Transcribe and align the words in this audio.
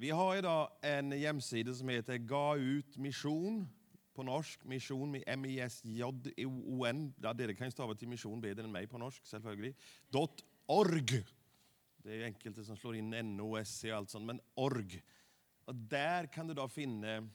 Vi 0.00 0.10
har 0.10 0.36
idag 0.36 0.70
en 0.82 1.12
hemsida 1.12 1.74
som 1.74 1.88
heter 1.88 2.16
Ga 2.18 2.56
ut 2.56 2.96
mission 2.96 3.68
på 4.14 4.22
norsk. 4.22 4.64
Mission 4.64 5.10
med 5.10 5.24
M-I-S-J-O-N. 5.26 7.14
Ja, 7.20 7.32
dere 7.32 7.54
kan 7.54 7.66
ju 7.66 7.70
stava 7.70 7.94
till 7.94 8.08
mission 8.08 8.40
bedre 8.40 8.64
än 8.64 8.72
mig 8.72 8.86
på 8.86 8.98
norsk, 8.98 9.26
selvfølgelig. 9.26 9.74
.org. 10.66 11.24
Det 11.96 12.14
är 12.14 12.24
enkelte 12.24 12.64
som 12.64 12.76
slår 12.76 12.96
in 12.96 13.12
N-O-S-C 13.12 13.92
och 13.92 13.96
allt 13.96 14.10
sånt, 14.10 14.26
men 14.26 14.40
org. 14.54 15.02
Och 15.64 15.74
där 15.74 16.26
kan 16.26 16.46
du 16.46 16.54
då 16.54 16.68
finna 16.68 17.28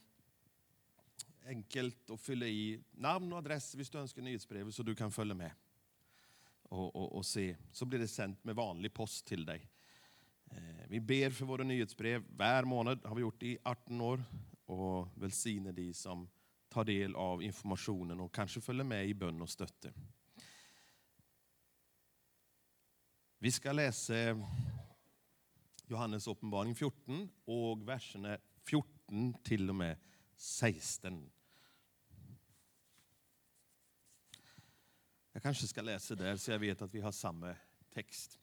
enkelt 1.44 2.10
att 2.10 2.20
fylla 2.20 2.46
i 2.46 2.82
namn 2.90 3.32
och 3.32 3.38
adress 3.38 3.74
om 3.74 3.84
du 3.92 3.98
önskar 3.98 4.22
nyhetsbrevet 4.22 4.74
så 4.74 4.82
du 4.82 4.94
kan 4.94 5.12
följa 5.12 5.34
med 5.34 5.50
och, 6.62 6.96
och, 6.96 7.16
och 7.16 7.26
se. 7.26 7.56
Så 7.72 7.84
blir 7.84 7.98
det 7.98 8.08
sänt 8.08 8.44
med 8.44 8.54
vanlig 8.56 8.94
post 8.94 9.26
till 9.26 9.44
dig. 9.44 9.70
Eh, 10.50 10.86
vi 10.88 11.00
ber 11.00 11.30
för 11.30 11.46
våra 11.46 11.64
nyhetsbrev 11.64 12.24
hver 12.36 12.64
månad, 12.64 13.04
har 13.04 13.14
vi 13.14 13.20
gjort 13.20 13.42
i 13.42 13.58
18 13.62 14.00
år, 14.00 14.24
och 14.64 15.08
välsignar 15.14 15.72
de 15.72 15.94
som 15.94 16.28
tar 16.68 16.84
del 16.84 17.16
av 17.16 17.42
informationen 17.42 18.20
och 18.20 18.34
kanske 18.34 18.60
följer 18.60 18.84
med 18.84 19.06
i 19.06 19.14
bön 19.14 19.42
och 19.42 19.50
stötte. 19.50 19.92
Vi 23.38 23.52
ska 23.52 23.72
läsa 23.72 24.14
Johannes 25.86 26.26
Uppenbaring 26.26 26.74
14 26.74 27.30
och 27.44 27.88
verserna 27.88 28.38
14 28.64 29.34
till 29.42 29.68
och 29.68 29.74
med 29.74 29.98
16. 30.36 31.30
Jag 35.32 35.42
kanske 35.42 35.66
ska 35.66 35.82
läsa 35.82 36.14
där 36.14 36.36
så 36.36 36.50
jag 36.50 36.58
vet 36.58 36.82
att 36.82 36.94
vi 36.94 37.00
har 37.00 37.12
samma 37.12 37.56
text. 37.90 38.38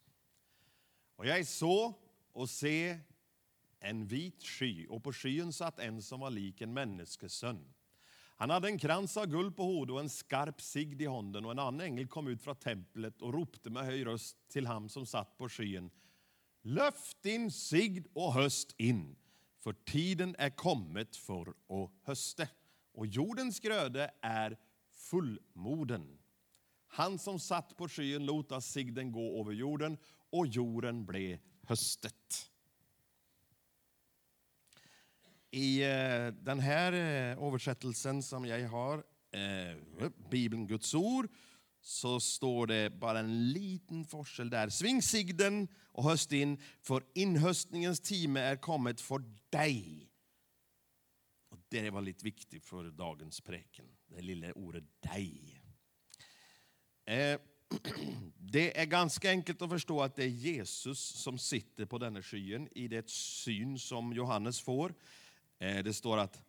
Och 1.16 1.26
jag 1.26 1.48
såg 1.48 1.94
och 2.32 2.50
se 2.50 3.00
en 3.80 4.08
vit 4.08 4.44
sky 4.44 4.88
och 4.88 5.04
på 5.04 5.14
skyn 5.14 5.54
satt 5.54 5.80
en 5.80 6.02
som 6.02 6.20
var 6.20 6.30
lik 6.30 6.62
en 6.62 6.74
människosön. 6.74 7.74
Han 8.36 8.50
hade 8.50 8.68
en 8.68 8.80
krans 8.80 9.18
av 9.18 9.26
guld 9.26 9.56
på 9.56 9.64
hodet 9.64 9.94
och 9.94 10.00
en 10.00 10.10
skarp 10.10 10.62
sigd 10.62 11.02
i 11.02 11.08
handen 11.08 11.46
och 11.46 11.52
en 11.52 11.60
annan 11.60 11.82
ängel 11.82 12.08
kom 12.08 12.28
ut 12.28 12.44
från 12.44 12.56
templet 12.56 13.22
och 13.22 13.34
ropte 13.34 13.70
med 13.70 13.86
hög 13.86 14.06
röst 14.06 14.50
till 14.50 14.68
ham 14.68 14.90
som 14.90 15.06
satt 15.06 15.38
på 15.38 15.50
skyn. 15.50 15.92
Löft 16.62 17.22
din 17.22 17.52
sigd 17.52 18.08
och 18.14 18.34
höst 18.34 18.76
in, 18.78 19.16
för 19.60 19.74
tiden 19.74 20.36
är 20.40 20.50
kommet 20.50 21.16
för 21.16 21.50
att 21.50 21.92
höste 22.04 22.50
och 22.94 23.08
jordens 23.08 23.60
gröde 23.60 24.12
är 24.22 24.58
fullmoden. 24.92 26.20
Han 26.94 27.20
som 27.20 27.40
satt 27.40 27.78
på 27.78 27.88
skyn 27.90 28.26
låta 28.26 28.62
sigden 28.62 29.12
gå 29.12 29.42
över 29.42 29.52
jorden 29.52 29.98
och 30.30 30.48
jorden 30.48 31.06
blev 31.06 31.40
höstet. 31.64 32.52
I 35.52 35.84
eh, 35.84 36.28
den 36.28 36.60
här 36.60 36.94
eh, 36.94 37.48
översättelsen 37.48 38.24
som 38.24 38.46
jag 38.46 38.70
har, 38.70 39.04
eh, 39.32 40.10
Bibeln 40.32 40.68
Guds 40.68 40.94
ord, 40.94 41.28
så 41.82 42.20
står 42.20 42.68
det 42.68 42.90
bara 42.90 43.20
en 43.20 43.52
liten 43.52 44.06
forskel 44.06 44.50
där. 44.50 44.70
Sving 44.70 45.02
sigden 45.02 45.68
och 45.92 46.04
höst 46.04 46.32
in, 46.32 46.62
för 46.82 47.04
inhöstningens 47.16 48.00
timme 48.00 48.40
är 48.40 48.56
kommet 48.56 49.02
för 49.02 49.24
dig. 49.50 50.10
Och 51.50 51.60
det 51.70 51.90
var 51.90 52.02
lite 52.02 52.26
viktigt 52.26 52.66
för 52.66 52.84
dagens 52.84 53.42
präken, 53.42 53.86
det 54.08 54.22
lilla 54.22 54.54
ordet 54.54 54.84
dig. 55.00 55.53
Eh, 57.06 57.40
det 58.38 58.80
är 58.80 58.86
ganska 58.86 59.30
enkelt 59.30 59.62
att 59.62 59.70
förstå 59.70 60.02
att 60.02 60.16
det 60.16 60.24
är 60.24 60.28
Jesus 60.28 61.00
som 61.00 61.38
sitter 61.38 61.86
på 61.86 61.98
denna 61.98 62.22
skyen 62.22 62.70
i 62.72 62.88
det 62.88 63.10
syn 63.10 63.80
som 63.80 64.14
Johannes 64.14 64.62
får. 64.62 64.94
Eh, 65.60 65.84
det 65.84 65.94
står 65.94 66.18
att 66.18 66.42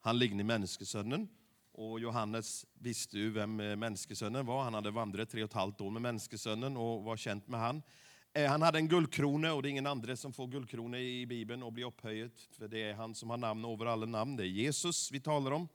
han 0.00 0.18
ligger 0.18 0.40
i 0.40 0.44
Människosönnen. 0.44 1.28
Och 1.72 2.00
Johannes 2.00 2.66
visste 2.74 3.18
ju 3.18 3.30
vem 3.30 3.60
eh, 3.60 3.76
Människosönnen 3.76 4.46
var. 4.46 4.62
Han 4.62 4.74
hade 4.74 4.90
vandrat 4.90 5.30
tre 5.30 5.42
och 5.42 5.50
ett 5.50 5.54
halvt 5.54 5.80
år 5.80 5.90
med 5.90 6.02
Människosönnen 6.02 6.76
och 6.76 7.02
var 7.02 7.16
känd 7.16 7.42
med 7.46 7.60
han. 7.60 7.82
Han 8.48 8.62
hade 8.62 8.78
en 8.78 8.88
guldkrona 8.88 9.54
och 9.54 9.62
det 9.62 9.68
är 9.68 9.70
ingen 9.70 9.86
annan 9.86 10.16
som 10.16 10.32
får 10.32 10.46
guldkrona 10.46 10.98
i 10.98 11.26
Bibeln 11.26 11.62
och 11.62 11.72
blir 11.72 11.84
upphöjd. 11.84 12.30
För 12.50 12.68
det 12.68 12.82
är 12.82 12.94
han 12.94 13.14
som 13.14 13.30
har 13.30 13.36
namn 13.36 13.64
över 13.64 13.86
alla 13.86 14.06
namn. 14.06 14.36
Det 14.36 14.42
är 14.42 14.46
Jesus 14.46 15.12
vi 15.12 15.20
talar 15.20 15.50
om. 15.50 15.68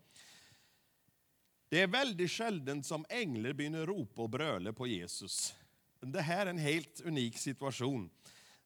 Det 1.73 1.81
är 1.81 1.87
väldigt 1.87 2.31
sällan 2.31 2.83
som 2.83 3.05
änglar 3.09 3.53
börjar 3.53 3.85
ropa 3.85 4.21
och 4.21 4.29
bröla 4.29 4.73
på 4.73 4.87
Jesus. 4.87 5.55
Det 6.01 6.21
här 6.21 6.45
är 6.45 6.49
en 6.49 6.57
helt 6.57 7.01
unik 7.01 7.37
situation. 7.37 8.09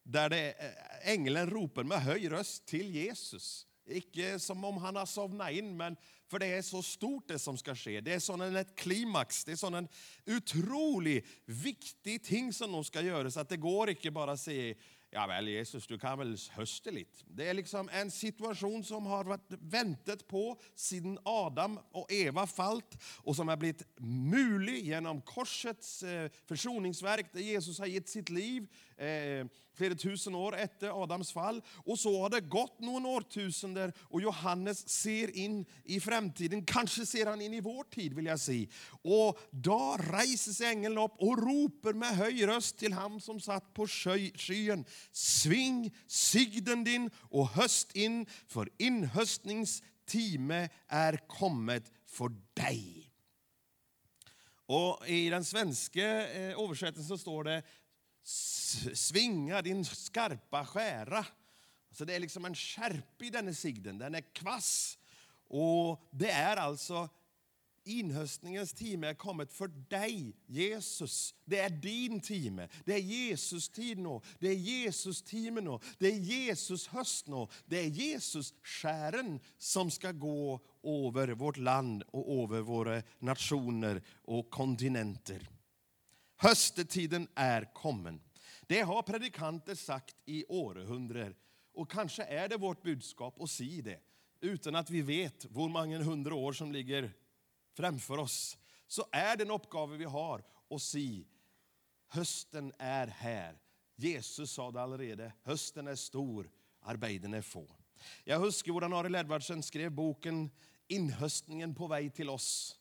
Där 0.02 0.30
det, 0.30 0.50
eh, 0.50 1.12
ängeln 1.12 1.50
ropar 1.50 1.84
med 1.84 2.02
hög 2.02 2.30
röst 2.30 2.66
till 2.66 2.94
Jesus. 2.94 3.66
Inte 3.86 4.38
som 4.38 4.64
om 4.64 4.76
han 4.76 4.96
har 4.96 5.06
somnat 5.06 5.50
in, 5.50 5.76
men 5.76 5.96
för 6.30 6.38
det 6.38 6.46
är 6.46 6.62
så 6.62 6.82
stort 6.82 7.28
det 7.28 7.38
som 7.38 7.58
ska 7.58 7.74
ske. 7.74 8.00
Det 8.00 8.12
är 8.12 8.18
sån 8.20 8.40
en 8.40 8.56
ett 8.56 8.76
klimax, 8.76 9.44
det 9.44 9.52
är 9.52 9.56
sån 9.56 9.74
en 9.74 9.88
otroligt 10.26 11.26
viktig 11.44 12.24
ting 12.24 12.52
som 12.52 12.72
de 12.72 12.84
ska 12.84 13.00
göra. 13.00 13.30
Så 13.30 13.40
att 13.40 13.48
det 13.48 13.56
går 13.56 13.90
inte 13.90 14.10
bara 14.10 14.32
att 14.32 14.40
säga, 14.40 14.74
ja 15.10 15.26
väl 15.26 15.48
Jesus 15.48 15.86
du 15.86 15.98
kan 15.98 16.18
väl 16.18 16.36
hösta 16.50 16.90
lite. 16.90 17.24
Det 17.26 17.48
är 17.48 17.54
liksom 17.54 17.88
en 17.92 18.10
situation 18.10 18.84
som 18.84 19.06
har 19.06 19.24
varit 19.24 19.52
väntat 19.60 20.28
på 20.28 20.60
sedan 20.74 21.18
Adam 21.22 21.78
och 21.92 22.12
Eva 22.12 22.46
fallt 22.46 23.02
och 23.16 23.36
som 23.36 23.48
har 23.48 23.56
blivit 23.56 23.82
möjlig 24.30 24.86
genom 24.86 25.20
korsets 25.20 26.02
eh, 26.02 26.30
försoningsverk 26.46 27.32
där 27.32 27.40
Jesus 27.40 27.78
har 27.78 27.86
gett 27.86 28.08
sitt 28.08 28.28
liv 28.28 28.68
eh, 28.96 29.46
flera 29.78 29.94
tusen 29.94 30.34
år 30.34 30.56
efter 30.56 31.02
Adams 31.02 31.32
fall. 31.32 31.62
Och 31.76 31.98
så 31.98 32.22
har 32.22 32.30
det 32.30 32.40
gått 32.40 32.80
några 32.80 33.08
årtusenden 33.08 33.92
och 34.00 34.22
Johannes 34.22 34.88
ser 34.88 35.36
in 35.36 35.66
i 35.84 36.00
framtiden. 36.00 36.64
Kanske 36.64 37.06
ser 37.06 37.26
han 37.26 37.40
in 37.40 37.54
i 37.54 37.60
vår 37.60 37.84
tid 37.84 38.14
vill 38.14 38.26
jag 38.26 38.40
säga. 38.40 38.68
Och 39.02 39.38
då 39.50 39.96
reser 40.12 40.52
sig 40.52 40.66
ängeln 40.66 40.98
upp 40.98 41.14
och 41.18 41.38
ropar 41.38 41.92
med 41.92 42.08
hög 42.08 42.46
röst 42.46 42.78
till 42.78 42.92
ham 42.92 43.20
som 43.20 43.40
satt 43.40 43.74
på 43.74 43.86
skyen. 43.86 44.84
Sving 45.12 45.96
sigden 46.06 46.84
din 46.84 47.10
och 47.16 47.48
höst 47.48 47.96
in, 47.96 48.26
för 48.46 48.68
inhöstningstime 48.78 50.68
är 50.88 51.28
kommet 51.28 51.92
för 52.06 52.32
dig. 52.54 53.12
Och 54.66 55.08
I 55.08 55.30
den 55.30 55.44
svenska 55.44 56.28
eh, 56.28 56.60
översättningen 56.60 56.64
översättningen 56.64 57.18
står 57.18 57.44
det 57.44 57.62
svinga 58.94 59.62
din 59.62 59.84
skarpa 59.84 60.66
skära. 60.66 61.26
Så 61.90 62.04
det 62.04 62.14
är 62.14 62.20
liksom 62.20 62.44
en 62.44 62.54
skärpa 62.54 63.24
i 63.24 63.30
denna 63.30 63.54
sigden, 63.54 63.98
den 63.98 64.14
är 64.14 64.34
kvass. 64.34 64.98
Och 65.48 66.02
det 66.10 66.30
är 66.30 66.56
alltså 66.56 67.08
inhöstningens 67.88 68.72
timme 68.72 69.06
är 69.06 69.14
kommet 69.14 69.52
för 69.52 69.68
dig, 69.68 70.36
Jesus. 70.46 71.34
Det 71.44 71.58
är 71.58 71.70
din 71.70 72.20
timme. 72.20 72.68
Det 72.84 72.94
är 72.94 72.98
Jesus 72.98 73.68
tid 73.68 73.98
nu. 73.98 74.20
Det 74.38 74.48
är 74.48 74.54
Jesus 74.54 75.22
timme 75.22 75.60
nu. 75.60 75.78
Det 75.98 76.06
är 76.06 76.18
Jesus 76.18 76.86
höst 76.86 77.26
nu. 77.26 77.46
Det 77.66 77.78
är 77.78 77.88
Jesus 77.88 78.54
skären 78.62 79.40
som 79.58 79.90
ska 79.90 80.12
gå 80.12 80.60
över 80.82 81.28
vårt 81.28 81.56
land 81.56 82.02
och 82.02 82.44
över 82.44 82.60
våra 82.60 83.02
nationer 83.18 84.02
och 84.24 84.50
kontinenter. 84.50 85.48
Höstetiden 86.36 87.28
är 87.34 87.74
kommen. 87.74 88.20
Det 88.66 88.80
har 88.80 89.02
predikanter 89.02 89.74
sagt 89.74 90.16
i 90.26 90.44
århundraden. 90.48 91.34
Och 91.74 91.90
kanske 91.90 92.22
är 92.22 92.48
det 92.48 92.56
vårt 92.56 92.82
budskap 92.82 93.40
att 93.40 93.50
säga 93.50 93.82
det, 93.82 94.00
utan 94.40 94.74
att 94.74 94.90
vi 94.90 95.02
vet 95.02 95.44
hur 95.54 95.68
många 95.68 95.98
hundra 95.98 96.34
år 96.34 96.52
som 96.52 96.72
ligger 96.72 97.12
framför 97.78 98.18
oss. 98.18 98.58
Så 98.86 99.04
är 99.12 99.36
den 99.36 99.50
uppgave 99.50 99.96
vi 99.96 100.04
har 100.04 100.44
att 100.70 100.82
se 100.82 101.24
hösten 102.08 102.72
är 102.78 103.06
här. 103.06 103.58
Jesus 103.96 104.52
sa 104.52 104.70
det 104.70 104.82
allerede, 104.82 105.32
hösten 105.42 105.86
är 105.86 105.94
stor, 105.94 106.50
arbeten 106.80 107.34
är 107.34 107.42
få. 107.42 107.76
Jag 108.24 108.40
husker 108.40 108.72
hur 108.72 108.98
Arild 108.98 109.16
Edvardsen 109.16 109.62
skrev 109.62 109.92
boken 109.92 110.50
Inhöstningen 110.88 111.74
på 111.74 111.86
väg 111.86 112.14
till 112.14 112.30
oss. 112.30 112.76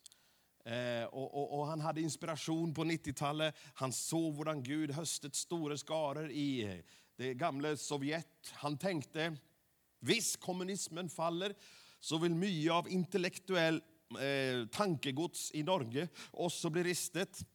Eh, 0.65 1.03
och, 1.03 1.33
och, 1.33 1.59
och, 1.59 1.67
han 1.67 1.81
hade 1.81 2.01
inspiration 2.01 2.73
på 2.73 2.83
90-talet. 2.83 3.55
Han 3.73 3.93
såg 3.93 4.37
hur 4.37 4.61
Gud 4.61 4.91
höstet 4.91 5.35
stora 5.35 5.77
skaror 5.77 6.29
i 6.29 6.63
eh, 6.63 6.85
det 7.15 7.33
gamla 7.33 7.77
Sovjet. 7.77 8.51
Han 8.53 8.77
tänkte, 8.77 9.37
visst 9.99 10.39
kommunismen 10.39 11.09
faller, 11.09 11.55
så 11.99 12.17
vill 12.17 12.35
mycket 12.35 12.71
av 12.71 12.89
intellektuell 12.89 13.81
eh, 14.15 14.67
tankegods 14.67 15.51
i 15.53 15.63
Norge 15.63 16.07
också 16.31 16.69
bli 16.69 16.83
ristet. 16.83 17.45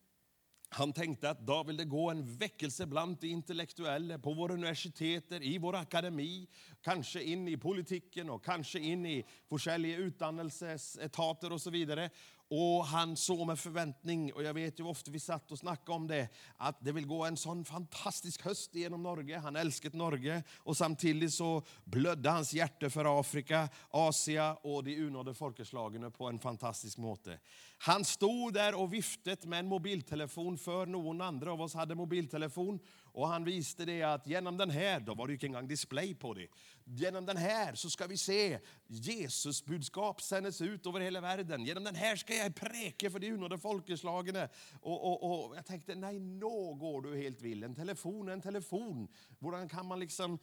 Han 0.75 0.93
tänkte 0.93 1.31
att 1.31 1.46
då 1.46 1.62
vill 1.62 1.76
det 1.76 1.84
gå 1.84 2.10
en 2.10 2.37
väckelse 2.37 2.87
bland 2.87 3.16
de 3.20 3.28
intellektuella 3.28 4.19
på 4.19 4.34
våra 4.34 4.54
universitet, 4.54 5.32
i 5.32 5.58
vår 5.58 5.75
akademi, 5.75 6.49
kanske 6.82 7.22
in 7.22 7.49
i 7.49 7.56
politiken 7.56 8.31
och 8.31 8.44
kanske 8.44 8.78
in 8.78 9.06
i 9.06 9.25
olika 9.49 9.76
utdannelsesetater 9.76 11.52
och 11.52 11.60
så 11.60 11.70
vidare. 11.70 12.10
Och 12.54 12.87
han 12.87 13.16
såg 13.16 13.46
med 13.46 13.58
förväntning, 13.58 14.32
och 14.32 14.43
jag 14.43 14.54
vet 14.54 14.81
ju 14.81 14.84
ofta 14.84 15.10
vi 15.10 15.20
satt 15.20 15.52
och 15.52 15.58
snackade 15.58 15.96
om 15.96 16.06
det, 16.06 16.28
att 16.56 16.84
det 16.84 16.93
vill 16.93 17.06
gå 17.06 17.25
en 17.25 17.37
sån 17.37 17.64
fantastisk 17.64 18.43
höst 18.43 18.75
genom 18.75 19.02
Norge. 19.02 19.38
Han 19.38 19.56
älskade 19.56 19.96
Norge 19.96 20.43
och 20.56 20.76
samtidigt 20.76 21.34
så 21.34 21.62
blödde 21.84 22.31
hans 22.31 22.54
hjärta 22.54 22.90
för 22.90 23.20
Afrika, 23.20 23.69
Asien 23.90 24.56
och 24.62 24.84
de 24.84 24.96
unådde 24.96 25.34
folkeslagene 25.34 26.10
på 26.10 26.28
en 26.28 26.38
fantastisk 26.38 26.99
måte. 26.99 27.38
Han 27.78 28.04
stod 28.04 28.55
där 28.55 28.81
och 28.81 28.93
viftade 28.93 29.48
med 29.48 29.58
en 29.58 29.69
mobiltelefon 29.69 30.58
för 30.58 30.87
någon 30.87 31.20
andra 31.20 31.52
av 31.52 31.60
oss 31.60 31.75
hade 31.75 31.94
mobiltelefon 31.94 32.78
och 33.12 33.28
han 33.28 33.44
visste 33.44 33.84
det 33.84 34.02
att 34.02 34.26
genom 34.26 34.56
den 34.56 34.70
här, 34.70 35.00
då 35.00 35.14
var 35.14 35.26
det 35.26 35.30
ju 35.30 35.34
inte 35.34 35.48
gång 35.48 35.68
display 35.68 36.14
på 36.14 36.34
det, 36.34 36.48
genom 36.84 37.26
den 37.26 37.36
här 37.36 37.74
så 37.74 37.90
ska 37.90 38.06
vi 38.06 38.16
se 38.16 38.58
Jesus 38.86 39.64
budskap 39.64 40.22
sändes 40.22 40.60
ut 40.60 40.86
över 40.86 41.00
hela 41.00 41.20
världen. 41.20 41.64
Genom 41.64 41.84
den 41.84 41.94
här 41.94 42.16
ska 42.16 42.34
jag 42.34 42.54
präka 42.54 43.10
för 43.10 43.18
de 43.18 43.32
unådde 43.32 43.58
folkeslagene. 43.58 44.48
Och, 44.80 45.04
och, 45.04 45.48
och 45.48 45.56
jag 45.56 45.66
tänkte, 45.66 45.94
nej, 45.94 46.20
nå 46.20 46.74
går 46.74 47.02
du 47.02 47.16
helt 47.16 47.42
vill. 47.42 47.62
En 47.62 47.74
telefon 47.74 48.28
är 48.28 48.32
en 48.32 48.40
telefon. 48.40 49.08
Hvordan 49.38 49.68
kan 49.68 49.86
man 49.86 50.00
liksom, 50.00 50.38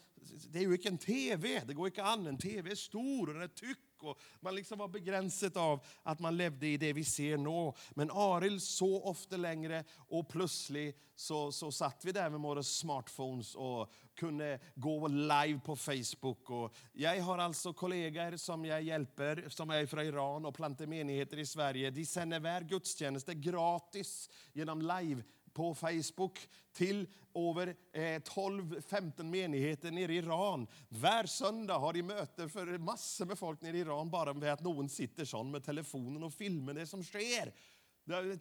det 0.50 0.60
är 0.60 0.64
ju 0.64 0.74
inte 0.74 0.90
en 0.90 0.98
tv, 0.98 1.62
det 1.68 1.74
går 1.74 1.88
inte 1.88 2.04
an. 2.04 2.28
En 2.28 2.38
tv 2.38 2.72
är 2.72 2.76
stor 2.76 3.28
och 3.28 3.34
den 3.34 3.44
är 3.44 3.48
tyck 3.48 3.78
och 4.04 4.20
man 4.40 4.56
liksom 4.56 4.80
var 4.80 4.88
begränsad 4.88 5.58
av 5.58 5.86
att 6.04 6.20
man 6.20 6.38
levde 6.38 6.68
i 6.68 6.78
det 6.78 6.94
vi 6.94 7.04
ser 7.04 7.38
nu. 7.38 7.74
Men 7.90 8.12
Aril 8.12 8.62
så 8.62 9.04
ofta 9.04 9.38
längre 9.38 9.84
och 9.96 10.30
plötsligt 10.30 10.98
så, 11.16 11.52
så 11.52 11.72
satt 11.72 12.06
vi 12.06 12.12
där 12.12 12.30
med 12.30 12.40
våra 12.40 12.64
smartphones 12.64 13.56
och 13.56 13.92
kunde 14.16 14.60
gå 14.76 15.08
live 15.08 15.60
på 15.66 15.76
Facebook. 15.76 16.50
Och 16.50 16.76
jag 16.94 17.22
har 17.22 17.38
alltså 17.38 17.74
kollegor 17.74 18.38
som 18.38 18.66
jag 18.66 18.82
hjälper, 18.82 19.46
som 19.50 19.70
är 19.70 19.86
från 19.86 20.06
Iran 20.06 20.46
och 20.46 20.56
plantar 20.56 20.86
menigheter 20.86 21.40
i 21.40 21.46
Sverige. 21.46 21.92
De 21.92 22.06
sänder 22.06 22.40
vär 22.40 22.62
gudstjänster 22.62 23.34
gratis 23.34 24.30
genom 24.54 24.82
live 24.82 25.24
på 25.54 25.76
Facebook 25.76 26.40
till 26.74 27.08
över 27.36 27.68
eh, 27.94 28.02
12-15 28.02 29.24
menigheter 29.24 29.92
nere 29.92 30.14
i 30.14 30.18
Iran. 30.18 30.68
Var 30.90 31.26
söndag 31.26 31.78
har 31.78 31.94
de 31.94 32.04
möte 32.04 32.50
för 32.50 32.78
massor 32.78 33.26
med 33.26 33.40
folk 33.40 33.62
nere 33.62 33.78
i 33.78 33.80
Iran 33.80 34.10
bara 34.10 34.34
med 34.34 34.54
att 34.54 34.62
någon 34.62 34.90
sitter 34.90 35.26
sån 35.26 35.52
med 35.52 35.64
telefonen 35.64 36.24
och 36.24 36.34
filmar 36.34 36.74
det 36.74 36.88
som 36.88 37.04
sker. 37.04 37.54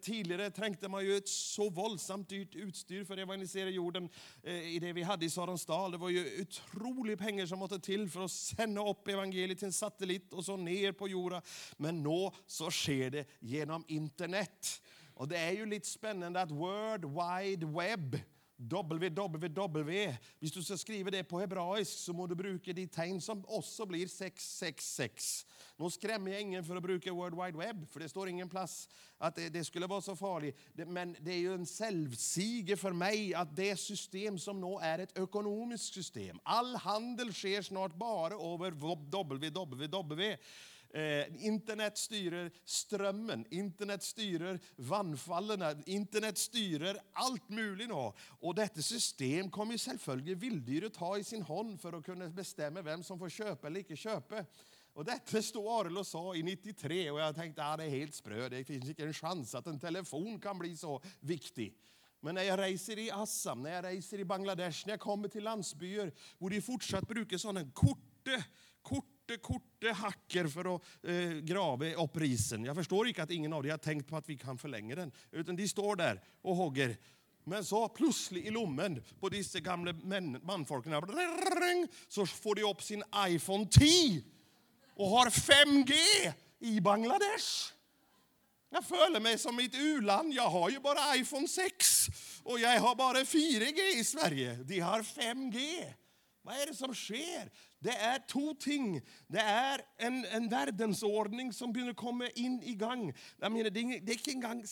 Tidigare 0.01 0.51
trängte 0.51 0.87
man 0.87 1.05
ju 1.05 1.17
ett 1.17 1.27
så 1.27 1.69
våldsamt 1.69 2.29
dyrt 2.29 2.55
utstyr 2.55 3.03
för 3.03 3.13
att 3.13 3.19
evangelisera 3.19 3.69
jorden 3.69 4.09
eh, 4.43 4.53
i 4.53 4.79
det 4.79 4.93
vi 4.93 5.03
hade 5.03 5.25
i 5.25 5.29
Saronsdal. 5.29 5.91
Det 5.91 5.97
var 5.97 6.09
ju 6.09 6.41
otroliga 6.41 7.17
pengar 7.17 7.45
som 7.45 7.59
måste 7.59 7.79
till 7.79 8.09
för 8.09 8.25
att 8.25 8.31
sända 8.31 8.89
upp 8.89 9.07
evangeliet 9.07 9.59
till 9.59 9.65
en 9.65 9.73
satellit 9.73 10.33
och 10.33 10.45
så 10.45 10.57
ner 10.57 10.91
på 10.91 11.07
jorden. 11.07 11.41
Men 11.77 12.03
nu 12.03 12.31
så 12.47 12.71
sker 12.71 13.09
det 13.09 13.25
genom 13.39 13.85
internet. 13.87 14.81
Och 15.19 15.27
det 15.27 15.37
är 15.37 15.51
ju 15.51 15.65
lite 15.65 15.87
spännande 15.87 16.41
att 16.41 16.51
World 16.51 17.05
Wide 17.05 17.65
Web 17.65 18.15
www. 18.57 20.17
Hvis 20.39 20.51
du 20.51 20.63
ska 20.63 20.77
skriva 20.77 21.11
det 21.11 21.23
på 21.23 21.39
hebraisk 21.39 21.91
så 21.91 22.13
må 22.13 22.27
du 22.27 22.35
bruka 22.35 22.73
de 22.73 22.87
tegn 22.87 23.21
som 23.21 23.45
också 23.47 23.85
blir 23.85 24.07
666. 24.07 25.45
Nu 25.77 25.89
skrämmer 25.89 26.31
jag 26.31 26.41
ingen 26.41 26.63
för 26.63 26.75
att 26.75 26.83
bruka 26.83 27.13
World 27.13 27.35
Wide 27.35 27.57
Web, 27.57 27.91
för 27.91 27.99
det 27.99 28.09
står 28.09 28.29
ingen 28.29 28.49
plats 28.49 28.89
att 29.17 29.35
det, 29.35 29.49
det 29.49 29.65
skulle 29.65 29.87
vara 29.87 30.01
så 30.01 30.15
farligt. 30.15 30.57
Men 30.73 31.15
det 31.19 31.31
är 31.31 31.37
ju 31.37 31.53
en 31.53 31.65
självsige 31.65 32.77
för 32.77 32.91
mig 32.91 33.33
att 33.33 33.55
det 33.55 33.79
system 33.79 34.39
som 34.39 34.61
nu 34.61 34.77
är 34.81 34.99
ett 34.99 35.17
ekonomiskt 35.17 35.93
system, 35.93 36.39
all 36.43 36.75
handel 36.75 37.33
sker 37.33 37.61
snart 37.61 37.95
bara 37.95 38.33
över 38.33 38.71
www. 38.71 40.37
Eh, 40.93 41.45
internet 41.45 41.97
styrer 41.97 42.51
strömmen, 42.65 43.45
internet 43.49 44.03
styrer 44.03 44.59
vannfallen, 44.75 45.83
internet 45.85 46.37
styrer 46.37 46.97
allt 47.13 47.49
möjligt 47.49 47.89
nå. 47.89 48.13
Och 48.39 48.55
detta 48.55 48.81
system 48.81 49.51
kommer 49.51 49.77
självföljd 49.77 50.37
villdyret 50.37 50.95
ha 50.95 51.17
i 51.17 51.23
sin 51.23 51.41
hand 51.41 51.81
för 51.81 51.93
att 51.93 52.05
kunna 52.05 52.29
bestämma 52.29 52.81
vem 52.81 53.03
som 53.03 53.19
får 53.19 53.29
köpa 53.29 53.67
eller 53.67 53.79
inte 53.79 53.95
köpa. 53.95 54.45
Och 54.93 55.05
detta 55.05 55.41
stod 55.41 55.67
Arild 55.67 55.97
och 55.97 56.07
sa 56.07 56.35
i 56.35 56.43
93 56.43 57.11
och 57.11 57.19
jag 57.19 57.35
tänkte 57.35 57.63
att 57.63 57.73
ah, 57.73 57.77
det 57.77 57.83
är 57.83 57.89
helt 57.89 58.15
sprö, 58.15 58.49
det 58.49 58.63
finns 58.63 58.89
inte 58.89 59.03
en 59.03 59.13
chans 59.13 59.55
att 59.55 59.67
en 59.67 59.79
telefon 59.79 60.39
kan 60.39 60.59
bli 60.59 60.77
så 60.77 61.01
viktig. 61.19 61.77
Men 62.19 62.35
när 62.35 62.43
jag 62.43 62.59
reser 62.59 62.99
i 62.99 63.11
Assam, 63.11 63.63
när 63.63 63.71
jag 63.71 63.85
reser 63.85 64.19
i 64.19 64.25
Bangladesh, 64.25 64.87
när 64.87 64.93
jag 64.93 64.99
kommer 64.99 65.27
till 65.27 65.43
landsbyer, 65.43 66.13
borde 66.37 66.55
de 66.55 66.61
fortsatt 66.61 67.07
bruka 67.07 67.39
sådana 67.39 67.71
korte, 67.73 68.45
korte 68.81 69.18
korte, 69.37 69.69
korte 69.79 69.93
hacker 69.93 70.47
för 70.47 70.75
att 70.75 70.81
eh, 71.03 71.29
grave 71.29 71.95
upp 71.95 72.17
risen. 72.17 72.65
Jag 72.65 72.75
förstår 72.75 73.07
inte 73.07 73.23
att 73.23 73.31
ingen 73.31 73.53
av 73.53 73.65
er 73.65 73.71
har 73.71 73.77
tänkt 73.77 74.09
på 74.09 74.17
att 74.17 74.29
vi 74.29 74.37
kan 74.37 74.57
förlänga 74.57 74.95
den. 74.95 75.11
Utan 75.31 75.55
de 75.55 75.67
står 75.67 75.95
där 75.95 76.21
och 76.41 76.55
hugger. 76.55 76.97
Men 77.43 77.65
så 77.65 77.89
plötsligt 77.89 78.45
i 78.45 78.49
lommen 78.49 79.03
på 79.19 79.29
dessa 79.29 79.59
gamla 79.59 79.93
manfolken 80.43 80.93
så 82.07 82.25
får 82.25 82.55
de 82.55 82.63
upp 82.63 82.83
sin 82.83 83.03
iPhone 83.27 83.67
10 83.71 84.23
och 84.95 85.07
har 85.07 85.29
5G 85.29 85.93
i 86.59 86.81
Bangladesh. 86.81 87.73
Jag 88.69 88.85
följer 88.85 89.19
mig 89.19 89.37
som 89.37 89.59
ett 89.59 89.75
u-land. 89.75 90.33
Jag 90.33 90.49
har 90.49 90.69
ju 90.69 90.79
bara 90.79 91.15
iPhone 91.15 91.47
6 91.47 92.07
och 92.43 92.59
jag 92.59 92.79
har 92.79 92.95
bara 92.95 93.17
4G 93.17 93.99
i 93.99 94.03
Sverige. 94.03 94.55
De 94.55 94.79
har 94.79 95.03
5G. 95.03 95.93
Vad 96.41 96.55
är 96.55 96.67
det 96.67 96.75
som 96.75 96.95
sker? 96.95 97.51
Det 97.81 97.91
är 97.91 98.19
två 98.27 98.53
ting. 98.53 99.01
Det 99.27 99.39
är 99.39 99.81
en, 99.97 100.25
en 100.25 100.49
världsordning 100.49 101.53
som 101.53 101.73
börjar 101.73 101.93
komma 101.93 102.29
in 102.29 102.63
i 102.63 102.75
gång. 102.75 103.13
Jag 103.39 103.51
menar, 103.51 103.69
det, 103.69 103.79
är, 103.79 104.11
inte 104.11 104.31
engang, 104.31 104.65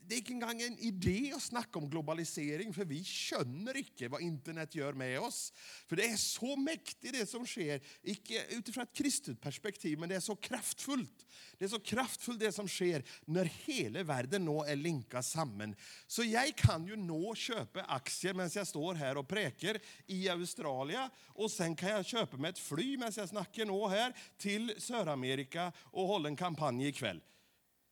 det 0.00 0.30
engang 0.30 0.62
en 0.62 0.78
idé 0.78 1.32
att 1.36 1.42
snacka 1.42 1.78
om 1.78 1.90
globalisering, 1.90 2.74
för 2.74 2.84
vi 2.84 3.04
känner 3.04 3.76
inte 3.76 4.08
vad 4.08 4.20
internet 4.20 4.74
gör 4.74 4.92
med 4.92 5.20
oss. 5.20 5.52
För 5.86 5.96
det 5.96 6.06
är 6.06 6.16
så 6.16 6.56
mäktigt 6.56 7.14
det 7.14 7.26
som 7.26 7.46
sker, 7.46 7.80
inte 8.02 8.32
utifrån 8.50 8.82
ett 8.82 8.92
kristet 8.92 9.40
perspektiv, 9.40 9.98
men 9.98 10.08
det 10.08 10.14
är 10.14 10.20
så 10.20 10.36
kraftfullt. 10.36 11.26
Det 11.58 11.64
är 11.64 11.68
så 11.68 11.80
kraftfullt 11.80 12.40
det 12.40 12.52
som 12.52 12.68
sker 12.68 13.04
när 13.24 13.44
hela 13.44 14.02
världen 14.02 14.44
nå 14.44 14.64
är 14.64 14.76
linkad 14.76 15.24
samman. 15.24 15.76
Så 16.06 16.24
jag 16.24 16.56
kan 16.56 16.86
ju 16.86 16.96
nå 16.96 17.34
köpa 17.34 17.82
aktier 17.82 18.34
medan 18.34 18.50
jag 18.54 18.66
står 18.66 18.94
här 18.94 19.16
och 19.16 19.28
präker 19.28 19.80
i 20.06 20.28
Australien 20.28 21.10
och 21.26 21.50
sen 21.50 21.76
kan 21.76 21.88
jag 21.88 22.06
köpa 22.06 22.36
mig 22.36 22.53
ett 22.54 22.58
fly 22.58 22.96
medan 22.96 23.12
jag 23.16 23.28
snackar 23.28 23.64
nå 23.64 23.88
här 23.88 24.16
till 24.36 24.74
Sydamerika 24.78 25.72
och 25.78 26.06
håller 26.06 26.28
en 26.28 26.36
kampanj 26.36 26.88
ikväll. 26.88 27.20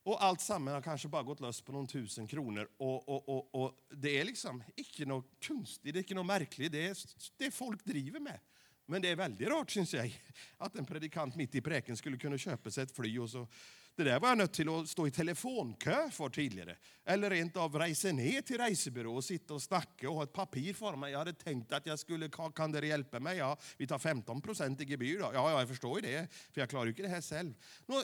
Och 0.05 0.25
allt 0.25 0.41
samman 0.41 0.75
har 0.75 0.83
kanske 0.83 1.09
bara 1.09 1.23
gått 1.23 1.41
lös 1.41 1.61
på 1.61 1.73
någon 1.73 1.87
tusen 1.87 2.27
kronor. 2.27 2.69
Och, 2.77 3.09
och, 3.09 3.29
och, 3.29 3.65
och 3.65 3.87
det 3.91 4.21
är 4.21 4.25
liksom 4.25 4.63
icke 4.77 5.07
något 5.07 5.27
konstigt, 5.47 5.93
det 5.93 5.99
är 5.99 6.03
inte 6.03 6.15
något 6.15 6.27
märkligt. 6.27 6.73
Det 6.73 6.87
är 6.87 6.97
det 7.37 7.51
folk 7.51 7.85
driver 7.85 8.21
med. 8.21 8.41
Men 8.87 9.03
det 9.03 9.09
är 9.09 9.17
väldigt 9.17 9.49
rart 9.49 9.71
syns 9.71 9.95
jag 9.95 10.21
att 10.57 10.77
en 10.77 10.87
predikant 10.87 11.37
mitt 11.37 11.55
i 11.55 11.61
präken 11.61 11.97
skulle 11.97 12.17
kunna 12.17 12.39
köpa 12.39 12.71
sig 12.71 12.85
ett 12.85 12.97
fly 12.97 13.19
och 13.19 13.31
så 13.31 13.49
det 13.97 14.05
där 14.05 14.21
var 14.21 14.29
jag 14.29 14.39
nött 14.39 14.53
till 14.53 14.69
att 14.69 14.89
stå 14.89 15.07
i 15.07 15.11
telefonkö 15.11 16.11
för 16.11 16.29
tidigare. 16.29 16.77
Eller 17.05 17.31
rent 17.31 17.57
av 17.57 17.79
resa 17.79 18.13
ner 18.13 18.43
till 18.43 18.59
resebyrå 18.59 19.17
och 19.17 19.25
sitta 19.25 19.55
och 19.55 19.63
snacka 19.63 20.11
och 20.11 20.17
ha 20.17 20.23
ett 20.23 20.33
papper 20.33 20.73
för 20.73 20.97
mig. 20.97 21.13
Jag 21.13 21.19
hade 21.19 21.33
tänkt 21.33 21.73
att 21.73 21.87
jag 21.87 21.99
skulle, 21.99 22.29
kan 22.55 22.73
det 22.73 22.87
hjälpa 22.87 23.21
mig? 23.21 23.37
Ja, 23.37 23.59
vi 23.77 23.87
tar 23.87 23.99
15 23.99 24.41
procent 24.41 24.81
i 24.81 24.85
gebyr 24.85 25.19
då. 25.19 25.31
Ja, 25.35 25.59
jag 25.59 25.69
förstår 25.69 26.01
ju 26.01 26.07
det, 26.07 26.33
för 26.53 26.61
jag 26.61 26.71
klarar 26.71 26.85
ju 26.85 26.91
inte 26.91 27.03
det 27.03 27.09
här 27.09 27.23
själv. 27.23 27.55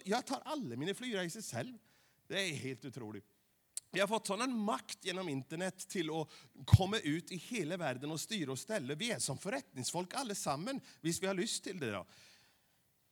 Jag 0.04 0.26
tar 0.26 0.42
alla 0.44 0.76
mina 0.76 0.94
flygresor 0.94 1.42
själv. 1.42 1.78
Det 2.26 2.50
är 2.50 2.54
helt 2.54 2.84
otroligt. 2.84 3.24
Vi 3.90 4.00
har 4.00 4.06
fått 4.06 4.26
sådan 4.26 4.58
makt 4.58 5.04
genom 5.04 5.28
internet 5.28 5.88
till 5.88 6.10
att 6.10 6.28
komma 6.64 6.98
ut 6.98 7.32
i 7.32 7.36
hela 7.36 7.76
världen 7.76 8.10
och 8.10 8.20
styra 8.20 8.52
och 8.52 8.58
ställa. 8.58 8.94
Vi 8.94 9.10
är 9.10 9.18
som 9.18 9.38
förrättningsfolk 9.38 10.14
allesammans, 10.14 10.82
visst 11.00 11.22
vi 11.22 11.26
har 11.26 11.34
lust 11.34 11.64
till 11.64 11.80
det. 11.80 11.90
Då. 11.90 12.06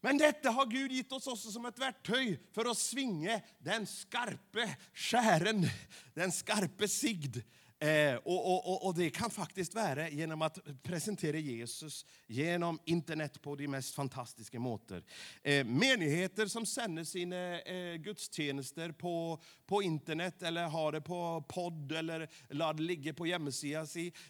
Men 0.01 0.19
detta 0.19 0.51
har 0.51 0.67
Gud 0.67 0.93
gett 0.93 1.13
oss 1.13 1.27
också 1.27 1.51
som 1.51 1.65
ett 1.65 1.79
verktyg 1.79 2.41
för 2.53 2.71
att 2.71 2.79
svinga 2.79 3.41
den 3.59 3.87
skarpe 3.87 4.77
skären, 4.95 5.67
den 6.15 6.33
skarpe 6.33 6.89
sigd. 6.89 7.37
Eh, 7.79 8.15
och, 8.15 8.69
och, 8.69 8.87
och, 8.87 8.95
det 8.95 9.11
kan 9.11 9.31
faktiskt 9.31 9.75
vara 9.75 10.09
genom 10.09 10.43
att 10.43 10.59
presentera 10.83 11.39
Jesus 11.39 12.07
genom 12.27 12.79
internet 12.85 13.43
på 13.43 13.57
de 13.57 13.69
mest 13.69 13.95
fantastiska 13.95 14.61
måter. 14.61 15.05
Eh, 15.43 15.67
menigheter 15.67 16.47
som 16.47 16.67
sänder 16.67 17.05
sina 17.05 17.61
eh, 17.61 17.95
gudstjänster 17.95 18.93
på, 18.93 19.43
på 19.67 19.83
internet 19.83 20.43
eller 20.43 20.65
har 20.65 20.93
det 20.93 21.01
på 21.01 21.45
podd 21.49 21.93
eller 21.93 22.29
låter 22.49 22.75
det 22.75 22.83
ligga 22.83 23.15
på 23.15 23.27
hemsidan. 23.27 23.87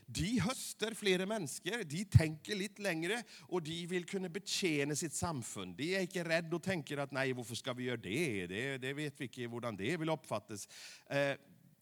De 0.06 0.40
höster 0.40 0.94
flera 0.94 1.26
människor, 1.26 1.84
de 1.84 2.04
tänker 2.04 2.56
lite 2.56 2.82
längre 2.82 3.22
och 3.40 3.62
de 3.62 3.86
vill 3.86 4.04
kunna 4.04 4.28
betjäna 4.28 4.96
sitt 4.96 5.14
samfund. 5.14 5.76
De 5.76 5.96
är 5.96 6.00
inte 6.00 6.24
rädda 6.24 6.56
och 6.56 6.62
tänker 6.62 6.98
att 6.98 7.12
nej, 7.12 7.32
varför 7.32 7.54
ska 7.54 7.72
vi 7.72 7.84
göra 7.84 7.96
det? 7.96 8.46
Det, 8.46 8.78
det 8.78 8.92
vet 8.92 9.20
vi 9.20 9.24
inte 9.24 9.40
hur 9.40 9.76
det 9.76 9.96
vill 9.96 10.08
uppfattas. 10.08 10.68
Eh, 11.10 11.36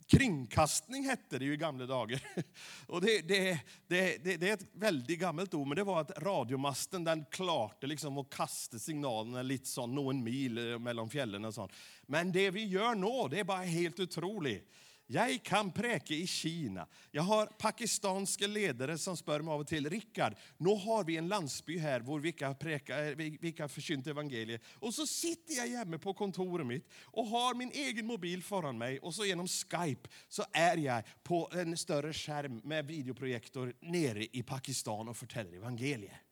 Kringkastning 0.06 1.04
hette 1.04 1.38
det 1.38 1.44
ju 1.44 1.52
i 1.52 1.56
gamla 1.56 1.86
dagar. 1.86 2.20
Och 2.86 3.00
det, 3.00 3.28
det, 3.28 3.60
det, 3.86 4.24
det, 4.24 4.36
det 4.36 4.48
är 4.48 4.54
ett 4.54 4.66
väldigt 4.72 5.20
gammalt 5.20 5.54
ord, 5.54 5.66
men 5.66 5.76
det 5.76 5.84
var 5.84 6.00
att 6.00 6.18
radiomasten 6.18 7.04
den 7.04 7.24
klarte 7.30 7.86
liksom 7.86 8.18
att 8.18 8.30
kasta 8.30 8.78
signalerna 8.78 9.42
lite 9.42 9.68
sån, 9.68 9.94
någon 9.94 10.24
mil 10.24 10.72
eh, 10.72 10.78
mellan 10.78 11.10
fjällen 11.10 11.44
och 11.44 11.54
sånt. 11.54 11.72
Men 12.06 12.32
det 12.32 12.50
vi 12.50 12.64
gör 12.64 12.94
nu, 12.94 13.28
det 13.30 13.40
är 13.40 13.44
bara 13.44 13.62
helt 13.62 14.00
otroligt. 14.00 14.70
Jag 15.06 15.42
kan 15.42 15.72
präka 15.72 16.14
i 16.14 16.26
Kina. 16.26 16.86
Jag 17.10 17.22
har 17.22 17.46
pakistanska 17.46 18.46
ledare 18.46 18.98
som 18.98 19.16
spör 19.16 19.40
mig 19.40 19.52
av 19.52 19.60
och 19.60 19.66
till. 19.66 19.90
Rickard, 19.90 20.34
nu 20.56 20.68
har 20.68 21.04
vi 21.04 21.16
en 21.16 21.28
landsby 21.28 21.78
här 21.78 22.00
där 22.00 22.18
vi 22.18 22.32
kan, 22.32 22.56
präka, 22.56 23.04
eh, 23.04 23.16
vi 23.16 23.52
kan 23.52 23.68
förkynta 23.68 24.10
evangeliet. 24.10 24.62
Och 24.74 24.94
så 24.94 25.06
sitter 25.06 25.54
jag 25.54 25.66
hemma 25.66 25.98
på 25.98 26.14
kontoret 26.14 26.66
mitt 26.66 26.88
och 27.02 27.26
har 27.26 27.54
min 27.54 27.70
egen 27.70 28.06
mobil 28.06 28.42
föran 28.42 28.78
mig 28.78 28.98
och 28.98 29.14
så 29.14 29.24
genom 29.24 29.48
Skype 29.48 30.08
så 30.28 30.44
är 30.52 30.76
jag 30.76 31.02
på 31.22 31.50
en 31.52 31.76
större 31.76 32.12
skärm 32.12 32.60
med 32.64 32.86
videoprojektor 32.86 33.74
nere 33.80 34.24
i 34.24 34.42
Pakistan 34.42 35.08
och 35.08 35.16
förtäller 35.16 35.56
evangeliet. 35.56 36.23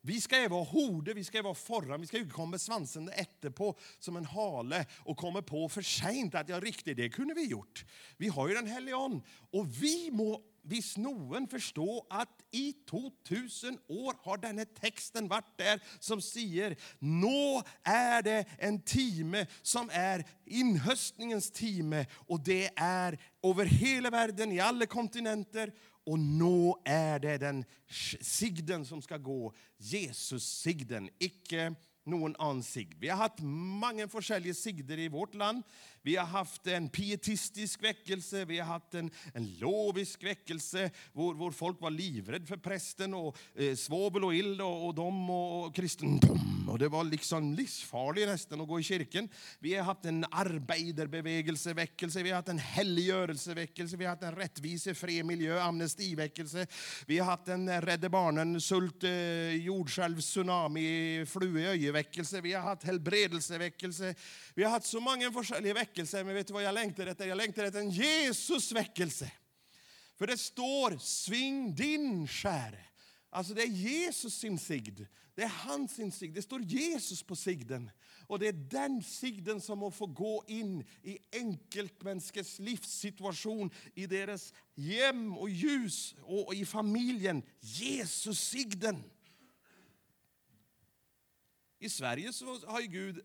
Vi 0.00 0.20
ska 0.20 0.40
ju 0.40 0.48
vara 0.48 0.64
horde, 0.64 1.14
vi 1.14 1.24
ska 1.24 1.42
vara 1.42 1.54
forran, 1.54 2.00
vi 2.00 2.06
ska 2.06 2.18
ju 2.18 2.30
komma 2.30 2.58
svansen 2.58 3.10
på 3.56 3.78
som 3.98 4.16
en 4.16 4.24
hale 4.24 4.86
och 4.98 5.16
komma 5.16 5.42
på 5.42 5.68
för 5.68 5.82
sent 5.82 6.34
att 6.34 6.48
ja, 6.48 6.60
riktigt, 6.60 6.96
det 6.96 7.08
kunde 7.08 7.34
vi 7.34 7.46
gjort. 7.46 7.84
Vi 8.16 8.28
har 8.28 8.48
ju 8.48 8.54
den 8.54 8.66
helige 8.66 8.96
och 9.50 9.82
vi 9.82 10.10
må 10.12 10.42
visst 10.62 10.96
noen 10.96 11.48
förstå 11.48 12.06
att 12.10 12.44
i 12.50 12.72
2000 12.72 13.78
år 13.88 14.14
har 14.22 14.36
denna 14.36 14.64
texten 14.64 15.28
varit 15.28 15.58
där 15.58 15.82
som 15.98 16.22
säger 16.22 16.76
nå 16.98 17.62
är 17.82 18.22
det 18.22 18.44
en 18.58 18.82
time 18.82 19.46
som 19.62 19.90
är 19.92 20.24
inhöstningens 20.44 21.50
time 21.50 22.06
och 22.12 22.40
det 22.40 22.70
är 22.76 23.18
över 23.42 23.64
hela 23.64 24.10
världen, 24.10 24.52
i 24.52 24.60
alla 24.60 24.86
kontinenter 24.86 25.72
och 26.08 26.18
nå 26.18 26.82
är 26.84 27.18
det 27.18 27.38
den 27.38 27.64
sigden 28.20 28.84
som 28.84 29.02
ska 29.02 29.16
gå, 29.16 29.54
Jesus-sigden, 29.76 31.08
icke 31.18 31.74
någon 32.08 32.36
annan 32.38 32.62
sigd. 32.62 32.94
Vi 33.00 33.08
har 33.08 33.16
haft 33.16 33.40
många 33.40 34.08
olika 34.12 34.54
sigder 34.54 34.98
i 34.98 35.08
vårt 35.08 35.34
land. 35.34 35.62
Vi 36.02 36.16
har 36.16 36.26
haft 36.26 36.66
en 36.66 36.88
pietistisk 36.88 37.82
väckelse, 37.82 38.44
vi 38.44 38.58
har 38.58 38.66
haft 38.66 38.94
en, 38.94 39.10
en 39.34 39.54
lovisk 39.58 40.24
väckelse, 40.24 40.90
hvor, 41.12 41.34
hvor 41.34 41.50
folk 41.50 41.80
var 41.80 41.90
livrädd 41.90 42.48
för 42.48 42.56
prästen 42.56 43.14
och 43.14 43.36
eh, 43.54 43.74
svovel 43.74 44.24
och 44.24 44.34
ild 44.34 44.60
och, 44.60 44.86
och 44.86 44.94
dem 44.94 45.30
och, 45.30 45.66
och 45.66 45.74
kristendom. 45.74 46.68
Och 46.68 46.78
det 46.78 46.88
var 46.88 47.04
liksom 47.04 47.54
livsfarligt 47.54 48.28
nästan 48.28 48.60
att 48.60 48.68
gå 48.68 48.80
i 48.80 48.82
kyrkan. 48.82 49.28
Vi 49.58 49.74
har 49.74 49.84
haft 49.84 50.04
en 50.04 50.24
arbeiderbevegelseväckelse, 50.30 52.22
vi 52.22 52.30
har 52.30 52.36
haft 52.36 52.48
en 52.48 52.58
helgörelseväckelse, 52.58 53.96
vi 53.96 54.04
har 54.04 54.10
haft 54.10 54.22
en 54.22 54.36
rättvise, 54.36 54.94
fred, 54.94 55.26
miljö, 55.26 55.62
amnestiväckelse. 55.62 56.66
Vi 57.06 57.18
har 57.18 57.26
haft 57.26 57.48
en 57.48 57.68
eh, 57.68 57.80
Rädda 57.80 58.08
Barnen, 58.08 58.60
sult, 58.60 59.04
eh, 59.04 59.10
jordskälv, 59.48 60.20
tsunami, 60.20 61.26
flueöjeväckelse. 61.98 62.40
Vi 62.40 62.52
har 62.52 62.62
haft 62.62 62.82
helbredelseväckelse. 62.82 64.14
Vi 64.54 64.64
har 64.64 64.70
haft 64.70 64.86
så 64.86 65.00
många 65.00 65.28
olika 65.28 65.74
väckelser, 65.74 66.24
men 66.24 66.34
vet 66.34 66.46
du 66.46 66.52
vad 66.52 66.62
jag 66.62 66.74
längtar 66.74 67.06
efter? 67.06 67.26
Jag 67.26 67.36
längtar 67.36 67.64
efter 67.64 67.80
en 67.80 67.90
Jesusväckelse. 67.90 69.30
För 70.18 70.26
det 70.26 70.38
står, 70.38 70.98
sving 70.98 71.74
din 71.74 72.28
skäre. 72.28 72.84
Alltså 73.30 73.54
det 73.54 73.62
är 73.62 73.66
Jesus 73.66 74.34
sin 74.34 74.58
sigd. 74.58 75.06
Det 75.34 75.42
är 75.42 75.48
hans 75.48 75.94
sin 75.94 76.12
sigd. 76.12 76.34
Det 76.34 76.42
står 76.42 76.60
Jesus 76.60 77.22
på 77.22 77.36
sigden. 77.36 77.90
Och 78.26 78.38
det 78.38 78.48
är 78.48 78.52
den 78.52 79.02
sigden 79.02 79.60
som 79.60 79.78
må 79.78 79.90
få 79.90 80.06
gå 80.06 80.44
in 80.48 80.84
i 81.02 81.18
enkeltmänniskors 81.32 82.58
livssituation, 82.58 83.70
i 83.94 84.06
deras 84.06 84.54
hem 84.76 85.38
och 85.38 85.50
ljus 85.50 86.14
och 86.22 86.54
i 86.54 86.64
familjen. 86.64 87.42
Jesus-sigden. 87.60 89.04
I 91.78 91.88
Sverige 91.88 92.32
så 92.32 92.66
har 92.66 92.80
ju 92.80 92.86
Gud 92.86 93.20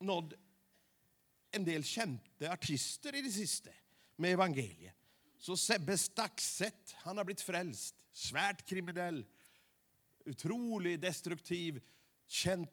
nådd 0.00 0.34
en 1.50 1.64
del 1.64 1.84
kända 1.84 2.52
artister 2.52 3.14
i 3.14 3.22
det 3.22 3.30
sista 3.30 3.70
med 4.16 4.32
evangeliet. 4.32 4.94
Så 5.38 5.56
Sebbe 5.56 5.98
Staxet, 5.98 6.94
han 6.96 7.16
har 7.16 7.24
blivit 7.24 7.40
frälst. 7.40 7.94
Svärt 8.12 8.68
kriminell, 8.68 9.24
otroligt 10.26 11.00
destruktiv, 11.00 11.82
känd 12.26 12.68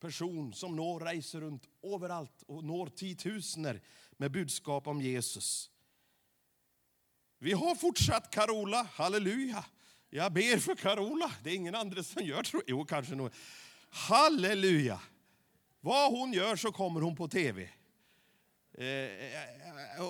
person 0.00 0.52
som 0.54 0.76
når 0.76 1.00
reser 1.00 1.40
runt 1.40 1.68
överallt 1.82 2.42
och 2.46 2.64
når 2.64 2.86
tiotusener 2.86 3.80
med 4.16 4.30
budskap 4.30 4.86
om 4.86 5.02
Jesus. 5.02 5.70
Vi 7.38 7.52
har 7.52 7.74
fortsatt 7.74 8.30
Carola, 8.30 8.82
halleluja. 8.82 9.64
Jag 10.10 10.32
ber 10.32 10.58
för 10.58 10.74
Carola. 10.74 11.32
Det 11.42 11.50
är 11.50 11.54
ingen 11.54 11.74
annan 11.74 12.04
som 12.04 12.24
gör, 12.24 12.42
tror 12.42 12.62
jag. 12.66 12.70
Jo, 12.78 12.84
kanske 12.84 13.14
nog. 13.14 13.30
Halleluja. 13.94 15.00
Vad 15.80 16.12
hon 16.12 16.32
gör 16.32 16.56
så 16.56 16.72
kommer 16.72 17.00
hon 17.00 17.16
på 17.16 17.28
tv. 17.28 17.62
Eh, 18.78 18.86
eh, 18.86 19.34
eh, 19.34 19.98
eh, 19.98 20.04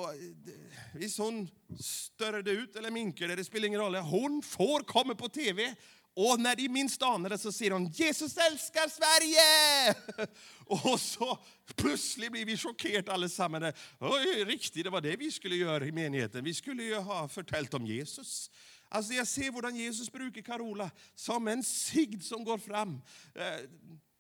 visst, 0.95 1.19
hon 1.19 1.49
störde 1.81 2.50
ut 2.50 2.76
eller 2.76 2.91
minkade, 2.91 3.37
det 3.37 3.45
spelar 3.45 3.67
ingen 3.67 3.81
roll. 3.81 3.95
Hon 3.95 4.43
får 4.43 4.81
komma 4.81 5.14
på 5.14 5.29
tv 5.29 5.75
och 6.17 6.41
när 6.41 6.57
de 6.57 6.69
minst 6.69 7.03
anar 7.03 7.31
det 7.31 7.38
så 7.38 7.53
säger 7.53 7.71
hon 7.71 7.91
Jesus 7.91 8.37
älskar 8.37 8.88
Sverige! 8.88 10.26
Och 10.67 11.00
så 11.00 11.38
plötsligt 11.76 12.33
blir 12.33 12.45
vi 12.45 12.57
chockerade 12.57 13.12
allesammans. 13.12 13.75
Oj, 13.99 14.45
riktigt, 14.45 14.85
det 14.85 14.91
var 14.91 15.00
det 15.00 15.17
vi 15.17 15.31
skulle 15.31 15.57
göra 15.57 15.87
i 15.87 15.93
menigheten. 15.93 16.45
Vi 16.45 16.55
skulle 16.55 16.83
ju 16.83 16.95
ha 16.95 17.29
förtält 17.29 17.75
om 17.75 17.87
Jesus. 17.87 18.50
Alltså 18.94 19.12
jag 19.12 19.26
ser 19.26 19.52
hur 19.52 19.70
Jesus 19.70 20.12
brukar 20.12 20.42
Carola 20.42 20.90
som 21.14 21.48
en 21.48 21.62
sigd 21.62 22.22
som 22.22 22.44
går 22.44 22.58
fram. 22.58 23.00
Eh, 23.34 23.68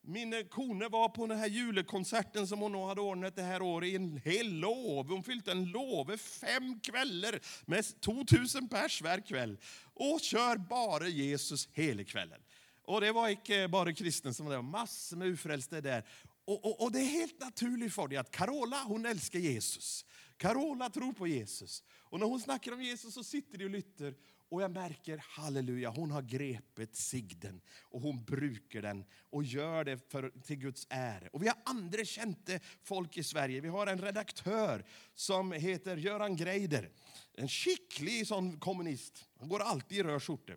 min 0.00 0.48
kone 0.50 0.88
var 0.88 1.08
på 1.08 1.26
den 1.26 1.38
här 1.38 1.46
julekonserten 1.46 2.46
som 2.46 2.58
hon 2.58 2.88
hade 2.88 3.00
ordnat 3.00 3.36
det 3.36 3.42
här 3.42 3.62
året 3.62 3.88
i 3.88 3.96
en 3.96 4.16
hel 4.24 4.52
lov. 4.52 5.08
Hon 5.08 5.24
fyllde 5.24 5.52
en 5.52 5.64
lov 5.64 6.16
fem 6.16 6.80
kvällar 6.80 7.40
med 7.64 8.00
2000 8.00 8.68
pers 8.68 9.02
varje 9.02 9.22
kväll. 9.22 9.58
Och 9.94 10.20
kör 10.20 10.56
bara 10.56 11.08
Jesus 11.08 11.68
hela 11.72 12.04
kvällen. 12.04 12.40
Och 12.82 13.00
det 13.00 13.12
var 13.12 13.28
inte 13.28 13.68
bara 13.68 13.92
kristna 13.92 14.32
som 14.32 14.46
var 14.46 14.52
där, 14.54 14.62
massor 14.62 15.16
med 15.16 15.28
ufrälsta 15.28 15.80
där. 15.80 16.04
Och, 16.44 16.64
och, 16.64 16.82
och, 16.82 16.92
det 16.92 16.98
är 16.98 17.04
helt 17.04 17.40
naturligt 17.40 17.94
för 17.94 18.08
dig 18.08 18.18
att 18.18 18.30
Carola 18.30 18.82
hon 18.86 19.06
älskar 19.06 19.38
Jesus. 19.38 20.04
Carola 20.36 20.90
tror 20.90 21.12
på 21.12 21.26
Jesus. 21.26 21.82
Och 22.14 22.20
när 22.20 22.26
hon 22.26 22.40
snackar 22.40 22.72
om 22.72 22.82
Jesus 22.82 23.14
så 23.14 23.24
sitter 23.24 23.58
de 23.58 23.64
och 23.64 23.70
lyssnar 23.70 24.14
och 24.48 24.62
jag 24.62 24.70
märker, 24.70 25.18
halleluja, 25.28 25.90
hon 25.90 26.10
har 26.10 26.22
grepet 26.22 26.96
sigden 26.96 27.60
och 27.82 28.00
hon 28.00 28.24
brukar 28.24 28.82
den 28.82 29.04
och 29.30 29.44
gör 29.44 29.84
det 29.84 30.10
för, 30.10 30.32
till 30.44 30.56
Guds 30.56 30.86
ära. 30.90 31.28
Och 31.32 31.42
vi 31.42 31.48
har 31.48 31.56
andra 31.64 32.04
kända 32.04 32.58
folk 32.82 33.16
i 33.16 33.22
Sverige. 33.22 33.60
Vi 33.60 33.68
har 33.68 33.86
en 33.86 33.98
redaktör 33.98 34.84
som 35.14 35.52
heter 35.52 35.96
Göran 35.96 36.36
Greider. 36.36 36.90
En 37.32 37.48
skicklig 37.48 38.26
sån 38.26 38.60
kommunist. 38.60 39.24
Han 39.38 39.48
går 39.48 39.60
alltid 39.60 39.98
i 39.98 40.02
röd 40.02 40.22
skjorta. 40.22 40.52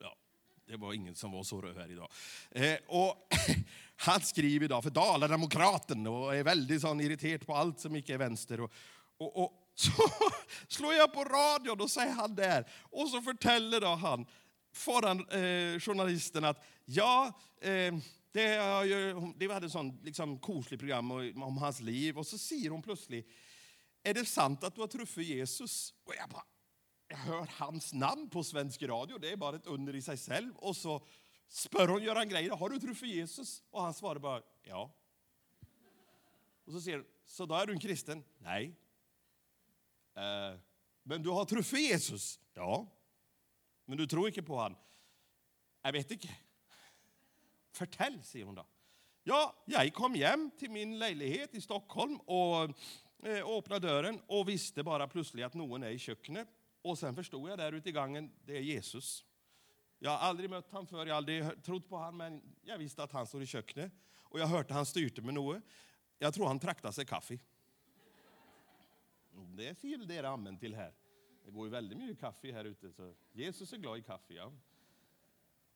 Ja, 0.00 0.16
det 0.66 0.76
var 0.76 0.92
ingen 0.92 1.14
som 1.14 1.32
var 1.32 1.42
så 1.42 1.60
röd 1.60 1.76
här 1.76 1.90
idag. 1.90 2.12
Eh, 2.50 2.78
och 2.86 3.28
han 3.96 4.20
skriver 4.20 4.64
idag 4.64 4.82
för 4.82 4.90
Dalademokraten 4.90 6.06
och 6.06 6.36
är 6.36 6.44
väldigt 6.44 6.80
sån 6.80 7.00
irriterad 7.00 7.46
på 7.46 7.54
allt 7.54 7.80
som 7.80 7.96
inte 7.96 8.14
är 8.14 8.18
vänster. 8.18 8.60
Och, 8.60 8.72
och, 9.16 9.44
och 9.44 9.67
så 9.78 9.92
slår 10.68 10.94
jag 10.94 11.12
på 11.12 11.24
radion 11.24 11.80
och 11.80 11.90
säger 11.90 12.12
han 12.12 12.34
där. 12.34 12.70
Och 12.82 13.08
så 13.08 13.22
förtäller 13.22 13.80
då 13.80 13.86
han 13.86 14.26
föran 14.72 15.20
eh, 15.20 15.80
journalisten 15.80 16.44
att 16.44 16.64
ja, 16.84 17.32
eh, 17.60 17.94
det, 18.32 18.84
ju, 18.86 19.32
det 19.36 19.52
hade 19.52 19.66
ett 19.66 19.72
sånt 19.72 20.04
liksom, 20.04 20.38
kosligt 20.38 20.80
program 20.80 21.10
om 21.42 21.58
hans 21.58 21.80
liv. 21.80 22.18
Och 22.18 22.26
så 22.26 22.38
säger 22.38 22.70
hon 22.70 22.82
plötsligt, 22.82 23.28
är 24.02 24.14
det 24.14 24.24
sant 24.24 24.64
att 24.64 24.74
du 24.74 24.80
har 24.80 24.88
truffat 24.88 25.24
Jesus? 25.24 25.94
Och 26.04 26.14
jag 26.18 26.28
bara, 26.28 26.44
jag 27.08 27.16
hör 27.16 27.50
hans 27.52 27.92
namn 27.92 28.30
på 28.30 28.44
svensk 28.44 28.82
radio, 28.82 29.18
det 29.18 29.32
är 29.32 29.36
bara 29.36 29.56
ett 29.56 29.66
under 29.66 29.94
i 29.94 30.02
sig 30.02 30.16
själv. 30.16 30.56
Och 30.56 30.76
så 30.76 31.06
spör 31.48 31.88
hon 31.88 32.02
Göran 32.02 32.28
Greider, 32.28 32.56
har 32.56 32.68
du 32.68 32.80
truffat 32.80 33.08
Jesus? 33.08 33.62
Och 33.70 33.82
han 33.82 33.94
svarar 33.94 34.18
bara, 34.18 34.42
ja. 34.62 34.94
Och 36.64 36.72
så 36.72 36.80
säger 36.80 36.96
hon, 36.96 37.06
så 37.26 37.46
då 37.46 37.54
är 37.54 37.66
du 37.66 37.72
en 37.72 37.80
kristen? 37.80 38.24
Nej. 38.38 38.74
Eh, 40.18 40.58
men 41.02 41.22
du 41.22 41.30
har 41.30 41.44
truffat 41.44 41.80
Jesus? 41.80 42.40
Ja. 42.54 42.86
Men 43.84 43.98
du 43.98 44.06
tror 44.06 44.28
inte 44.28 44.42
på 44.42 44.58
han? 44.58 44.76
Jag 45.82 45.92
vet 45.92 46.10
inte. 46.10 46.28
Förtäll, 47.72 48.22
säger 48.22 48.44
hon 48.44 48.54
då. 48.54 48.66
Ja, 49.22 49.64
jag 49.66 49.94
kom 49.94 50.14
hem 50.14 50.50
till 50.58 50.70
min 50.70 50.98
lägenhet 50.98 51.54
i 51.54 51.60
Stockholm 51.60 52.16
och 52.16 52.62
eh, 53.22 53.48
öppnade 53.48 53.88
dörren 53.88 54.20
och 54.26 54.48
visste 54.48 54.82
bara 54.82 55.08
plötsligt 55.08 55.44
att 55.44 55.54
någon 55.54 55.82
är 55.82 55.90
i 55.90 55.98
köket. 55.98 56.48
Och 56.82 56.98
sen 56.98 57.14
förstod 57.14 57.50
jag 57.50 57.58
där 57.58 57.72
ute 57.72 57.88
i 57.88 57.92
gången, 57.92 58.32
det 58.44 58.56
är 58.56 58.60
Jesus. 58.60 59.24
Jag 59.98 60.10
har 60.10 60.18
aldrig 60.18 60.50
mött 60.50 60.70
honom 60.70 60.86
förr, 60.86 61.06
jag 61.06 61.14
har 61.14 61.16
aldrig 61.16 61.62
trott 61.62 61.88
på 61.88 61.96
honom, 61.96 62.16
men 62.16 62.42
jag 62.62 62.78
visste 62.78 63.02
att 63.02 63.12
han 63.12 63.26
stod 63.26 63.42
i 63.42 63.46
köket. 63.46 63.92
Och 64.16 64.40
jag 64.40 64.46
hörde 64.46 64.74
han 64.74 64.86
styrte 64.86 65.22
med 65.22 65.34
något. 65.34 65.62
Jag 66.18 66.34
tror 66.34 66.46
han 66.46 66.58
traktade 66.58 66.94
sig 66.94 67.06
kaffe. 67.06 67.38
Det 69.46 69.68
är 69.68 69.74
fel 69.74 70.06
det 70.06 70.16
är 70.16 70.24
amen 70.24 70.58
till 70.58 70.74
här. 70.74 70.94
Det 71.44 71.50
går 71.50 71.66
ju 71.66 71.70
väldigt 71.70 71.98
mycket 71.98 72.20
kaffe 72.20 72.52
här 72.52 72.64
ute, 72.64 72.92
så 72.92 73.14
Jesus 73.32 73.72
är 73.72 73.76
glad 73.76 73.98
i 73.98 74.02
kaffe. 74.02 74.34
Ja. 74.34 74.52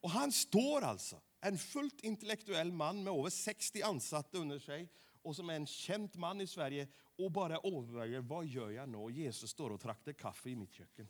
Och 0.01 0.11
han 0.11 0.33
står 0.33 0.83
alltså, 0.83 1.21
en 1.41 1.59
fullt 1.59 2.01
intellektuell 2.01 2.73
man 2.73 3.05
med 3.05 3.13
över 3.13 3.31
60 3.31 3.83
ansatta 3.83 4.39
under 4.39 4.59
sig 4.59 4.89
och 5.23 5.37
som 5.37 5.51
är 5.51 5.55
en 5.55 5.67
känd 5.67 6.17
man 6.17 6.41
i 6.41 6.47
Sverige 6.47 6.89
och 7.19 7.33
bara 7.33 7.57
överväger 7.57 8.21
vad 8.21 8.47
gör 8.47 8.71
jag 8.71 8.89
nu? 8.89 9.11
Jesus 9.13 9.51
står 9.51 9.71
och 9.71 9.81
traktar 9.81 10.13
kaffe 10.13 10.51
i 10.51 10.57
mitt 10.57 10.73
köken. 10.73 11.09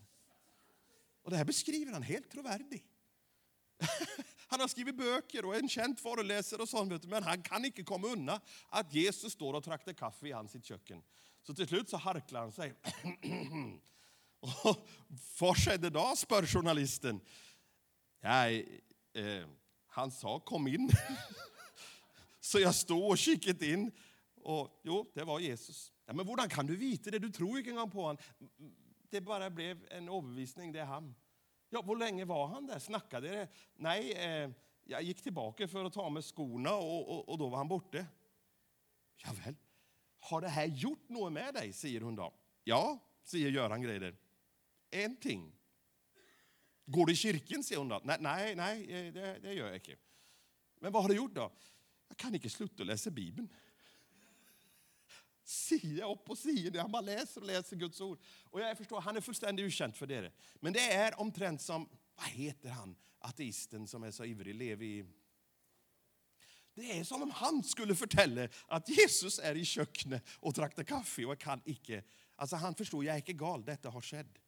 Och 1.23 1.31
det 1.31 1.37
här 1.37 1.45
beskriver 1.45 1.93
han 1.93 2.03
helt 2.03 2.31
trovärdigt. 2.31 2.87
Han 4.47 4.61
har 4.61 4.69
skrivit 4.69 4.97
böcker 4.97 5.45
och 5.45 5.55
är 5.55 5.59
en 5.59 5.69
känd 5.69 5.99
föreläsare 5.99 6.63
och 6.63 6.69
sånt, 6.69 7.05
men 7.05 7.23
han 7.23 7.43
kan 7.43 7.65
inte 7.65 7.83
komma 7.83 8.07
undan 8.07 8.41
att 8.69 8.95
Jesus 8.95 9.33
står 9.33 9.55
och 9.55 9.65
traktar 9.65 9.93
kaffe 9.93 10.29
i 10.29 10.33
hans 10.33 10.65
köken. 10.65 11.03
Så 11.43 11.55
till 11.55 11.69
slut 11.69 11.89
så 11.89 11.97
harklar 11.97 12.41
han 12.41 12.53
sig. 12.53 12.75
vad 15.41 15.57
skedde 15.57 15.91
då, 15.91 16.15
spör 16.17 16.47
journalisten. 16.47 17.21
Nej, 18.21 18.81
eh, 19.13 19.49
han 19.87 20.11
sa 20.11 20.41
kom 20.41 20.67
in. 20.67 20.91
så 22.41 22.59
jag 22.59 22.75
stod 22.75 23.11
och 23.11 23.19
kikade 23.19 23.67
in. 23.67 23.93
Och 24.35 24.81
jo, 24.85 25.11
det 25.15 25.25
var 25.25 25.41
Jesus. 25.41 25.93
Ja, 26.07 26.13
men 26.13 26.29
hur 26.29 26.49
kan 26.49 26.67
du 26.67 26.77
veta 26.77 27.11
det? 27.11 27.19
Du 27.19 27.31
tror 27.31 27.61
ju 27.61 27.71
inte 27.71 27.93
på 27.93 28.03
honom. 28.03 28.19
Det 29.11 29.21
bara 29.21 29.51
blev 29.51 29.87
en 29.91 30.09
överbevisning, 30.09 30.73
det 30.73 30.81
är 30.81 30.85
han. 30.85 31.15
Ja, 31.71 31.83
hur 31.83 31.97
länge 31.97 32.25
var 32.25 32.47
han 32.47 32.67
där? 32.67 32.79
Snackade 32.79 33.29
det? 33.29 33.49
Nej, 33.75 34.13
eh, 34.13 34.51
jag 34.85 35.03
gick 35.03 35.23
tillbaka 35.23 35.69
för 35.69 35.85
att 35.85 35.93
ta 35.93 36.11
med 36.11 36.25
skorna 36.25 36.75
och, 36.75 37.09
och, 37.11 37.29
och 37.29 37.39
då 37.39 37.49
var 37.49 37.59
han 37.59 37.69
borta. 37.69 38.07
Javäl. 39.25 39.55
Har 40.23 40.41
det 40.41 40.49
här 40.49 40.67
gjort 40.67 41.09
något 41.09 41.33
med 41.33 41.55
dig? 41.55 41.73
säger 41.73 42.01
hon 42.01 42.17
då. 42.17 42.35
Ja, 42.65 42.99
säger 43.23 43.51
Göran 43.51 43.83
Greider. 43.83 44.17
En 44.91 45.17
ting. 45.17 45.53
Går 46.87 47.07
du 47.07 47.13
i 47.13 47.17
kyrkan? 47.17 47.65
säger 47.65 47.79
hon 47.79 47.89
då. 47.89 48.01
Nej, 48.05 48.19
nej, 48.21 48.55
nej 48.55 49.07
eh, 49.07 49.13
det, 49.13 49.39
det 49.43 49.55
gör 49.55 49.67
jag 49.67 49.77
inte. 49.77 49.97
Men 50.81 50.93
vad 50.93 51.03
har 51.03 51.09
du 51.09 51.17
gjort 51.17 51.35
då? 51.35 51.53
Jag 52.09 52.17
kan 52.17 52.35
inte 52.35 52.51
sluta 52.51 52.85
läsa 52.85 53.11
Bibeln 53.11 53.49
sida 55.45 56.13
upp 56.13 56.39
sia! 56.39 56.55
sida. 56.55 56.83
Han 56.83 56.93
bara 56.93 57.03
läser 57.03 57.41
och 57.41 57.47
läser 57.47 57.77
Guds 57.77 58.01
ord. 58.01 58.19
Och 58.45 58.61
jag 58.61 58.79
förstår, 58.79 59.01
han 59.01 59.17
är 59.17 59.21
fullständigt 59.21 59.67
okänd 59.67 59.97
för 59.97 60.07
det. 60.07 60.33
Men 60.55 60.73
det 60.73 60.93
är 60.93 61.21
omtrent 61.21 61.63
som, 61.63 61.89
vad 62.15 62.27
heter 62.27 62.69
han, 62.69 62.97
ateisten 63.19 63.87
som 63.87 64.03
är 64.03 64.11
så 64.11 64.25
ivrig, 64.25 64.55
Levi? 64.55 65.05
Det 66.75 66.99
är 66.99 67.05
som 67.05 67.23
om 67.23 67.31
han 67.31 67.63
skulle 67.63 67.95
fortälla 67.95 68.49
att 68.67 68.89
Jesus 68.89 69.39
är 69.39 69.55
i 69.55 69.65
köknet 69.65 70.25
och 70.41 70.55
traktar 70.55 70.85
kaffe 70.85 71.25
och 71.25 71.39
kan 71.39 71.61
icke. 71.65 72.03
Alltså 72.37 72.57
han 72.57 72.75
förstår, 72.75 73.05
jag 73.05 73.13
är 73.13 73.17
inte 73.17 73.33
gal, 73.33 73.65
detta 73.65 73.91
har 73.91 74.01
skett. 74.01 74.39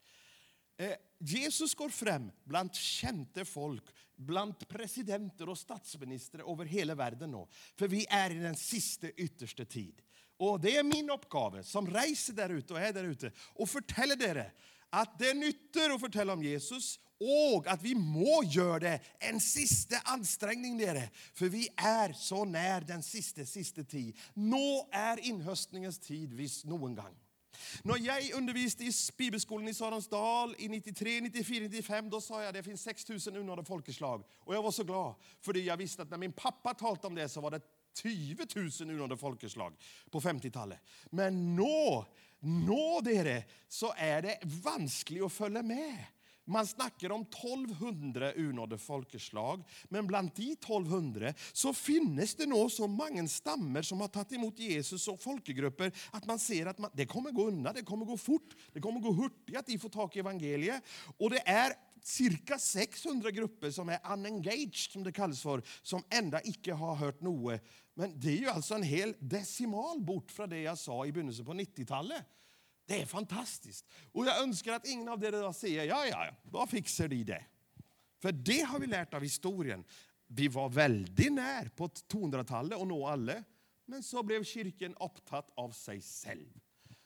Eh, 0.77 0.93
Jesus 1.19 1.75
går 1.75 1.89
fram 1.89 2.31
bland 2.43 2.75
kända 2.75 3.45
folk, 3.45 3.83
bland 4.15 4.67
presidenter 4.67 5.49
och 5.49 5.57
statsministrar 5.57 6.51
över 6.53 6.65
hela 6.65 6.95
världen 6.95 7.31
nu. 7.31 7.47
För 7.75 7.87
vi 7.87 8.05
är 8.09 8.31
i 8.31 8.39
den 8.39 8.55
sista 8.55 9.09
yttersta 9.09 9.65
tid. 9.65 10.01
Och 10.37 10.59
det 10.59 10.77
är 10.77 10.83
min 10.83 11.09
uppgave 11.09 11.63
som 11.63 11.87
reser 11.87 12.33
där 12.33 12.49
ute 12.49 12.73
och 12.73 12.79
är 12.79 12.93
där 12.93 13.03
ute 13.03 13.31
och 13.37 13.69
fortäller 13.69 14.15
dere 14.15 14.51
att 14.89 15.19
det 15.19 15.33
nytter 15.33 15.89
att 15.89 16.01
fortälla 16.01 16.33
om 16.33 16.43
Jesus 16.43 16.99
och 17.19 17.67
att 17.67 17.83
vi 17.83 17.95
må 17.95 18.43
göra 18.43 18.79
det 18.79 18.99
en 19.19 19.41
sista 19.41 19.97
ansträngning 20.03 20.77
dere. 20.77 21.09
För 21.33 21.49
vi 21.49 21.69
är 21.75 22.13
så 22.13 22.45
när 22.45 22.81
den 22.81 23.03
sista, 23.03 23.45
sista 23.45 23.83
tid. 23.83 24.17
Nå 24.33 24.89
är 24.91 25.19
inhöstningens 25.19 25.99
tid 25.99 26.33
viss 26.33 26.65
någon 26.65 26.95
gång. 26.95 27.15
När 27.83 27.97
jag 27.97 28.33
undervisade 28.33 28.83
i 28.83 28.91
bibelskolan 29.17 29.67
i 29.67 29.73
Saronsdal 29.73 30.55
i 30.57 30.69
93, 30.69 31.21
94, 31.21 31.59
95, 31.59 32.09
då 32.09 32.21
sa 32.21 32.41
jag 32.41 32.47
att 32.47 32.53
det 32.53 32.63
finns 32.63 32.81
6000 32.81 33.35
unådda 33.35 33.63
folkeslag. 33.63 34.23
Och 34.39 34.55
jag 34.55 34.63
var 34.63 34.71
så 34.71 34.83
glad, 34.83 35.15
för 35.41 35.57
jag 35.57 35.77
visste 35.77 36.01
att 36.01 36.09
när 36.09 36.17
min 36.17 36.33
pappa 36.33 36.73
talade 36.73 37.07
om 37.07 37.15
det 37.15 37.29
så 37.29 37.41
var 37.41 37.51
det 37.51 37.61
20 38.01 38.45
000 38.55 38.95
unådda 38.95 39.17
folkeslag 39.17 39.73
på 40.11 40.21
50-talet. 40.21 40.79
Men 41.09 41.55
nå, 41.55 42.05
nå 42.45 43.01
dere, 43.01 43.43
så 43.67 43.93
är 43.97 44.21
det 44.21 44.39
vanskelig 44.43 45.21
att 45.21 45.33
följa 45.33 45.63
med. 45.63 46.05
Man 46.47 46.67
snackar 46.67 47.11
om 47.11 47.21
1200 47.21 48.31
unådde 48.31 48.77
folkeslag, 48.77 49.63
men 49.89 50.07
bland 50.07 50.31
de 50.35 50.51
1200 50.51 51.33
så 51.53 51.73
finnes 51.73 52.35
det 52.35 52.45
nog 52.45 52.71
så 52.71 52.87
mange 52.87 53.27
stammar 53.27 53.81
som 53.81 54.01
har 54.01 54.07
tagit 54.07 54.31
emot 54.31 54.59
Jesus 54.59 55.07
och 55.07 55.21
folkegrupper 55.21 55.91
att 56.11 56.25
man 56.25 56.39
ser 56.39 56.65
att 56.65 56.77
man, 56.77 56.91
det 56.93 57.05
kommer 57.05 57.31
gå 57.31 57.47
undan, 57.47 57.73
det 57.75 57.81
kommer 57.81 58.05
gå 58.05 58.17
fort, 58.17 58.55
det 58.73 58.81
kommer 58.81 58.99
gå 58.99 59.11
hurtig 59.11 59.55
att 59.55 59.65
de 59.65 59.79
får 59.79 59.89
tag 59.89 60.15
i 60.15 60.19
evangeliet. 60.19 60.83
Och 61.17 61.29
det 61.29 61.47
är 61.49 61.73
cirka 62.03 62.59
600 62.59 63.31
grupper 63.31 63.71
som 63.71 63.89
är 63.89 63.99
unengaged, 64.13 64.75
som 64.75 65.03
det 65.03 65.11
kallas 65.11 65.41
för, 65.41 65.63
som 65.81 66.03
enda 66.09 66.41
icke 66.43 66.73
har 66.73 66.95
hört 66.95 67.21
noe. 67.21 67.59
Men 67.93 68.19
det 68.19 68.29
är 68.29 68.37
ju 68.37 68.49
alltså 68.49 68.75
en 68.75 68.83
hel 68.83 69.15
decimal 69.19 70.01
bort 70.01 70.31
från 70.31 70.49
det 70.49 70.59
jag 70.59 70.77
sa 70.77 71.05
i 71.05 71.11
begynnelsen 71.11 71.45
på 71.45 71.53
90-talet. 71.53 72.23
Det 72.85 73.01
är 73.01 73.05
fantastiskt. 73.05 73.85
Och 74.11 74.25
jag 74.25 74.41
önskar 74.43 74.73
att 74.73 74.87
ingen 74.87 75.09
av 75.09 75.23
er 75.23 75.51
säger, 75.51 75.83
ja, 75.83 76.05
ja, 76.05 76.35
då 76.43 76.67
fixar 76.67 77.07
de 77.07 77.23
det. 77.23 77.45
För 78.21 78.31
det 78.31 78.61
har 78.61 78.79
vi 78.79 78.87
lärt 78.87 79.13
av 79.13 79.21
historien. 79.21 79.83
Vi 80.27 80.47
var 80.47 80.69
väldigt 80.69 81.33
nära 81.33 81.69
på 81.69 81.87
200-talet 81.87 82.79
att 82.79 82.87
nå 82.87 83.07
alla. 83.07 83.43
Men 83.85 84.03
så 84.03 84.23
blev 84.23 84.43
kyrkan 84.43 84.95
upptatt 84.99 85.49
av 85.55 85.71
sig 85.71 86.01
själv. 86.01 86.59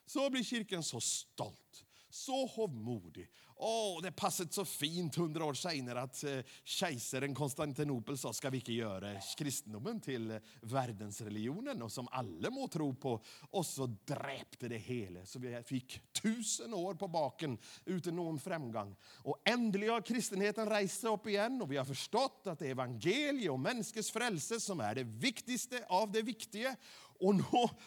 Så 0.06 0.30
blir 0.30 0.44
kyrkan 0.44 0.84
så 0.84 1.02
stolt, 1.02 1.86
så 2.10 2.45
hovmodig 2.45 3.30
Åh, 3.62 4.02
det 4.02 4.12
passade 4.12 4.54
så 4.54 4.65
fint 4.65 5.15
hundra 5.15 5.45
år 5.45 5.54
senare 5.54 6.02
att 6.02 6.24
eh, 6.24 6.39
kejsaren 6.63 7.36
Konstantinopel 7.36 8.17
sa 8.17 8.34
ska 8.34 8.50
vi 8.50 8.58
inte 8.58 8.74
göra 8.74 9.22
kristendomen 9.38 10.02
till 10.02 10.32
eh, 10.32 10.38
världensreligionen 10.62 11.82
och 11.82 11.91
som 11.91 12.08
alla 12.12 12.50
må 12.50 12.67
tro 12.67 12.95
på. 12.95 13.22
Och 13.52 13.65
så 13.65 13.86
dräpte 14.06 14.67
det 14.67 14.78
hela. 14.78 15.26
Så 15.26 15.39
vi 15.39 15.63
fick 15.63 16.12
tusen 16.22 16.74
år 16.74 16.93
på 16.93 17.08
baken 17.08 17.58
utan 17.86 18.15
någon 18.15 18.39
framgång. 18.39 18.95
Och 19.04 19.41
äntligen 19.45 19.93
har 19.93 20.02
kristenheten 20.02 20.69
rest 20.69 21.02
sig 21.02 21.10
upp 21.10 21.28
igen 21.28 21.62
och 21.62 21.72
vi 21.72 21.78
har 21.78 21.86
förstått 21.86 22.41
att 22.45 22.60
det 22.60 22.67
är 22.67 22.72
evangeliet 22.72 23.52
och 23.52 23.60
människors 23.60 24.12
frälse 24.12 24.60
som 24.60 24.80
är 24.80 24.95
det 24.95 25.04
viktigaste 25.04 25.86
av 25.89 26.12
det 26.12 26.22
viktiga. 26.22 26.76
Och 27.20 27.36
nu 27.36 27.44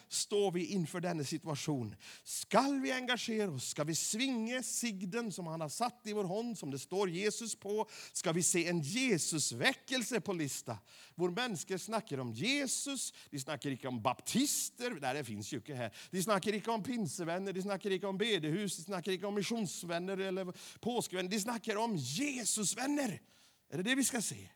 står 0.09 0.53
vi 0.53 0.67
inför 0.67 1.01
denna 1.01 1.25
situation. 1.25 1.95
Skall 2.25 2.81
vi 2.81 2.93
engagera 2.93 3.51
oss? 3.51 3.69
Ska 3.69 3.85
vi 3.85 3.95
svinga 3.95 4.63
sigden 4.63 5.33
som 5.33 5.47
han 5.47 5.61
har 5.61 5.69
satt 5.69 6.01
i 6.05 6.13
vår 6.13 6.25
hand, 6.25 6.59
som 6.59 6.71
det 6.71 6.79
står 6.79 7.11
Jesus 7.11 7.55
på? 7.55 7.89
Ska 8.13 8.33
vi 8.33 8.43
se 8.43 8.67
en 8.67 8.81
Jesusväckelse 8.81 10.21
på 10.21 10.33
lista? 10.33 10.79
Vår 11.15 11.31
människor 11.31 11.79
snackar 11.79 12.19
om 12.19 12.33
Jesus, 12.33 13.13
de 13.31 13.39
snackar 13.39 13.71
inte 13.71 13.89
om 13.89 14.03
baptister, 14.03 14.99
nej 15.01 15.15
det 15.15 15.25
finns 15.25 15.53
ju 15.53 15.57
inte 15.57 15.75
här. 15.75 15.97
De 16.11 16.23
snackar 16.23 16.53
inte 16.53 16.71
om 16.71 16.83
pinsevänner, 16.83 17.53
de 17.53 17.63
snackar 17.63 17.91
inte 17.91 18.07
om 18.07 18.19
bedehus, 18.19 18.77
de 18.77 18.83
snackar 18.83 19.13
inte 19.13 19.27
om 19.27 19.35
missionsvänner 19.35 20.19
eller 20.19 20.53
påskvänner. 20.81 21.31
De 21.31 21.41
snackar 21.41 21.77
om 21.77 21.97
Jesusvänner. 21.97 23.23
Är 23.71 23.77
det 23.77 23.83
det 23.83 23.95
vi 23.95 24.05
ska 24.05 24.23
se? 24.23 24.49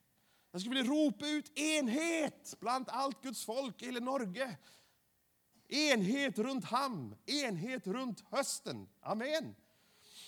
Jag 0.57 0.61
skulle 0.61 0.77
vilja 0.77 0.93
ropa 0.93 1.29
ut 1.29 1.59
enhet 1.59 2.55
bland 2.61 2.89
allt 2.89 3.23
Guds 3.23 3.45
folk 3.45 3.83
i 3.83 3.87
hela 3.87 4.01
Norge. 4.01 4.57
Enhet 5.69 6.39
runt 6.39 6.65
ham, 6.65 7.15
enhet 7.27 7.87
runt 7.87 8.25
hösten. 8.31 8.89
Amen. 9.03 9.55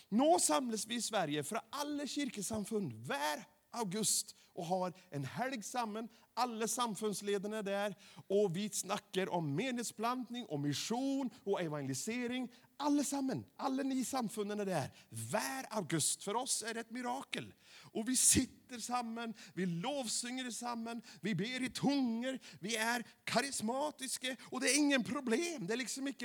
Nå 0.09 0.38
samlas 0.38 0.87
vi 0.87 0.95
i 0.95 1.03
Sverige 1.03 1.45
för 1.45 1.61
alla 1.71 2.07
kyrkesamfund 2.07 2.93
var 2.93 3.45
august 3.71 4.37
och 4.59 4.64
har 4.64 4.92
en 5.11 5.25
helg 5.25 5.62
samman. 5.62 6.09
Alla 6.35 6.68
samfundsledarna 6.68 7.57
är 7.59 7.62
där 7.62 7.94
och 8.27 8.57
vi 8.57 8.71
snackar 8.71 9.29
om 9.33 9.55
menighetsplantning, 9.55 10.47
och 10.47 10.61
mission 10.61 11.31
och 11.44 11.62
evangelisering. 11.62 12.49
Allesammen, 12.77 13.44
alla 13.57 13.83
ni 13.83 14.05
samfunden 14.05 14.61
är 14.61 14.66
där. 14.66 14.90
Var 15.09 15.66
august. 15.79 16.23
För 16.23 16.37
oss 16.37 16.62
är 16.62 16.75
det 16.75 16.81
ett 16.81 16.90
mirakel. 16.90 17.55
Och 17.92 18.09
vi 18.09 18.16
sitter 18.16 18.79
samman, 18.79 19.35
vi 19.55 19.66
lovsynger 19.66 20.51
samman, 20.51 21.03
vi 21.21 21.35
ber 21.35 21.62
i 21.62 21.71
tungor, 21.71 22.38
vi 22.61 22.77
är 22.77 23.05
karismatiska 23.25 24.37
och 24.42 24.61
det 24.61 24.66
är 24.71 24.79
ingen 24.79 25.05
problem. 25.05 25.66
Det 25.66 25.73
är 25.73 25.77
liksom 25.77 26.09
inte, 26.09 26.25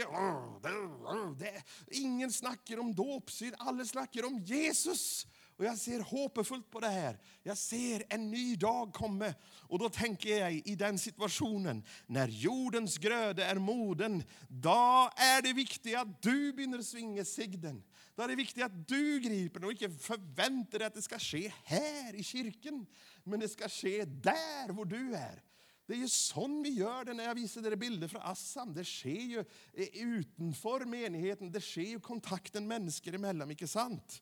det 1.40 1.48
är, 1.48 1.64
ingen 1.92 2.32
snackar 2.32 2.80
om 2.80 2.96
dopsyn, 2.96 3.56
alla 3.58 3.86
snackar 3.86 4.26
om 4.26 4.40
Jesus. 4.40 5.28
Och 5.58 5.66
jag 5.66 5.78
ser 5.78 6.00
hoppfullt 6.00 6.72
på 6.72 6.80
det 6.80 6.90
här. 6.90 7.20
Jag 7.44 7.58
ser 7.58 8.04
en 8.10 8.32
ny 8.32 8.56
dag 8.56 8.94
komma. 8.94 9.34
Och 9.62 9.80
då 9.80 9.90
tänker 9.90 10.38
jag 10.38 10.54
i 10.54 10.76
den 10.76 11.00
situationen, 11.00 11.84
när 12.08 12.28
jordens 12.28 12.98
gröda 12.98 13.46
är 13.46 13.56
moden, 13.56 14.24
då 14.48 15.10
är 15.16 15.42
det 15.42 15.54
viktigt 15.54 15.98
att 15.98 16.22
du 16.22 16.54
binder 16.54 16.82
svinga 16.82 17.26
sigden. 17.26 17.84
Då 18.16 18.24
är 18.24 18.28
det 18.28 18.36
viktigt 18.36 18.64
att 18.64 18.88
du 18.88 19.20
griper 19.20 19.60
den 19.60 19.68
och 19.68 19.72
inte 19.72 19.90
förväntar 19.90 20.80
dig 20.80 20.88
att 20.88 20.94
det 20.94 21.02
ska 21.02 21.20
ske 21.20 21.54
här 21.64 22.16
i 22.16 22.24
kyrkan. 22.24 22.86
Men 23.24 23.40
det 23.40 23.50
ska 23.50 23.70
ske 23.70 24.06
där 24.06 24.74
var 24.74 24.86
du 24.86 25.16
är. 25.16 25.44
Det 25.86 25.94
är 25.94 25.98
ju 25.98 26.10
så 26.10 26.62
vi 26.64 26.70
gör 26.70 27.06
det 27.06 27.14
när 27.14 27.24
jag 27.24 27.36
visade 27.36 27.68
er 27.68 27.76
bilder 27.76 28.08
från 28.08 28.22
Assam. 28.22 28.74
Det 28.74 28.86
sker 28.86 29.10
ju 29.10 29.40
eh, 29.74 29.88
utanför 29.94 30.86
menigheten, 30.86 31.52
det 31.52 31.62
sker 31.62 31.82
ju 31.82 32.00
kontakten 32.00 32.68
människor 32.68 33.16
emellan, 33.16 33.52
inte 33.52 33.68
sant? 33.68 34.22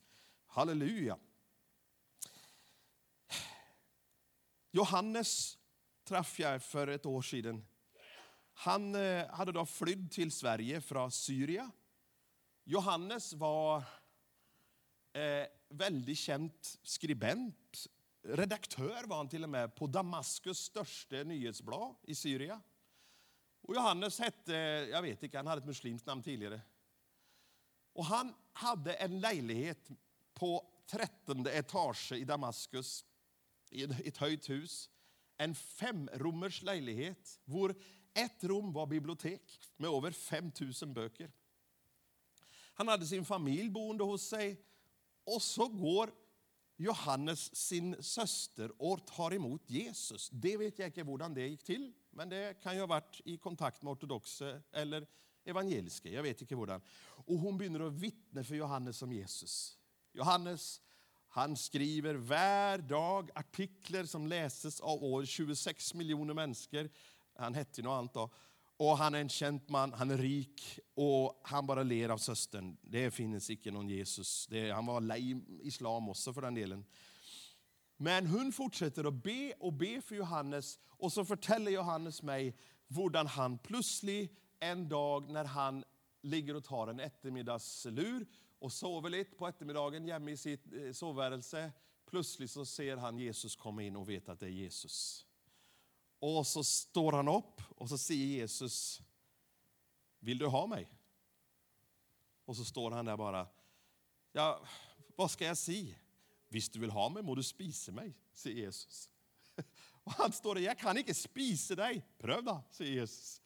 Halleluja. 0.53 1.17
Johannes 4.71 5.57
träff 6.03 6.39
jag 6.39 6.63
för 6.63 6.87
ett 6.87 7.05
år 7.05 7.21
sedan. 7.21 7.65
Han 8.53 8.95
eh, 8.95 9.27
hade 9.27 9.51
då 9.51 9.65
flytt 9.65 10.11
till 10.11 10.31
Sverige 10.31 10.81
från 10.81 11.11
Syrien. 11.11 11.71
Johannes 12.63 13.33
var 13.33 13.77
eh, 15.13 15.47
väldigt 15.69 16.17
känd 16.17 16.51
skribent. 16.83 17.87
Redaktör 18.23 19.03
var 19.07 19.17
han 19.17 19.29
till 19.29 19.43
och 19.43 19.49
med 19.49 19.75
på 19.75 19.87
Damaskus 19.87 20.57
största 20.57 21.15
nyhetsblad 21.15 21.95
i 22.01 22.15
Syrien. 22.15 22.61
Och 23.61 23.75
Johannes 23.75 24.19
hette, 24.19 24.53
jag 24.91 25.01
vet 25.01 25.23
inte, 25.23 25.37
han 25.37 25.47
hade 25.47 25.61
ett 25.61 25.67
muslimskt 25.67 26.05
namn 26.05 26.23
tidigare. 26.23 26.61
Och 27.93 28.05
han 28.05 28.33
hade 28.53 28.93
en 28.93 29.19
lägenhet 29.19 29.89
på 30.41 30.67
13 30.87 31.47
etage 31.47 32.11
i 32.11 32.23
Damaskus, 32.23 33.05
i 33.69 33.83
ett 33.83 34.17
höjt 34.17 34.49
hus. 34.49 34.89
En 35.37 35.55
femrummers 35.55 36.61
lägenhet, 36.61 37.39
där 37.45 37.75
ett 38.13 38.43
rum 38.43 38.73
var 38.73 38.85
bibliotek 38.85 39.59
med 39.77 39.89
över 39.89 40.11
5000 40.11 40.93
böcker. 40.93 41.31
Han 42.73 42.87
hade 42.87 43.05
sin 43.05 43.25
familj 43.25 43.69
boende 43.69 44.03
hos 44.03 44.27
sig 44.27 44.61
och 45.23 45.41
så 45.41 45.67
går 45.67 46.11
Johannes 46.77 47.55
sin 47.55 48.03
syster 48.03 48.71
och 48.81 49.07
tar 49.07 49.33
emot 49.33 49.69
Jesus. 49.69 50.29
Det 50.29 50.57
vet 50.57 50.79
jag 50.79 50.87
inte 50.87 51.03
hur 51.03 51.35
det 51.35 51.47
gick 51.47 51.63
till, 51.63 51.93
men 52.09 52.29
det 52.29 52.61
kan 52.61 52.73
ju 52.73 52.79
ha 52.79 52.87
varit 52.87 53.21
i 53.25 53.37
kontakt 53.37 53.81
med 53.81 53.91
ortodoxa 53.91 54.61
eller 54.71 55.07
evangeliska. 55.43 56.09
Jag 56.09 56.23
vet 56.23 56.41
inte 56.41 56.55
hur. 56.55 56.81
Och 57.03 57.39
hon 57.39 57.57
börjar 57.57 57.89
vittna 57.89 58.43
för 58.43 58.55
Johannes 58.55 59.01
om 59.01 59.11
Jesus. 59.11 59.77
Johannes 60.13 60.81
han 61.33 61.57
skriver 61.57 62.15
varje 62.15 62.77
dag 62.77 63.29
artiklar 63.35 64.03
som 64.03 64.27
läses 64.27 64.81
av 64.81 65.03
år 65.03 65.25
26 65.25 65.93
miljoner 65.93 66.33
människor. 66.33 66.89
Han 67.35 67.53
hette 67.53 67.81
något 67.81 67.97
annat 67.97 68.13
då. 68.13 68.29
Och 68.77 68.97
han 68.97 69.15
är 69.15 69.19
en 69.19 69.29
känd 69.29 69.61
man, 69.67 69.93
han 69.93 70.11
är 70.11 70.17
rik 70.17 70.79
och 70.93 71.41
han 71.43 71.67
bara 71.67 71.83
ler 71.83 72.09
av 72.09 72.17
systern. 72.17 72.77
Det 72.81 73.11
finns 73.11 73.49
inte 73.49 73.71
någon 73.71 73.89
Jesus. 73.89 74.47
Det, 74.47 74.71
han 74.71 74.85
var 74.85 75.01
lej 75.01 75.41
islam 75.61 76.09
också 76.09 76.33
för 76.33 76.41
den 76.41 76.55
delen. 76.55 76.85
Men 77.97 78.27
hon 78.27 78.51
fortsätter 78.51 79.03
att 79.03 79.23
be 79.23 79.53
och 79.59 79.73
be 79.73 80.01
för 80.01 80.15
Johannes 80.15 80.79
och 80.87 81.13
så 81.13 81.23
berättar 81.23 81.69
Johannes 81.69 82.21
mig 82.21 82.55
hur 82.87 83.27
han 83.27 83.57
plötsligt 83.57 84.39
en 84.59 84.89
dag 84.89 85.29
när 85.29 85.45
han 85.45 85.83
ligger 86.21 86.55
och 86.55 86.63
tar 86.63 86.87
en 86.87 86.99
eftermiddagslur 86.99 88.25
och 88.61 88.73
sover 88.73 89.09
lite 89.09 89.35
på 89.35 89.47
eftermiddagen 89.47 90.09
hemma 90.09 90.31
i 90.31 90.37
sitt 90.37 90.73
eh, 90.73 90.91
sovvärelse. 90.91 91.71
Plötsligt 92.05 92.51
så 92.51 92.65
ser 92.65 92.97
han 92.97 93.17
Jesus 93.17 93.55
komma 93.55 93.83
in 93.83 93.95
och 93.95 94.09
vet 94.09 94.29
att 94.29 94.39
det 94.39 94.45
är 94.45 94.49
Jesus. 94.49 95.25
Och 96.19 96.47
så 96.47 96.63
står 96.63 97.11
han 97.11 97.27
upp 97.27 97.61
och 97.77 97.89
så 97.89 97.97
säger 97.97 98.25
Jesus, 98.25 99.01
vill 100.19 100.37
du 100.37 100.47
ha 100.47 100.67
mig? 100.67 100.89
Och 102.45 102.57
så 102.57 102.65
står 102.65 102.91
han 102.91 103.05
där 103.05 103.17
bara, 103.17 103.47
ja, 104.31 104.61
vad 105.15 105.31
ska 105.31 105.45
jag 105.45 105.57
säga? 105.57 105.95
Visst 106.47 106.73
du 106.73 106.79
vill 106.79 106.91
ha 106.91 107.09
mig 107.09 107.23
må 107.23 107.35
du 107.35 107.43
spisa 107.43 107.91
mig, 107.91 108.13
säger 108.33 108.57
Jesus. 108.57 109.09
Och 110.03 110.11
han 110.11 110.31
står 110.31 110.55
där, 110.55 110.61
jag 110.61 110.77
kan 110.77 110.97
inte 110.97 111.13
spisa 111.13 111.75
dig. 111.75 112.05
Pröv 112.17 112.43
då, 112.43 112.63
säger 112.71 112.91
Jesus. 112.91 113.41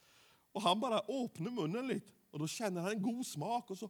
Och 0.52 0.62
han 0.62 0.80
bara 0.80 1.00
öppnar 1.00 1.52
munnen 1.52 1.88
lite 1.88 2.12
och 2.32 2.40
då 2.40 2.48
känner 2.48 2.82
han 2.82 2.92
en 2.92 3.02
god 3.02 3.26
smak 3.26 3.72
och 3.72 3.78
så 3.78 3.90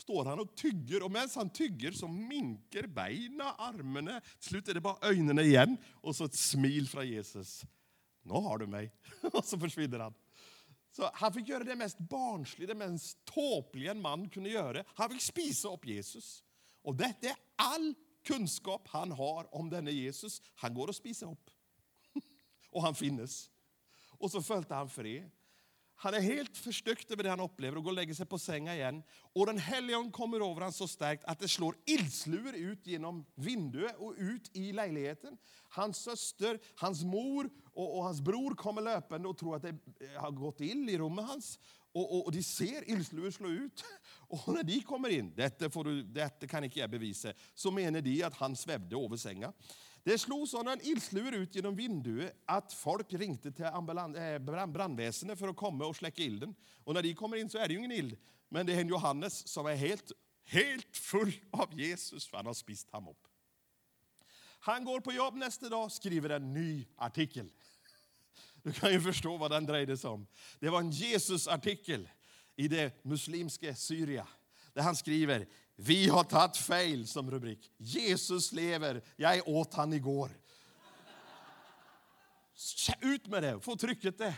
står 0.00 0.24
han 0.24 0.40
och 0.40 0.56
tygger 0.56 1.02
och 1.02 1.10
medan 1.10 1.28
han 1.34 1.50
tygger 1.50 1.92
så 1.92 2.08
minker 2.08 2.86
benen, 2.86 3.40
armarna. 3.40 4.20
Till 4.20 4.48
slut 4.48 4.68
är 4.68 4.74
det 4.74 4.80
bara 4.80 5.08
ögonen 5.08 5.38
igen 5.38 5.76
och 5.92 6.16
så 6.16 6.24
ett 6.24 6.34
smil 6.34 6.88
från 6.88 7.08
Jesus 7.08 7.64
nu 8.22 8.32
har 8.32 8.58
du 8.58 8.66
mig. 8.66 8.92
Och 9.32 9.44
så 9.44 9.58
försvinner 9.58 9.98
han. 9.98 10.14
Så 10.90 11.10
han 11.14 11.32
fick 11.32 11.48
göra 11.48 11.64
det 11.64 11.76
mest 11.76 11.98
barnsliga, 11.98 12.68
det 12.68 12.74
mest 12.74 13.24
tåpliga 13.24 13.90
en 13.90 14.00
man 14.00 14.28
kunde 14.28 14.50
göra. 14.50 14.84
Han 14.86 15.10
fick 15.10 15.22
spisa 15.22 15.74
upp 15.74 15.86
Jesus. 15.86 16.44
Och 16.82 16.94
detta 16.94 17.28
är 17.28 17.36
all 17.56 17.94
kunskap 18.24 18.88
han 18.88 19.12
har 19.12 19.54
om 19.54 19.70
denne 19.70 19.90
Jesus. 19.90 20.42
Han 20.54 20.74
går 20.74 20.88
och 20.88 20.96
spiser 20.96 21.30
upp. 21.30 21.50
Och 22.70 22.82
han 22.82 22.94
finnes. 22.94 23.50
Och 24.08 24.30
så 24.30 24.42
följde 24.42 24.74
han 24.74 24.90
fred. 24.90 25.30
Han 26.02 26.14
är 26.14 26.20
helt 26.20 26.56
förstyckt 26.56 27.10
över 27.10 27.22
det 27.22 27.30
han 27.30 27.40
upplever 27.40 27.76
och 27.76 27.84
går 27.84 27.90
och 27.90 27.96
lägger 27.96 28.14
sig 28.14 28.26
på 28.26 28.38
sängen 28.38 28.74
igen. 28.74 29.02
Och 29.32 29.46
den 29.46 29.58
helgen 29.58 30.10
kommer 30.10 30.36
över 30.36 30.46
honom 30.46 30.72
så 30.72 30.88
starkt 30.88 31.24
att 31.24 31.38
det 31.38 31.48
slår 31.48 31.76
ildslur 31.86 32.52
ut 32.54 32.86
genom 32.86 33.26
vinduet 33.34 33.96
och 33.96 34.14
ut 34.18 34.56
i 34.56 34.72
lägenheten. 34.72 35.36
Hans 35.68 35.96
syster, 35.96 36.58
hans 36.74 37.04
mor 37.04 37.50
och, 37.72 37.96
och, 37.96 38.04
hans 38.04 38.20
bror 38.20 38.54
kommer 38.54 38.82
löpande 38.82 39.28
och 39.28 39.38
tror 39.38 39.56
att 39.56 39.62
det 39.62 39.68
eh, 39.68 40.22
har 40.22 40.30
gått 40.30 40.60
ill 40.60 40.88
i 40.88 40.98
rummet 40.98 41.26
hans. 41.26 41.58
Och, 41.92 42.16
och, 42.16 42.26
och 42.26 42.32
de 42.32 42.42
ser 42.42 42.90
ildslur 42.90 43.30
slå 43.30 43.48
ut. 43.48 43.84
Och 44.28 44.54
när 44.54 44.62
de 44.62 44.80
kommer 44.80 45.08
in, 45.08 45.34
detta, 45.36 45.70
får 45.70 45.84
du, 45.84 46.02
detta 46.02 46.46
kan 46.46 46.64
inte 46.64 46.78
jag 46.78 46.90
bevisa, 46.90 47.32
så 47.54 47.70
menar 47.70 48.00
de 48.00 48.22
att 48.22 48.34
han 48.34 48.56
svävde 48.56 48.96
över 48.96 49.16
sängen. 49.16 49.52
Det 50.04 50.18
slog 50.18 50.48
sådana 50.48 50.76
ildslur 50.82 51.32
ut 51.32 51.54
genom 51.54 51.76
vinduet 51.76 52.42
att 52.44 52.72
folk 52.72 53.12
ringde 53.12 53.52
till 53.52 53.64
eh, 53.64 54.38
brandväsendet 54.66 55.38
för 55.38 55.48
att 55.48 55.56
komma 55.56 55.86
och 55.86 55.96
släcka 55.96 56.22
ilden. 56.22 56.54
Och 56.84 56.94
när 56.94 57.02
de 57.02 57.14
kommer 57.14 57.36
in 57.36 57.50
så 57.50 57.58
är 57.58 57.68
det 57.68 57.74
ju 57.74 57.78
ingen 57.78 57.92
ild, 57.92 58.16
men 58.48 58.66
det 58.66 58.74
är 58.74 58.80
en 58.80 58.88
Johannes 58.88 59.48
som 59.48 59.66
är 59.66 59.74
helt, 59.74 60.12
helt 60.44 60.96
full 60.96 61.32
av 61.50 61.80
Jesus 61.80 62.26
för 62.26 62.36
han 62.36 62.46
har 62.46 62.54
spist 62.54 62.90
ham 62.92 63.08
upp. 63.08 63.26
Han 64.60 64.84
går 64.84 65.00
på 65.00 65.12
jobb 65.12 65.34
nästa 65.34 65.68
dag, 65.68 65.92
skriver 65.92 66.30
en 66.30 66.52
ny 66.52 66.86
artikel. 66.96 67.52
Du 68.62 68.72
kan 68.72 68.92
ju 68.92 69.00
förstå 69.00 69.36
vad 69.36 69.50
den 69.50 69.66
drejde 69.66 69.96
sig 69.96 70.10
om. 70.10 70.26
Det 70.58 70.68
var 70.68 70.80
en 70.80 70.90
Jesusartikel 70.90 72.08
i 72.56 72.68
det 72.68 73.04
muslimska 73.04 73.74
Syrien 73.74 74.26
där 74.72 74.82
han 74.82 74.96
skriver 74.96 75.46
vi 75.82 76.08
har 76.08 76.24
tagit 76.24 76.56
fel 76.56 77.06
som 77.06 77.30
rubrik. 77.30 77.70
Jesus 77.76 78.52
lever, 78.52 79.02
jag 79.16 79.48
åt 79.48 79.74
han 79.74 79.92
igår. 79.92 80.30
Ut 83.00 83.26
med 83.26 83.42
det, 83.42 83.60
få 83.60 83.76
trycket 83.76 84.18
det. 84.18 84.34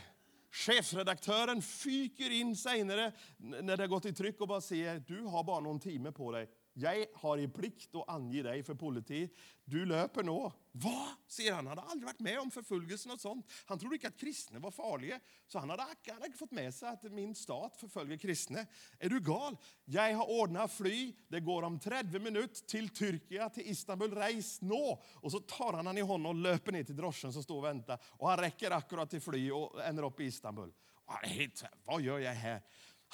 Chefredaktören 0.52 1.62
fyker 1.62 2.30
in 2.30 2.56
senare 2.56 3.12
när 3.36 3.76
det 3.76 3.82
har 3.82 3.88
gått 3.88 4.04
i 4.04 4.12
tryck 4.12 4.40
och 4.40 4.48
bara 4.48 4.60
säger 4.60 5.04
du 5.06 5.22
har 5.22 5.44
bara 5.44 5.60
någon 5.60 5.80
timme 5.80 6.12
på 6.12 6.32
dig. 6.32 6.48
Jag 6.74 7.06
har 7.14 7.38
i 7.38 7.48
plikt 7.48 7.94
att 7.94 8.08
ange 8.08 8.42
dig 8.42 8.62
för 8.62 8.74
politi. 8.74 9.30
Du 9.64 9.86
löper 9.86 10.22
nå. 10.22 10.52
Va? 10.72 11.08
säger 11.28 11.52
han. 11.52 11.66
Han 11.66 11.78
hade 11.78 11.90
aldrig 11.90 12.06
varit 12.06 12.20
med 12.20 12.38
om 12.38 12.50
förföljelsen 12.50 13.12
och 13.12 13.20
sånt. 13.20 13.52
Han 13.66 13.78
trodde 13.78 13.94
inte 13.94 14.08
att 14.08 14.16
kristna 14.16 14.58
var 14.58 14.70
farliga. 14.70 15.20
Så 15.48 15.58
han 15.58 15.70
hade, 15.70 15.82
han 15.82 16.22
hade 16.22 16.36
fått 16.36 16.50
med 16.50 16.74
sig 16.74 16.88
att 16.88 17.02
min 17.02 17.34
stat 17.34 17.76
förföljer 17.76 18.18
kristna. 18.18 18.66
Är 18.98 19.08
du 19.08 19.20
gal? 19.20 19.56
Jag 19.84 20.14
har 20.14 20.40
ordnat 20.40 20.72
fly. 20.72 21.14
Det 21.28 21.40
går 21.40 21.62
om 21.62 21.80
30 21.80 22.18
minuter 22.18 22.66
till 22.66 22.88
Turkiet, 22.88 23.54
till 23.54 23.66
Istanbul. 23.66 24.14
Reis 24.14 24.60
nå! 24.60 25.02
Och 25.14 25.32
så 25.32 25.38
tar 25.38 25.72
han 25.72 25.86
han 25.86 25.98
i 25.98 26.00
honom 26.00 26.26
och 26.26 26.42
löper 26.42 26.72
ner 26.72 26.84
till 26.84 26.96
droschen 26.96 27.32
som 27.32 27.42
står 27.42 27.56
och 27.56 27.64
väntar. 27.64 27.98
Och 28.04 28.28
han 28.28 28.38
räcker 28.38 28.70
akkurat 28.70 29.10
till 29.10 29.20
fly 29.20 29.50
och 29.50 29.84
ändrar 29.84 30.06
upp 30.06 30.20
i 30.20 30.24
Istanbul. 30.24 30.72
Han 31.06 31.24
är 31.24 31.28
helt, 31.28 31.64
vad 31.84 32.02
gör 32.02 32.18
jag 32.18 32.32
här? 32.32 32.62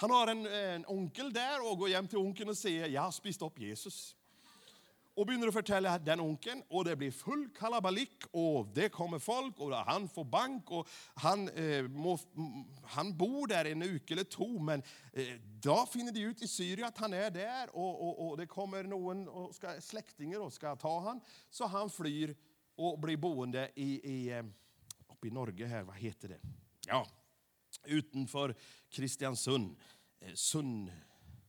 Han 0.00 0.10
har 0.10 0.26
en, 0.26 0.46
en 0.46 0.84
onkel 0.86 1.32
där 1.32 1.70
och 1.70 1.78
går 1.78 1.88
hem 1.88 2.08
till 2.08 2.18
onkeln 2.18 2.48
och 2.48 2.56
säger 2.56 2.88
jag 2.88 3.02
har 3.02 3.10
spist 3.10 3.42
upp 3.42 3.58
Jesus. 3.58 4.16
Och 5.14 5.26
börjar 5.26 5.50
förtälla 5.50 5.98
den 5.98 6.20
onkeln 6.20 6.62
och 6.68 6.84
det 6.84 6.96
blir 6.96 7.10
full 7.10 7.48
kalabalik 7.58 8.24
och 8.30 8.66
det 8.66 8.88
kommer 8.88 9.18
folk 9.18 9.60
och 9.60 9.74
han 9.74 10.08
får 10.08 10.24
bank 10.24 10.70
och 10.70 10.88
han, 11.14 11.48
eh, 11.48 11.82
må, 11.82 12.18
han 12.84 13.16
bor 13.16 13.46
där 13.46 13.64
en 13.64 13.82
uke 13.82 14.14
eller 14.14 14.24
två 14.24 14.58
men 14.58 14.82
eh, 15.12 15.26
då 15.60 15.86
finner 15.86 16.12
de 16.12 16.20
ut 16.20 16.42
i 16.42 16.48
Syrien 16.48 16.88
att 16.88 16.98
han 16.98 17.12
är 17.12 17.30
där 17.30 17.76
och, 17.76 18.08
och, 18.08 18.28
och 18.28 18.36
det 18.36 18.46
kommer 18.46 18.82
någon 18.82 19.28
och 19.28 19.54
ska, 19.54 19.80
släktingar 19.80 20.40
och 20.40 20.52
ska 20.52 20.76
ta 20.76 21.00
han 21.00 21.20
så 21.50 21.66
han 21.66 21.90
flyr 21.90 22.36
och 22.76 22.98
blir 22.98 23.16
boende 23.16 23.70
i, 23.74 24.10
i, 24.12 24.30
eh, 24.30 24.44
uppe 25.08 25.28
i 25.28 25.30
Norge 25.30 25.66
här, 25.66 25.82
vad 25.82 25.96
heter 25.96 26.28
det? 26.28 26.40
Ja, 26.86 27.06
utanför 27.88 28.54
Kristiansund. 28.88 29.76
Eh, 30.20 30.34
Sund, 30.34 30.92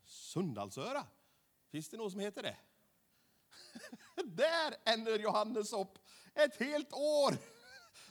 Sundalsöra. 0.06 1.06
Finns 1.72 1.90
det 1.90 1.98
något 1.98 2.12
som 2.12 2.22
heter 2.22 2.44
det? 2.44 2.58
Där 4.26 4.76
änder 4.94 5.20
Johannes 5.20 5.74
upp 5.74 5.98
ett 6.36 6.56
helt 6.56 6.94
år 6.94 7.38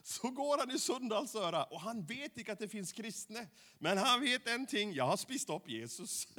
så 0.03 0.31
går 0.31 0.59
han 0.59 0.71
i 0.71 0.79
Sunndalsøra, 0.79 1.65
och 1.65 1.81
han 1.81 2.05
vet 2.05 2.39
inte 2.39 2.53
att 2.53 2.59
det 2.59 2.69
finns 2.69 2.93
kristna. 2.93 3.41
Men 3.79 3.99
han 3.99 4.21
vet 4.21 4.49
en 4.49 4.67
ting, 4.67 4.93
jag 4.93 5.07
har 5.07 5.17
spist 5.17 5.51
upp 5.51 5.69
Jesus. 5.69 6.29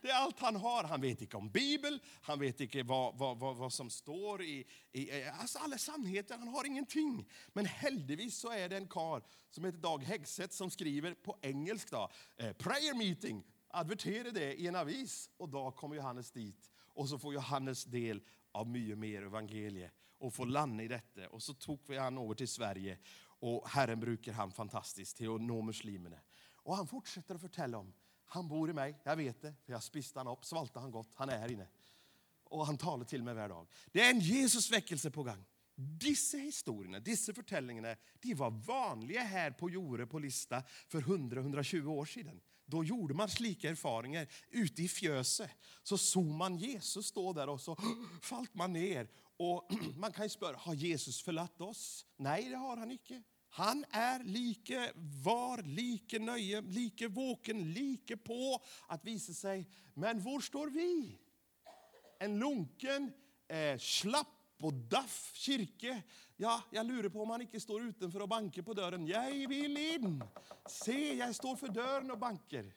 Det 0.00 0.10
är 0.10 0.14
allt 0.14 0.38
han 0.38 0.56
har. 0.56 0.84
Han 0.84 1.00
vet 1.00 1.20
inte 1.20 1.36
om 1.36 1.50
Bibeln, 1.50 2.00
han 2.22 2.40
vet 2.40 2.60
inte 2.60 2.82
vad, 2.82 3.18
vad, 3.18 3.38
vad, 3.38 3.56
vad 3.56 3.72
som 3.72 3.90
står 3.90 4.42
i, 4.42 4.66
i 4.92 5.22
alltså 5.22 5.58
alla 5.58 5.78
sannheter. 5.78 6.38
Han 6.38 6.48
har 6.48 6.66
ingenting. 6.66 7.28
Men 7.52 7.66
heldigvis 7.66 8.38
så 8.38 8.50
är 8.50 8.68
det 8.68 8.76
en 8.76 8.88
kar 8.88 9.22
som 9.50 9.64
heter 9.64 9.78
Dag 9.78 10.02
Hegseth 10.02 10.54
som 10.54 10.70
skriver 10.70 11.14
på 11.14 11.36
engelska, 11.40 12.08
eh, 12.36 12.52
prayer 12.52 12.94
meeting, 12.94 13.44
adverterar 13.68 14.30
det 14.30 14.54
i 14.54 14.66
en 14.66 14.76
avis. 14.76 15.30
Och 15.36 15.48
då 15.48 15.70
kommer 15.70 15.96
Johannes 15.96 16.30
dit 16.30 16.70
och 16.94 17.08
så 17.08 17.18
får 17.18 17.34
Johannes 17.34 17.84
del 17.84 18.20
av 18.52 18.68
mycket 18.68 18.98
mer 18.98 19.22
evangeliet 19.22 20.01
och 20.22 20.34
få 20.34 20.44
landa 20.44 20.82
i 20.82 20.88
detta. 20.88 21.28
Och 21.28 21.42
så 21.42 21.54
tog 21.54 21.80
vi 21.86 21.98
han 21.98 22.18
över 22.18 22.34
till 22.34 22.48
Sverige 22.48 22.98
och 23.24 23.68
Herren 23.68 24.00
brukar 24.00 24.32
han 24.32 24.52
fantastiskt 24.52 25.16
till 25.16 25.34
att 25.34 25.40
nå 25.40 25.62
muslimerna. 25.62 26.16
Och 26.54 26.76
han 26.76 26.86
fortsätter 26.86 27.34
att 27.34 27.40
berätta 27.40 27.78
om, 27.78 27.92
han 28.24 28.48
bor 28.48 28.70
i 28.70 28.72
mig, 28.72 28.98
jag 29.04 29.16
vet 29.16 29.42
det, 29.42 29.54
för 29.64 29.72
jag 29.72 29.82
spiste 29.82 30.18
han 30.18 30.28
upp, 30.28 30.44
svalta 30.44 30.80
han 30.80 30.90
gott, 30.90 31.14
han 31.14 31.28
är 31.28 31.38
här 31.38 31.52
inne. 31.52 31.66
Och 32.44 32.66
han 32.66 32.78
talar 32.78 33.04
till 33.04 33.22
mig 33.22 33.34
varje 33.34 33.48
dag. 33.48 33.66
Det 33.92 34.00
är 34.00 34.10
en 34.10 34.20
Jesusväckelse 34.20 35.10
på 35.10 35.22
gång. 35.22 35.44
Dessa 35.74 36.36
historierna, 36.36 37.00
dessa 37.00 37.32
berättelserna, 37.32 37.96
de 38.20 38.34
var 38.34 38.50
vanliga 38.50 39.22
här 39.22 39.50
på 39.50 39.70
Jore 39.70 40.06
på 40.06 40.18
Lista 40.18 40.62
för 40.88 41.00
100-120 41.00 41.86
år 41.86 42.04
sedan. 42.04 42.40
Då 42.66 42.84
gjorde 42.84 43.14
man 43.14 43.28
slika 43.28 43.70
erfarenheter 43.70 44.34
ute 44.50 44.82
i 44.82 44.88
fjöset. 44.88 45.50
Så 45.82 45.98
såg 45.98 46.26
man 46.26 46.56
Jesus 46.56 47.06
stå 47.06 47.32
där 47.32 47.48
och 47.48 47.60
så 47.60 47.76
falt 48.20 48.54
man 48.54 48.72
ner. 48.72 49.08
Och 49.42 49.70
man 49.96 50.12
kan 50.12 50.24
ju 50.24 50.28
spöra, 50.28 50.56
har 50.56 50.74
Jesus 50.74 51.22
förlatt 51.22 51.60
oss? 51.60 52.06
Nej, 52.16 52.48
det 52.48 52.56
har 52.56 52.76
han 52.76 52.90
inte. 52.90 53.22
Han 53.48 53.84
är 53.90 54.24
like 54.24 54.92
var, 55.24 55.62
like 55.62 56.18
nöje, 56.18 56.60
like 56.60 57.08
våken, 57.08 57.72
like 57.72 58.16
på 58.16 58.62
att 58.86 59.04
visa 59.04 59.32
sig. 59.32 59.68
Men 59.94 60.22
var 60.22 60.40
står 60.40 60.66
vi? 60.66 61.18
En 62.18 62.38
lunken, 62.38 63.12
eh, 63.48 63.78
slapp 63.78 64.56
och 64.58 64.74
daff 64.74 65.30
kyrke. 65.34 66.02
Ja, 66.36 66.62
jag 66.70 66.86
lurer 66.86 67.08
på 67.08 67.22
om 67.22 67.30
han 67.30 67.40
inte 67.40 67.60
står 67.60 67.82
utanför 67.82 68.22
och 68.22 68.28
banker 68.28 68.62
på 68.62 68.74
dörren. 68.74 69.06
Jag 69.06 69.48
vill 69.48 69.76
in! 69.76 70.24
Se, 70.66 71.14
jag 71.14 71.34
står 71.34 71.56
för 71.56 71.68
dörren 71.68 72.10
och 72.10 72.18
banker. 72.18 72.74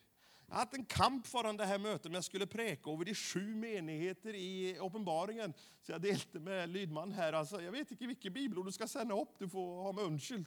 Jag 0.48 0.56
har 0.56 0.60
haft 0.60 0.74
en 0.74 0.86
kamp 0.86 1.28
föran 1.28 1.58
det 1.58 1.66
här 1.66 1.80
mötet, 1.80 2.04
men 2.06 2.14
jag 2.14 2.24
skulle 2.24 2.48
präka 2.48 2.90
över 2.92 3.06
de 3.06 3.16
sju 3.16 3.56
menigheter 3.56 4.34
i 4.34 4.78
uppenbaringen. 4.78 5.54
Så 5.82 5.92
jag 5.92 6.02
delte 6.02 6.40
med 6.40 6.70
lydman 6.70 7.12
här. 7.12 7.34
Alltså, 7.34 7.62
jag 7.62 7.72
vet 7.72 7.92
inte 7.92 8.08
vilket 8.08 8.34
bibelord 8.34 8.66
du 8.66 8.72
ska 8.72 8.88
sända 8.88 9.22
upp, 9.22 9.40
du 9.40 9.50
får 9.50 9.84
ha 9.84 9.92
mig 9.92 10.04
undskyld. 10.04 10.46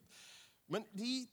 Men 0.66 0.84
de 0.92 1.26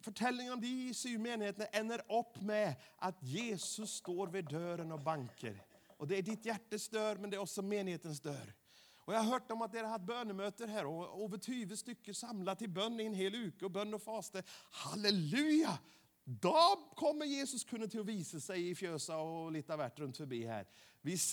fortellingen 0.00 0.52
om 0.52 0.60
de 0.60 0.94
sju 0.94 1.18
menigheterna 1.18 1.66
änder 1.66 2.20
upp 2.20 2.40
med 2.40 2.74
att 2.96 3.22
Jesus 3.22 3.94
står 3.94 4.26
vid 4.26 4.44
dörren 4.44 4.92
och 4.92 5.00
banker. 5.00 5.62
Och 5.96 6.08
det 6.08 6.18
är 6.18 6.22
ditt 6.22 6.44
hjärtes 6.44 6.88
dörr, 6.88 7.16
men 7.16 7.30
det 7.30 7.36
är 7.36 7.40
också 7.40 7.62
menighetens 7.62 8.20
dörr. 8.20 8.54
Och 9.04 9.14
jag 9.14 9.18
har 9.18 9.32
hört 9.32 9.50
om 9.50 9.62
att 9.62 9.72
ni 9.72 9.78
har 9.78 9.88
haft 9.88 10.04
bönemöter 10.04 10.66
här 10.66 10.86
och 10.86 11.24
över 11.24 11.38
20 11.38 11.76
stycken 11.76 12.14
samlat 12.14 12.58
till 12.58 12.70
bön 12.70 13.00
i 13.00 13.04
en 13.04 13.14
hel 13.14 13.34
uke 13.34 13.64
och 13.64 13.70
bön 13.70 13.94
och 13.94 14.02
faste. 14.02 14.42
Halleluja! 14.70 15.78
Då 16.24 16.92
kommer 16.96 17.26
Jesus 17.26 17.64
kunna 17.64 17.86
till 17.86 18.00
att 18.00 18.06
visa 18.06 18.40
sig 18.40 18.70
i 18.70 18.74
Fjösa 18.74 19.18
och 19.18 19.52
lite 19.52 19.76
värt 19.76 19.98
runt 19.98 20.16
förbi 20.16 20.46
här. 20.46 20.68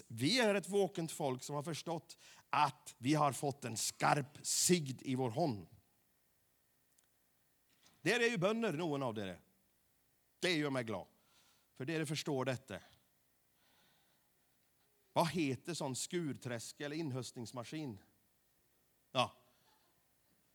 Vi 0.08 0.40
är 0.40 0.56
ett 0.56 0.70
våkent 0.70 1.12
folk 1.12 1.44
som 1.44 1.56
har 1.56 1.64
förstått 1.64 2.18
att 2.50 2.96
vi 2.98 3.14
har 3.14 3.32
fått 3.32 3.66
en 3.66 3.78
skarp 3.78 4.38
sigd 4.42 5.02
i 5.02 5.16
vår 5.16 5.30
hånd 5.30 5.68
Det 8.02 8.14
är 8.14 8.30
ju 8.30 8.38
bönder, 8.38 8.74
någon 8.74 9.04
av 9.04 9.18
er. 9.18 9.42
Det 10.40 10.54
gör 10.54 10.70
mig 10.70 10.84
glad. 10.84 11.08
För 11.78 11.86
det 11.86 12.06
förstår 12.06 12.46
detta. 12.46 12.80
Vad 15.14 15.30
heter 15.30 15.74
sån 15.74 15.96
skurträsk 15.96 16.82
eller 16.82 16.96
inhöstningsmaskin? 16.96 18.00
Ja. 19.12 19.34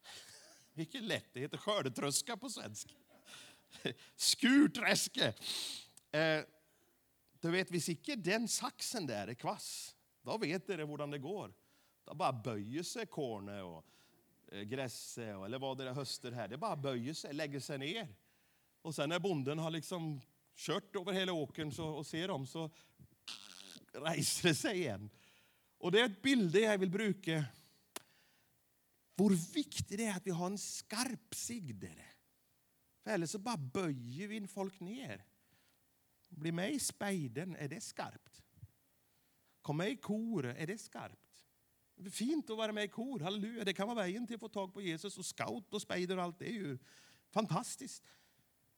Vilket 0.72 1.02
lätt, 1.02 1.26
det 1.32 1.40
heter 1.40 1.58
skördetröska 1.58 2.36
på 2.36 2.50
svenska. 2.50 2.94
Skurträske. 4.16 5.34
Eh, 6.12 6.44
du 7.40 7.50
vet, 7.50 7.70
hvis 7.70 7.88
inte 7.88 8.16
den 8.16 8.48
saxen 8.48 9.06
där 9.06 9.28
är 9.28 9.34
kvass, 9.34 9.96
då 10.22 10.38
vet 10.38 10.66
du 10.66 10.72
hur 10.72 11.06
det 11.12 11.18
går. 11.18 11.54
Då 12.04 12.14
bara 12.14 12.32
böjer 12.32 12.82
sig 12.82 13.06
kornet 13.06 13.64
och 13.64 13.84
eh, 14.52 14.62
gräset 14.62 15.44
eller 15.44 15.58
vad 15.58 15.78
det 15.78 15.88
är 15.88 15.92
höster 15.92 16.32
här. 16.32 16.48
Det 16.48 16.58
bara 16.58 16.76
böjer 16.76 17.14
sig, 17.14 17.34
lägger 17.34 17.60
sig 17.60 17.78
ner. 17.78 18.08
Och 18.82 18.94
sen 18.94 19.08
när 19.08 19.18
bonden 19.18 19.58
har 19.58 19.70
liksom 19.70 20.20
kört 20.56 20.96
över 20.96 21.12
hela 21.12 21.32
åkern 21.32 21.72
så, 21.72 21.86
och 21.86 22.06
ser 22.06 22.28
dem 22.28 22.46
så 22.46 22.70
reser 23.92 24.48
det 24.48 24.54
sig 24.54 24.78
igen. 24.78 25.10
Och 25.78 25.92
det 25.92 26.00
är 26.00 26.04
ett 26.04 26.22
bild 26.22 26.56
jag 26.56 26.78
vill 26.78 26.90
bruka. 26.90 27.44
Hur 29.16 29.54
viktigt 29.54 29.88
det 29.88 30.06
är 30.06 30.16
att 30.16 30.26
vi 30.26 30.30
har 30.30 30.46
en 30.46 30.58
skarp 30.58 31.34
sigdare. 31.34 32.04
För 33.04 33.10
eller 33.10 33.26
så 33.26 33.38
bara 33.38 33.56
böjer 33.56 34.28
vi 34.28 34.46
folk 34.46 34.80
ner. 34.80 35.24
Bli 36.28 36.52
med 36.52 36.72
i 36.72 36.78
spejden, 36.78 37.56
är 37.56 37.68
det 37.68 37.80
skarpt? 37.80 38.42
Kom 39.62 39.76
med 39.76 39.90
i 39.90 39.96
kor, 39.96 40.46
är 40.46 40.66
det 40.66 40.78
skarpt? 40.78 41.44
Det 41.96 42.06
är 42.06 42.10
fint 42.10 42.50
att 42.50 42.56
vara 42.56 42.72
med 42.72 42.84
i 42.84 42.88
kor, 42.88 43.20
halleluja. 43.20 43.64
Det 43.64 43.74
kan 43.74 43.86
vara 43.86 43.96
vägen 43.96 44.26
till 44.26 44.34
att 44.34 44.40
få 44.40 44.48
tag 44.48 44.74
på 44.74 44.82
Jesus 44.82 45.18
och 45.18 45.26
scout 45.26 45.74
och 45.74 45.82
spejder 45.82 46.16
och 46.16 46.22
allt. 46.22 46.38
Det 46.38 46.48
är 46.48 46.52
ju 46.52 46.78
fantastiskt. 47.30 48.02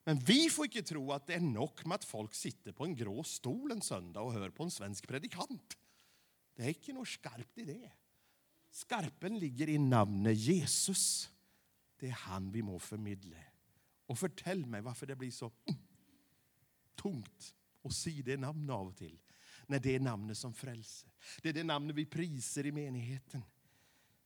Men 0.05 0.19
vi 0.19 0.51
får 0.51 0.65
inte 0.65 0.83
tro 0.83 1.13
att 1.13 1.27
det 1.27 1.35
är 1.35 1.41
nog 1.41 1.87
med 1.87 1.95
att 1.95 2.05
folk 2.05 2.35
sitter 2.35 2.73
på 2.73 2.85
en 2.85 2.97
grå 2.97 3.25
stol 3.25 3.73
en 3.73 3.81
söndag 3.81 4.21
och 4.21 4.33
hör 4.33 4.51
på 4.51 4.63
en 4.63 4.71
svensk 4.71 5.09
predikant. 5.09 5.79
Det 6.55 6.63
är 6.63 6.69
inte 6.69 6.93
något 6.93 7.09
skarpt 7.09 7.59
i 7.59 7.65
det. 7.65 7.93
Skarpen 8.71 9.39
ligger 9.39 9.69
i 9.69 9.79
namnet 9.79 10.37
Jesus. 10.37 11.31
Det 11.99 12.07
är 12.07 12.13
han 12.13 12.53
vi 12.53 12.63
må 12.63 12.79
förmedla. 12.79 13.37
Och 14.07 14.19
förtäll 14.19 14.67
mig 14.67 14.81
varför 14.81 15.07
det 15.07 15.17
blir 15.17 15.31
så 15.31 15.53
tungt 16.95 17.55
att 17.85 17.93
säga 17.93 18.23
det 18.23 18.37
namnet 18.37 18.75
av 18.75 18.89
och 18.89 18.97
till. 18.97 19.19
När 19.67 19.79
det 19.79 19.95
är 19.95 20.01
namnet 20.01 20.39
som 20.39 20.55
frälser. 20.55 21.11
Det 21.43 21.49
är 21.49 21.53
det 21.53 21.65
namnet 21.65 21.97
vi 21.97 22.07
priser 22.07 22.67
i 22.67 22.73
menigheten. 22.73 23.43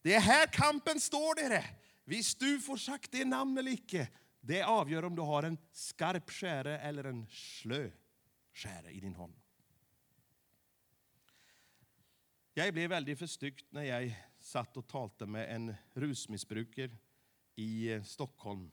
Det 0.03 0.15
är 0.15 0.21
här 0.21 0.47
kampen 0.47 1.01
står 1.01 1.49
det. 1.49 1.65
Visst 2.05 2.41
du 2.41 2.61
får 2.61 2.77
sagt 2.77 3.13
det 3.13 3.25
namnet 3.25 3.63
eller 3.63 3.73
icke, 3.73 4.09
det 4.41 4.63
avgör 4.63 5.05
om 5.05 5.17
du 5.17 5.23
har 5.23 5.43
en 5.43 5.59
skarp 5.73 6.31
skäre 6.31 6.79
eller 6.79 7.05
en 7.05 7.27
slö 7.31 7.91
skäre 8.53 8.91
i 8.91 9.01
din 9.01 9.15
hand. 9.15 9.35
Jag 12.55 12.75
blev 12.75 12.91
väldigt 12.91 13.19
förstyckt 13.19 13.73
när 13.73 13.83
jag 13.83 14.15
satt 14.41 14.77
och 14.77 14.87
talade 14.89 15.27
med 15.27 15.55
en 15.55 15.75
rusmissbrukare 15.93 16.97
i 17.55 18.01
Stockholm. 18.05 18.71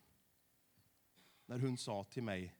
När 1.49 1.59
hon 1.59 1.77
sa 1.77 2.03
till 2.03 2.23
mig, 2.23 2.55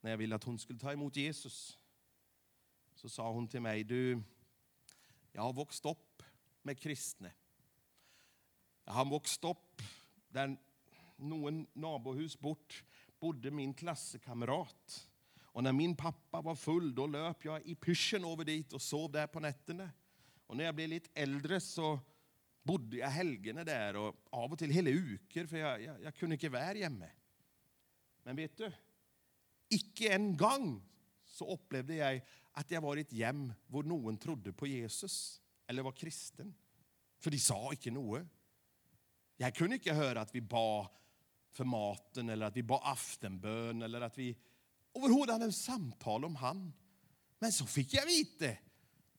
när 0.00 0.10
jag 0.10 0.18
ville 0.18 0.34
att 0.34 0.44
hon 0.44 0.58
skulle 0.58 0.78
ta 0.78 0.92
emot 0.92 1.16
Jesus, 1.16 1.78
så 2.94 3.08
sa 3.08 3.32
hon 3.32 3.48
till 3.48 3.60
mig, 3.60 3.84
du, 3.84 4.22
jag 5.32 5.42
har 5.42 5.52
vuxit 5.52 5.84
upp 5.84 6.22
med 6.62 6.78
kristna. 6.78 7.30
Jag 8.84 8.92
har 8.92 9.10
vuxit 9.10 9.44
upp 9.44 9.82
där 10.28 10.56
någon 11.16 11.66
nabohus 11.72 12.38
bort 12.38 12.84
bodde 13.20 13.50
min 13.50 13.74
klasskamrat. 13.74 15.08
Och 15.40 15.62
när 15.62 15.72
min 15.72 15.96
pappa 15.96 16.40
var 16.40 16.54
full 16.54 16.94
då 16.94 17.06
löp 17.06 17.44
jag 17.44 17.62
i 17.62 17.74
pyschen 17.74 18.24
över 18.24 18.44
dit 18.44 18.72
och 18.72 18.82
sov 18.82 19.12
där 19.12 19.26
på 19.26 19.40
nätterna. 19.40 19.90
Och 20.46 20.56
när 20.56 20.64
jag 20.64 20.74
blev 20.74 20.88
lite 20.88 21.10
äldre 21.14 21.60
så 21.60 22.00
bodde 22.62 22.96
jag 22.96 23.08
helgerna 23.08 23.64
där 23.64 23.96
och 23.96 24.16
av 24.30 24.52
och 24.52 24.58
till 24.58 24.70
hela 24.70 24.90
uker 24.90 25.46
för 25.46 25.56
jag, 25.56 25.82
jag, 25.82 26.02
jag 26.02 26.14
kunde 26.14 26.34
inte 26.34 26.48
vara 26.48 26.62
hemma. 26.62 27.06
Men 28.22 28.36
vet 28.36 28.56
du, 28.56 28.72
icke 29.68 30.12
en 30.12 30.36
gång 30.36 30.82
så 31.24 31.54
upplevde 31.54 31.94
jag 31.94 32.20
att 32.52 32.70
jag 32.70 32.80
var 32.80 32.96
i 32.96 33.00
ett 33.00 33.12
hem 33.12 33.52
där 33.66 33.82
någon 33.82 34.16
trodde 34.16 34.52
på 34.52 34.66
Jesus 34.66 35.40
eller 35.66 35.82
var 35.82 35.92
kristen. 35.92 36.54
För 37.18 37.30
de 37.30 37.38
sa 37.38 37.70
inte 37.70 37.90
något. 37.90 38.22
Jag 39.36 39.54
kunde 39.54 39.76
inte 39.76 39.92
höra 39.92 40.20
att 40.20 40.34
vi 40.34 40.40
bad 40.40 40.88
för 41.50 41.64
maten 41.64 42.28
eller 42.28 42.46
att 42.46 42.56
vi 42.56 42.62
bad 42.62 42.80
aftenbön 42.84 43.82
eller 43.82 44.00
att 44.00 44.18
vi 44.18 44.38
överhuvudtaget 44.94 45.32
hade 45.32 45.44
en 45.44 45.52
samtal 45.52 46.24
om 46.24 46.36
han. 46.36 46.72
Men 47.38 47.52
så 47.52 47.66
fick 47.66 47.94
jag 47.94 48.06
veta 48.06 48.60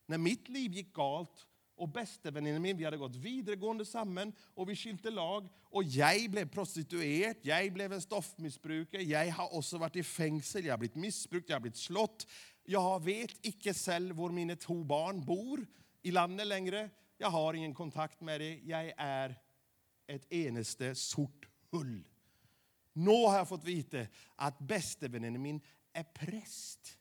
när 0.05 0.17
mitt 0.17 0.49
liv 0.49 0.73
gick 0.73 0.93
galt 0.93 1.47
och 1.75 1.89
bästeväninnen 1.89 2.61
min, 2.61 2.77
vi 2.77 2.85
hade 2.85 2.97
gått 2.97 3.15
vidaregående 3.15 3.85
samman 3.85 4.33
och 4.53 4.69
vi 4.69 4.75
skilte 4.75 5.09
lag 5.09 5.49
och 5.63 5.83
jag 5.83 6.31
blev 6.31 6.49
prostituerad, 6.49 7.35
jag 7.41 7.73
blev 7.73 7.93
en 7.93 8.01
stoffmissbrukare, 8.01 9.01
jag 9.03 9.31
har 9.31 9.55
också 9.57 9.77
varit 9.77 9.95
i 9.95 10.03
fängelse, 10.03 10.59
jag 10.59 10.73
har 10.73 10.77
blivit 10.77 10.95
missbrukt, 10.95 11.49
jag 11.49 11.55
har 11.55 11.61
blivit 11.61 11.77
slått. 11.77 12.27
Jag 12.65 13.03
vet 13.03 13.45
inte 13.45 13.73
själv 13.73 14.15
var 14.15 14.29
mina 14.29 14.55
två 14.55 14.83
barn 14.83 15.25
bor 15.25 15.67
i 16.01 16.11
landet 16.11 16.47
längre. 16.47 16.89
Jag 17.17 17.29
har 17.29 17.53
ingen 17.53 17.73
kontakt 17.73 18.21
med 18.21 18.41
det. 18.41 18.59
Jag 18.63 18.93
är 18.97 19.39
ett 20.07 20.33
eneste 20.33 20.95
sort 20.95 21.47
hull. 21.71 22.07
Nå 22.93 23.27
har 23.27 23.37
jag 23.37 23.49
fått 23.49 23.63
vite 23.63 24.07
at 24.35 24.55
väninnan 24.99 25.41
min 25.41 25.61
är 25.93 26.03
präst. 26.03 26.97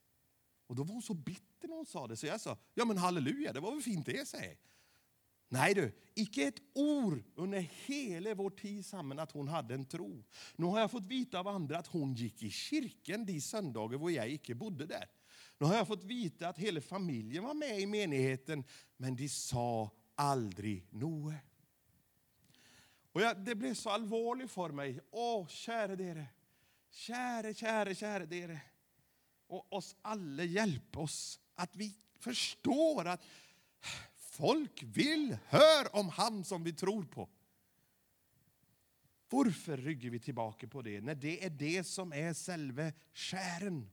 Och 0.67 0.77
då 0.77 0.83
var 0.83 0.93
hon 0.93 1.03
så 1.03 1.15
bitter 1.15 1.52
det 1.63 1.69
när 1.69 1.77
hon 1.77 1.87
sa 1.87 2.07
det, 2.07 2.17
så 2.17 2.27
jag 2.27 2.41
sa 2.41 2.59
ja, 2.75 2.85
men 2.85 2.99
halleluja, 2.99 3.53
det 3.53 3.61
var 3.61 3.73
väl 3.73 3.83
fint 3.83 4.07
det, 4.07 4.29
säger 4.29 4.57
Nej 5.53 5.75
du, 5.75 5.93
icke 6.15 6.47
ett 6.49 6.63
ord 6.75 7.23
under 7.35 7.61
hele 7.61 8.35
vår 8.35 8.51
tid 8.51 8.87
sammen 8.87 9.19
att 9.19 9.33
hon 9.33 9.49
hade 9.49 9.75
en 9.75 9.85
tro. 9.85 10.25
Nu 10.57 10.67
har 10.67 10.81
jag 10.81 10.91
fått 10.91 11.07
veta 11.07 11.39
av 11.39 11.49
andra 11.49 11.79
att 11.79 11.87
hon 11.87 12.15
gick 12.15 12.43
i 12.43 12.51
kyrkan 12.51 13.25
de 13.25 13.41
söndagar 13.41 13.99
då 13.99 14.11
jag 14.11 14.31
icke 14.31 14.55
bodde 14.55 14.87
där. 14.87 15.09
Nu 15.59 15.67
har 15.67 15.75
jag 15.75 15.87
fått 15.87 16.05
veta 16.05 16.49
att 16.49 16.59
hela 16.59 16.81
familjen 16.81 17.45
var 17.45 17.55
med 17.55 17.81
i 17.81 17.87
menigheten, 17.87 18.65
men 18.97 19.17
de 19.17 19.29
sa 19.29 19.91
aldrig 20.15 20.87
noe. 20.91 21.35
Och 23.13 23.21
jag, 23.21 23.45
Det 23.45 23.55
blev 23.55 23.75
så 23.75 23.91
allvarligt 23.91 24.51
för 24.51 24.69
mig. 24.71 25.01
Åh, 25.11 25.47
käre 25.47 25.97
dere. 25.97 26.27
käre, 26.91 27.55
käre, 27.55 27.95
käre 27.95 28.27
dere. 28.27 28.61
och 29.47 29.73
oss 29.73 29.97
alla, 30.03 30.45
hjälp 30.45 30.97
oss. 30.97 31.41
Att 31.55 31.77
vi 31.77 31.95
förstår 32.19 33.05
att 33.05 33.25
folk 34.17 34.83
vill 34.83 35.37
höra 35.47 35.89
om 35.89 36.09
han 36.09 36.45
som 36.45 36.65
vi 36.65 36.73
tror 36.73 37.05
på. 37.05 37.29
Varför 39.29 39.77
rygger 39.77 40.11
vi 40.11 40.21
tillbaka 40.21 40.69
på 40.69 40.83
det 40.83 41.01
när 41.01 41.15
det 41.15 41.45
är 41.45 41.51
det 41.51 41.85
som 41.85 42.13
är 42.13 42.35
själva 42.35 42.93
skären? 43.15 43.91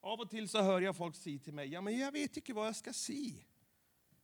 Av 0.00 0.20
och 0.20 0.30
till 0.30 0.48
så 0.48 0.62
hör 0.62 0.80
jag 0.80 0.96
folk 0.96 1.16
säga 1.16 1.38
till 1.38 1.54
mig 1.54 1.68
ja, 1.68 1.80
men 1.80 1.98
jag 1.98 2.12
vet 2.12 2.36
inte 2.36 2.52
vad 2.52 2.66
jag 2.66 2.76
ska 2.76 2.92
säga. 2.92 3.44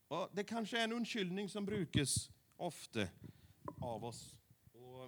Och 0.09 0.31
det 0.33 0.45
kanske 0.45 0.81
är 0.81 0.85
en 0.85 0.93
undskyldning 0.93 1.49
som 1.49 1.65
brukas 1.65 2.31
ofta 2.57 3.09
av 3.81 4.05
oss. 4.05 4.35
Och, 4.73 5.05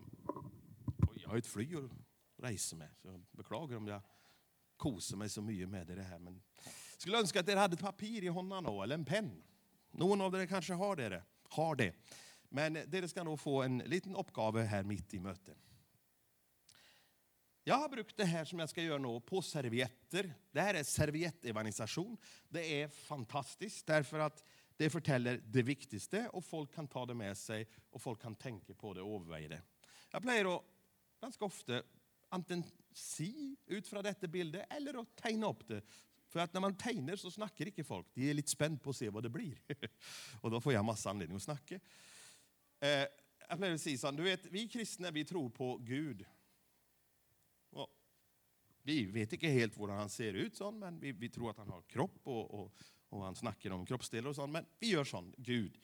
och 1.08 1.16
jag 1.22 1.28
har 1.28 1.36
ett 1.36 1.46
flyg 1.46 1.74
att 1.76 1.90
resa 2.36 2.76
med, 2.76 2.88
så 3.02 3.08
jag 3.08 3.20
beklagar 3.30 3.76
om 3.76 3.86
jag 3.86 4.00
koser 4.82 5.16
mig 5.16 5.28
så 5.28 5.42
mycket 5.42 5.68
med 5.68 5.86
det 5.86 6.02
här. 6.02 6.18
Men 6.18 6.42
skulle 6.98 7.18
önska 7.18 7.40
att 7.40 7.46
ni 7.46 7.54
hade 7.54 7.74
ett 7.74 7.80
papper 7.80 8.24
i 8.24 8.28
hånda 8.28 8.60
då, 8.60 8.82
eller 8.82 8.94
en 8.94 9.04
penn. 9.04 9.42
Någon 9.90 10.20
av 10.20 10.34
er 10.34 10.46
kanske 10.46 10.72
har, 10.72 10.96
det. 10.96 11.22
har 11.48 11.74
det. 11.74 11.94
Men 12.48 12.72
ni 12.72 13.08
ska 13.08 13.24
nog 13.24 13.40
få 13.40 13.62
en 13.62 13.78
liten 13.78 14.16
uppgave 14.16 14.62
här 14.62 14.82
mitt 14.82 15.14
i 15.14 15.20
mötet. 15.20 15.58
Jag 17.64 17.74
har 17.74 17.88
brukt 17.88 18.16
det 18.16 18.24
här 18.24 18.44
som 18.44 18.58
jag 18.58 18.70
ska 18.70 18.82
göra 18.82 18.98
nu 18.98 19.20
på 19.20 19.42
servietter. 19.42 20.34
här 20.60 20.74
är 20.74 20.82
serviettevanisation. 20.82 22.16
Det 22.48 22.82
är 22.82 22.88
fantastiskt 22.88 23.86
därför 23.86 24.18
att 24.18 24.44
det 24.76 24.90
förtäller 24.90 25.42
det 25.46 25.62
viktigaste 25.62 26.28
och 26.28 26.44
folk 26.44 26.74
kan 26.74 26.88
ta 26.88 27.06
det 27.06 27.14
med 27.14 27.38
sig 27.38 27.68
och 27.90 28.02
folk 28.02 28.22
kan 28.22 28.34
tänka 28.34 28.74
på 28.74 28.94
det 28.94 29.02
och 29.02 29.14
överväga 29.14 29.48
det. 29.48 29.62
Jag 30.10 30.22
plejer 30.22 30.60
ganska 31.20 31.44
ofta 31.44 31.82
ofte 32.30 32.62
si 32.98 33.56
ut 33.70 33.88
fra 33.88 34.02
dette 34.04 34.30
bildet, 34.30 34.66
eller 34.72 35.00
å 35.00 35.06
tegne 35.18 35.48
opp 35.48 35.64
det. 35.68 35.82
For 36.32 36.40
at 36.44 36.54
når 36.54 36.64
man 36.64 36.76
tegner, 36.80 37.18
så 37.20 37.30
snakker 37.32 37.68
ikke 37.68 37.84
folk. 37.84 38.08
De 38.16 38.28
er 38.28 38.38
litt 38.38 38.52
spent 38.52 38.80
på 38.82 38.92
å 38.92 38.96
se 38.96 39.10
hva 39.12 39.20
det 39.24 39.32
blir. 39.32 39.58
og 40.42 40.54
da 40.54 40.60
får 40.62 40.76
jeg 40.76 40.88
masse 40.88 41.10
anledning 41.10 41.40
å 41.40 41.44
snakke. 41.44 41.80
Eh, 42.82 43.04
jeg 43.42 43.58
pleier 43.60 43.76
å 43.76 43.82
si 43.82 43.98
sånn, 44.00 44.16
du 44.16 44.24
vet, 44.24 44.46
Vi 44.52 44.64
kristne 44.72 45.12
vi 45.12 45.26
tror 45.28 45.50
på 45.52 45.74
Gud. 45.84 46.24
Vi 48.82 49.04
vet 49.14 49.36
ikke 49.36 49.50
helt 49.52 49.76
hvordan 49.78 50.00
han 50.02 50.10
ser 50.10 50.34
ut, 50.34 50.56
sånn, 50.58 50.80
men 50.82 50.98
vi, 51.02 51.12
vi, 51.14 51.30
tror 51.30 51.52
at 51.52 51.60
han 51.62 51.70
har 51.70 51.84
kropp, 51.90 52.16
og, 52.26 52.54
og, 52.58 52.86
og 53.14 53.26
han 53.28 53.38
snakker 53.38 53.74
om 53.74 53.84
kroppsdeler, 53.86 54.32
og 54.32 54.38
sånn, 54.38 54.50
men 54.56 54.66
vi 54.82 54.90
gjør 54.94 55.06
sånn. 55.12 55.28
Gud. 55.38 55.76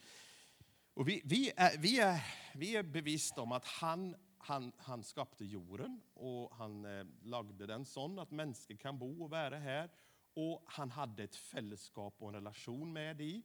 Og 0.99 1.07
vi, 1.07 1.21
vi, 1.31 1.45
er, 1.55 1.77
vi, 1.79 1.95
er, 2.03 2.25
vi 2.59 2.73
er 2.79 2.89
bevisst 2.91 3.39
om 3.39 3.55
at 3.55 3.69
han, 3.79 4.11
han, 4.49 4.73
han 4.77 5.05
skapte 5.05 5.45
jorden, 5.45 6.01
och 6.15 6.57
han 6.57 6.85
eh, 6.85 7.07
lagde 7.23 7.67
den 7.67 7.85
sån 7.85 8.19
att 8.19 8.31
människor 8.31 8.77
kan 8.77 8.99
bo 8.99 9.25
och 9.25 9.31
vara 9.31 9.59
här. 9.59 9.91
Och 10.35 10.63
han 10.67 10.91
hade 10.91 11.25
ett 11.25 11.37
fällskap 11.37 12.15
och 12.19 12.29
en 12.29 12.35
relation 12.35 12.93
med 12.93 13.17
dem, 13.17 13.43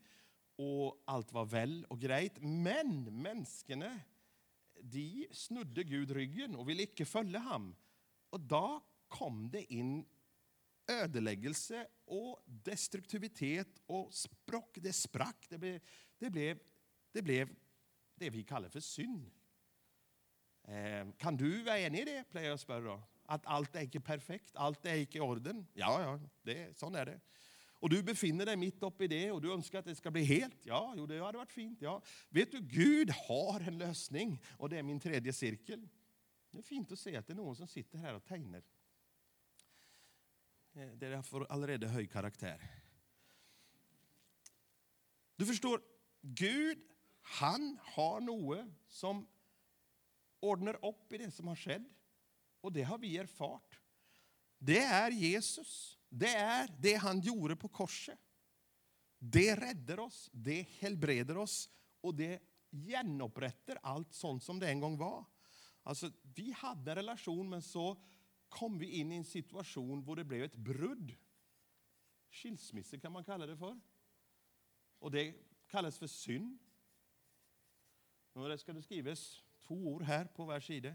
och 0.56 1.04
allt 1.06 1.32
var 1.32 1.46
väl 1.46 1.86
och 1.89 2.02
grejt. 2.02 2.42
Men 2.42 3.22
människorna, 3.22 4.00
de 4.82 5.28
snudde 5.32 5.84
Gud 5.84 6.12
ryggen 6.12 6.56
och 6.56 6.70
ville 6.70 6.82
inte 6.82 7.06
följa 7.06 7.39
ham. 7.39 7.76
Och 8.30 8.39
då 8.39 8.82
kom 9.08 9.52
det 9.52 9.74
in 9.74 10.06
ödeläggelse 10.88 11.88
och 12.06 12.44
destruktivitet 12.46 13.82
och 13.86 14.13
språk. 14.13 14.78
Det 14.82 14.94
sprack. 14.94 15.46
Det 15.50 15.58
blev 15.58 15.82
det, 16.18 16.30
blev, 16.30 16.60
det, 17.12 17.22
blev 17.22 17.56
det 18.16 18.30
vi 18.30 18.44
kallar 18.44 18.70
för 18.70 18.80
synd. 18.80 19.32
Eh, 20.67 21.06
kan 21.19 21.36
du 21.36 21.49
være 21.65 21.88
enig 21.88 22.04
i 22.04 22.10
det, 22.12 22.19
pleier 22.32 22.52
jeg 22.52 22.60
å 22.60 22.62
spørre. 22.62 22.97
At 23.34 23.45
alt 23.52 23.76
er 23.76 23.88
ikke 23.88 24.04
perfekt, 24.04 24.52
alt 24.60 24.86
er 24.88 25.02
ikke 25.04 25.19
i 25.19 25.23
orden. 25.23 25.63
Ja, 25.80 25.91
ja, 26.04 26.13
det, 26.47 26.58
sånn 26.80 26.95
er 26.99 27.13
det. 27.13 27.17
Og 27.84 27.91
du 27.91 27.97
befinner 28.06 28.47
deg 28.47 28.60
midt 28.60 28.84
oppi 28.88 29.10
det, 29.12 29.26
og 29.34 29.41
du 29.43 29.49
ønsker 29.52 29.82
at 29.82 29.88
det 29.89 29.97
skal 29.97 30.13
bli 30.15 30.23
helt. 30.28 30.56
Ja, 30.67 30.80
jo, 30.95 31.04
det 31.10 31.19
hadde 31.19 31.41
vært 31.41 31.56
fint. 31.56 31.82
ja. 31.84 31.97
Vet 32.32 32.54
du, 32.56 32.62
Gud 32.63 33.12
har 33.26 33.65
en 33.67 33.82
løsning, 33.82 34.38
og 34.56 34.71
det 34.71 34.80
er 34.80 34.88
min 34.88 35.02
tredje 35.04 35.36
sirkel. 35.36 35.84
Det 36.54 36.62
er 36.62 36.67
fint 36.67 36.93
å 36.93 36.99
se 36.99 37.12
at 37.17 37.28
det 37.28 37.36
er 37.36 37.41
noen 37.41 37.58
som 37.58 37.67
sitter 37.67 37.99
her 37.99 38.15
og 38.15 38.23
tegner. 38.28 38.63
Eh, 40.78 40.93
det 40.95 41.10
dere 41.10 41.23
får 41.28 41.47
allerede 41.52 41.91
høy 41.91 42.06
karakter. 42.08 42.62
Du 45.36 45.43
forstår, 45.49 45.84
Gud 46.23 46.80
han 47.41 47.73
har 47.95 48.23
noe 48.23 48.63
som 48.88 49.26
ordner 50.44 50.78
opp 50.86 51.14
i 51.14 51.22
det 51.24 51.32
som 51.34 51.50
har 51.52 51.60
skjedd, 51.60 51.86
og 52.64 52.74
det 52.76 52.86
har 52.88 53.00
vi 53.02 53.16
erfart. 53.20 53.80
Det 54.64 54.80
er 54.80 55.16
Jesus. 55.16 55.98
Det 56.08 56.32
er 56.38 56.70
det 56.80 56.96
han 57.04 57.20
gjorde 57.24 57.58
på 57.60 57.72
korset. 57.74 58.20
Det 59.18 59.54
redder 59.56 60.04
oss, 60.04 60.28
det 60.32 60.62
helbreder 60.80 61.40
oss, 61.42 61.68
og 62.04 62.16
det 62.20 62.38
gjenoppretter 62.74 63.80
alt 63.88 64.12
sånn 64.16 64.42
som 64.44 64.60
det 64.60 64.70
en 64.72 64.84
gang 64.84 64.98
var. 65.00 65.24
Alltså, 65.84 66.12
Vi 66.36 66.52
hadde 66.56 66.92
en 66.92 66.98
relasjon, 66.98 67.50
men 67.50 67.62
så 67.62 67.94
kom 68.54 68.78
vi 68.80 69.00
inn 69.00 69.12
i 69.12 69.20
en 69.20 69.28
situasjon 69.28 70.04
hvor 70.06 70.20
det 70.20 70.28
ble 70.28 70.44
et 70.46 70.56
brudd. 70.56 71.14
Skilsmisse 72.34 73.00
kan 73.02 73.14
man 73.14 73.26
kalle 73.26 73.48
det 73.50 73.58
for. 73.60 73.78
Og 75.04 75.12
det 75.12 75.26
kalles 75.72 75.98
for 76.00 76.12
synd. 76.12 76.54
Det 78.34 78.60
skal 78.60 78.78
det 78.78 78.86
skrives 78.86 79.24
Två 79.67 79.76
ord 79.76 80.04
här 80.04 80.26
på 80.26 80.45
varje 80.45 80.62
sida. 80.62 80.93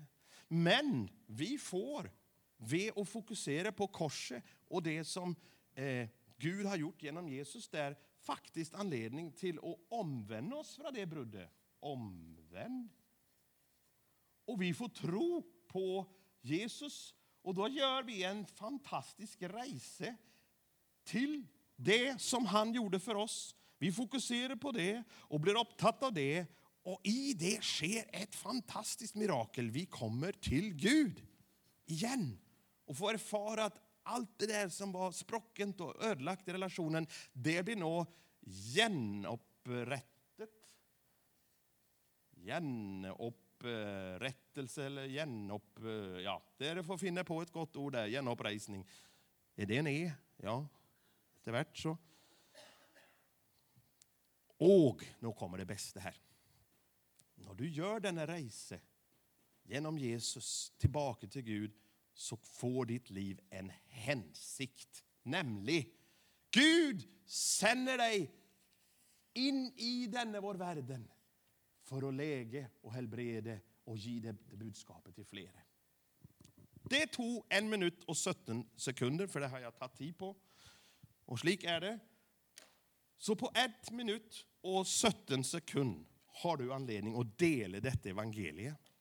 Men 0.49 1.09
vi 1.27 1.59
får, 1.59 2.11
ved 2.57 2.93
å 2.97 3.05
fokusera 3.05 3.73
på 3.73 3.87
korset 3.87 4.45
och 4.69 4.83
det 4.83 5.05
som 5.05 5.37
eh, 5.75 6.09
Gud 6.37 6.67
har 6.67 6.77
gjort 6.77 7.03
genom 7.03 7.29
Jesus, 7.29 7.69
det 7.69 7.97
faktiskt 8.21 8.75
anledning 8.75 9.33
till 9.33 9.59
att 9.59 9.79
omvända 9.89 10.57
oss 10.57 10.77
från 10.77 10.95
det 10.95 11.07
bruddet. 11.07 11.51
Omvänd. 11.81 12.89
Och 14.45 14.63
vi 14.63 14.75
får 14.75 14.89
tro 14.89 15.43
på 15.67 16.07
Jesus 16.41 17.15
Och 17.43 17.55
då 17.55 17.69
gör 17.69 18.03
vi 18.03 18.25
en 18.25 18.47
fantastisk 18.47 19.43
resa 19.43 20.15
till 21.05 21.47
det 21.77 22.21
som 22.21 22.47
han 22.47 22.73
gjorde 22.73 23.01
för 23.01 23.15
oss. 23.15 23.57
Vi 23.79 23.93
fokuserar 23.93 24.57
på 24.57 24.73
det 24.73 25.03
och 25.13 25.41
blir 25.41 25.61
upptatt 25.61 26.03
av 26.03 26.13
det. 26.13 26.47
Och 26.83 27.01
i 27.05 27.33
det 27.33 27.63
sker 27.63 28.05
ett 28.13 28.35
fantastiskt 28.35 29.15
mirakel. 29.15 29.71
Vi 29.71 29.87
kommer 29.87 30.33
till 30.33 30.75
Gud 30.75 31.27
igen 31.87 32.39
och 32.85 32.97
får 32.97 33.15
erfara 33.15 33.65
att 33.65 33.81
allt 34.03 34.39
det 34.39 34.47
där 34.47 34.69
som 34.69 34.93
var 34.93 35.13
sprockent 35.13 35.81
och 35.81 36.05
ödelagt 36.05 36.49
i 36.49 36.53
relationen 36.53 37.07
det 37.33 37.63
blir 37.63 37.77
nå 37.77 38.07
genupprättet. 38.75 40.51
Genupprättelse 42.37 44.85
eller 44.85 45.09
genupp... 45.09 45.79
Ja, 46.25 46.43
det 46.57 46.85
får 46.85 46.99
finna 46.99 47.25
på 47.25 47.43
ett 47.43 47.53
gott 47.53 47.77
ord 47.77 47.93
där. 47.93 48.07
Gjenoppreisning. 48.07 48.89
Är 49.57 49.67
det 49.67 49.77
en 49.77 49.87
E? 49.87 50.13
Ja, 50.37 50.69
det 51.45 51.51
hvert 51.51 51.77
så. 51.77 51.99
Och 54.57 55.05
nu 55.19 55.33
kommer 55.33 55.59
det 55.59 55.65
bästa 55.65 56.01
här. 56.01 56.21
När 57.39 57.55
du 57.55 57.69
gör 57.69 58.01
denna 58.01 58.27
resa 58.27 58.79
genom 59.63 59.99
Jesus 59.99 60.73
tillbaka 60.79 61.27
till 61.27 61.43
Gud, 61.43 61.73
så 62.13 62.37
får 62.37 62.87
ditt 62.87 63.11
liv 63.11 63.41
en 63.51 63.73
hänsikt, 63.87 65.05
nämligen 65.23 65.91
Gud 66.51 67.09
sänder 67.27 67.99
dig 67.99 68.35
in 69.35 69.73
i 69.77 70.07
denna 70.07 70.41
vår 70.41 70.55
världen 70.55 71.11
för 71.83 72.09
att 72.09 72.15
läge 72.15 72.71
och 72.81 72.93
helbrede 72.93 73.61
och 73.85 73.99
ge 73.99 74.21
det, 74.21 74.33
budskapet 74.57 75.15
till 75.15 75.25
flera. 75.25 75.61
Det 76.83 77.07
tog 77.07 77.47
en 77.49 77.69
minut 77.69 78.05
och 78.05 78.19
17 78.19 78.69
sekunder, 78.77 79.27
för 79.27 79.41
det 79.41 79.49
har 79.49 79.59
jag 79.59 79.77
tagit 79.77 79.95
tid 79.95 80.19
på. 80.19 80.37
Och 81.25 81.39
slik 81.39 81.65
är 81.65 81.81
det. 81.81 81.99
Så 83.17 83.37
på 83.37 83.53
ett 83.55 83.91
minut 83.91 84.47
och 84.61 84.87
17 84.89 85.45
sekunder 85.45 86.18
har 86.43 86.57
du 86.57 86.73
anledning 86.73 87.21
att 87.21 87.39
dela 87.39 87.81
detta 87.81 88.09
evangeliet. 88.09 88.93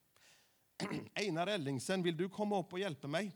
Einar 1.13 1.47
Ellingsen, 1.47 2.03
vill 2.03 2.17
du 2.17 2.29
komma 2.29 2.59
upp 2.59 2.73
och 2.73 2.79
hjälpa 2.79 3.07
mig? 3.07 3.35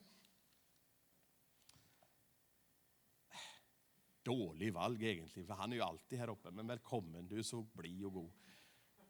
Dålig 4.24 4.74
valg, 4.74 5.04
egentligen, 5.04 5.48
för 5.48 5.54
han 5.54 5.72
är 5.72 5.76
ju 5.76 5.82
alltid 5.82 6.20
här 6.20 6.30
uppe. 6.30 6.52
Men 6.52 6.68
välkommen, 6.68 7.28
du 7.28 7.40
är 7.40 7.44
så 7.44 7.62
blid 7.62 8.06
och 8.06 8.14
god. 8.14 8.34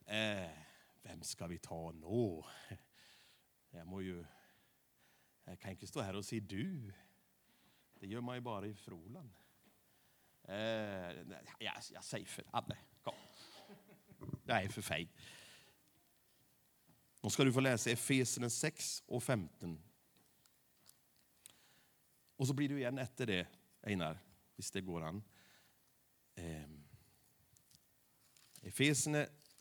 Eh, 0.06 0.50
vem 1.02 1.22
ska 1.22 1.48
vi 1.48 1.58
ta 1.58 1.92
nå? 1.92 2.46
Jag 3.70 3.88
må 3.88 4.02
ju... 4.02 4.26
Jag 5.44 5.60
kan 5.60 5.72
inte 5.72 5.88
stå 5.88 6.02
här 6.02 6.16
och 6.16 6.26
säga 6.26 6.42
du. 6.42 6.94
Det 7.94 8.08
gör 8.08 8.22
man 8.22 8.36
ju 8.36 8.42
bara 8.42 8.68
i 8.68 8.74
Froland. 8.74 9.34
Eh, 10.44 10.56
jag, 11.60 11.74
jag 11.92 12.04
säger 12.04 12.26
för 12.26 12.46
alle. 12.52 12.78
Jag 14.52 14.64
är 14.64 14.70
för 14.70 14.82
for 14.82 15.08
Då 17.22 17.30
ska 17.30 17.44
du 17.44 17.54
få 17.54 17.60
läsa 17.60 17.92
Efesierna 17.92 18.50
6 18.50 19.04
och 19.06 19.24
15. 19.24 19.84
Och 22.36 22.48
så 22.48 22.54
blir 22.54 22.70
du 22.70 22.78
igen 22.78 22.98
efter 22.98 23.26
det, 23.26 23.48
Einar, 23.82 24.20
visst 24.56 24.74
det 24.74 24.82
går 24.82 25.02
an. 25.02 25.24
Eh, 26.36 26.70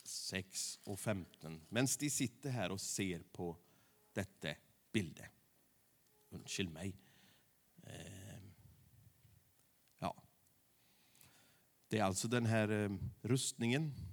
6 0.03 0.79
och 0.83 0.99
15. 0.99 1.61
Medan 1.69 1.87
de 1.99 2.09
sitter 2.09 2.49
här 2.49 2.71
och 2.71 2.81
ser 2.81 3.19
på 3.19 3.57
detta 4.13 4.55
bilde. 4.91 5.29
Undskyld 6.29 6.71
mig. 6.71 6.95
Ehm. 7.83 8.53
Ja. 9.99 10.23
Det 11.87 11.97
är 11.97 12.03
alltså 12.03 12.27
den 12.27 12.45
här 12.45 12.69
ehm, 12.69 13.11
rustningen. 13.21 14.10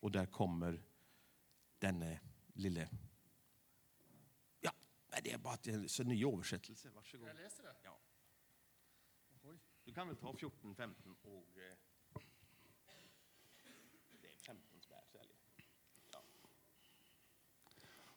Och 0.00 0.10
där 0.10 0.26
kommer 0.26 0.82
denne 1.78 2.20
lille... 2.54 2.88
Ja, 4.60 4.72
det 5.22 5.32
är 5.32 5.38
bara 5.38 5.58
en 5.64 5.88
så 5.88 6.02
ny 6.02 6.26
översättelse. 6.26 6.90
Varsågod. 6.90 7.28
Jeg 7.28 7.36
leser 7.36 7.62
det. 7.62 7.74
Ja. 7.84 7.98
Du 9.84 9.94
kan 9.94 10.08
väl 10.08 10.16
ta 10.16 10.34
14, 10.36 10.74
15 10.74 11.16
och... 11.22 11.58
Eh, 11.58 11.76
det 14.22 14.28
är 14.28 14.38
15 14.38 14.80
spär, 14.80 15.02
sälj. 15.12 15.32
Ja. 16.12 16.22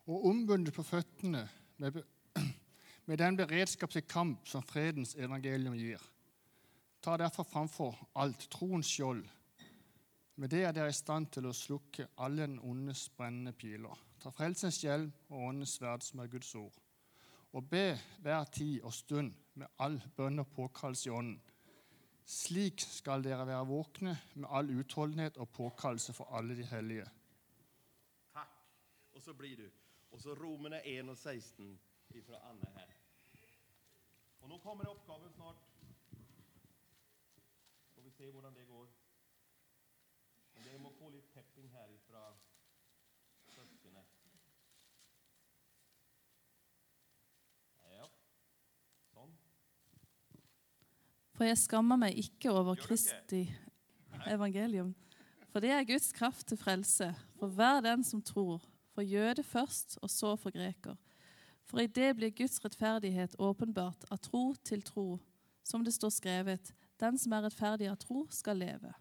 Og 0.05 0.25
ombundet 0.25 0.73
på 0.73 0.83
føttene 0.83 1.49
med, 1.77 2.03
med 3.05 3.17
den 3.17 3.37
beredskap 3.37 3.91
til 3.91 4.01
kamp 4.01 4.47
som 4.47 4.63
fredens 4.63 5.15
evangelium 5.15 5.73
gir. 5.73 6.01
Ta 7.01 7.17
derfor 7.17 7.43
framfor 7.43 8.09
alt 8.15 8.49
troens 8.51 8.87
skjold. 8.87 9.29
Med 10.35 10.49
det 10.49 10.63
er 10.63 10.71
dere 10.71 10.89
i 10.89 10.95
stand 10.95 11.27
til 11.35 11.45
å 11.49 11.55
slukke 11.55 12.07
alle 12.23 12.45
den 12.47 12.59
ondes 12.59 13.09
brennende 13.17 13.51
piler. 13.53 13.97
Ta 14.21 14.31
frelsens 14.31 14.79
hjelm 14.83 15.11
og 15.29 15.47
åndens 15.49 15.75
sverd, 15.77 16.05
som 16.05 16.21
er 16.23 16.31
Guds 16.31 16.53
ord. 16.55 16.77
Og 17.51 17.67
be 17.69 17.97
hver 18.23 18.45
tid 18.53 18.81
og 18.87 18.93
stund 18.95 19.33
med 19.59 19.67
all 19.83 19.97
bønn 20.15 20.39
og 20.39 20.47
påkallelse 20.55 21.09
i 21.09 21.13
ånden. 21.13 21.41
Slik 22.31 22.79
skal 22.79 23.25
dere 23.25 23.43
være 23.47 23.67
våkne 23.67 24.13
med 24.35 24.47
all 24.55 24.69
utholdenhet 24.71 25.37
og 25.41 25.49
påkallelse 25.49 26.13
for 26.15 26.31
alle 26.37 26.55
de 26.55 26.63
hellige. 26.63 27.09
Tack. 28.33 28.53
Och 29.11 29.21
så 29.21 29.33
blir 29.33 29.57
du. 29.57 29.71
Och 30.09 30.21
så 30.21 30.35
Romene 30.35 30.79
1 30.79 31.09
och 31.09 31.17
16 31.17 31.79
ifrån 32.09 32.35
Anna 32.35 32.69
här. 32.75 32.95
Och 34.39 34.49
nu 34.49 34.59
kommer 34.59 34.89
oppgaven 34.89 35.31
snart. 35.33 35.55
Får 37.95 38.01
vi 38.01 38.11
se 38.11 38.31
hvordan 38.31 38.53
det 38.53 38.65
går. 38.65 39.00
Få 41.01 41.09
lite 41.09 41.27
pepping 41.33 41.69
här 41.69 41.89
ifrån 41.91 42.33
söskenet. 43.47 44.07
Ja. 47.89 48.09
Sånn. 49.09 49.31
For 51.33 51.47
jeg 51.47 51.57
skammer 51.57 51.97
meg 52.03 52.19
ikke 52.21 52.51
over? 52.53 52.77
Kristi 52.77 53.47
evangelium. 54.29 54.91
For 55.49 55.65
det 55.65 55.71
er 55.73 55.87
Guds 55.89 56.11
kraft 56.13 56.45
til 56.51 56.59
frelse 56.61 57.07
for 57.39 57.49
hver 57.49 57.81
den 57.81 58.05
som 58.05 58.21
tror, 58.21 58.61
for 58.93 59.01
jøde 59.01 59.41
først, 59.41 59.97
og 60.05 60.13
så 60.13 60.35
for 60.37 60.53
greker. 60.53 60.99
For 61.65 61.81
i 61.81 61.87
det 61.89 62.11
blir 62.19 62.29
Guds 62.29 62.61
rettferdighet 62.61 63.39
åpenbart 63.41 64.05
av 64.13 64.21
tro 64.21 64.51
til 64.61 64.85
tro, 64.85 65.17
som 65.65 65.81
det 65.81 65.95
står 65.97 66.13
skrevet, 66.13 66.71
den 67.01 67.17
som 67.17 67.33
er 67.33 67.47
rettferdig 67.47 67.89
av 67.89 67.97
tro, 68.05 68.27
skal 68.29 68.61
leve. 68.61 68.93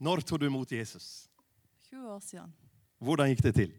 När 0.00 0.20
tog 0.20 0.40
du 0.40 0.46
emot 0.46 0.70
Jesus? 0.70 1.30
20 1.90 2.08
år 2.08 2.20
siden. 2.20 2.52
Hvordan 2.98 3.28
gick 3.28 3.42
det 3.42 3.52
till? 3.52 3.74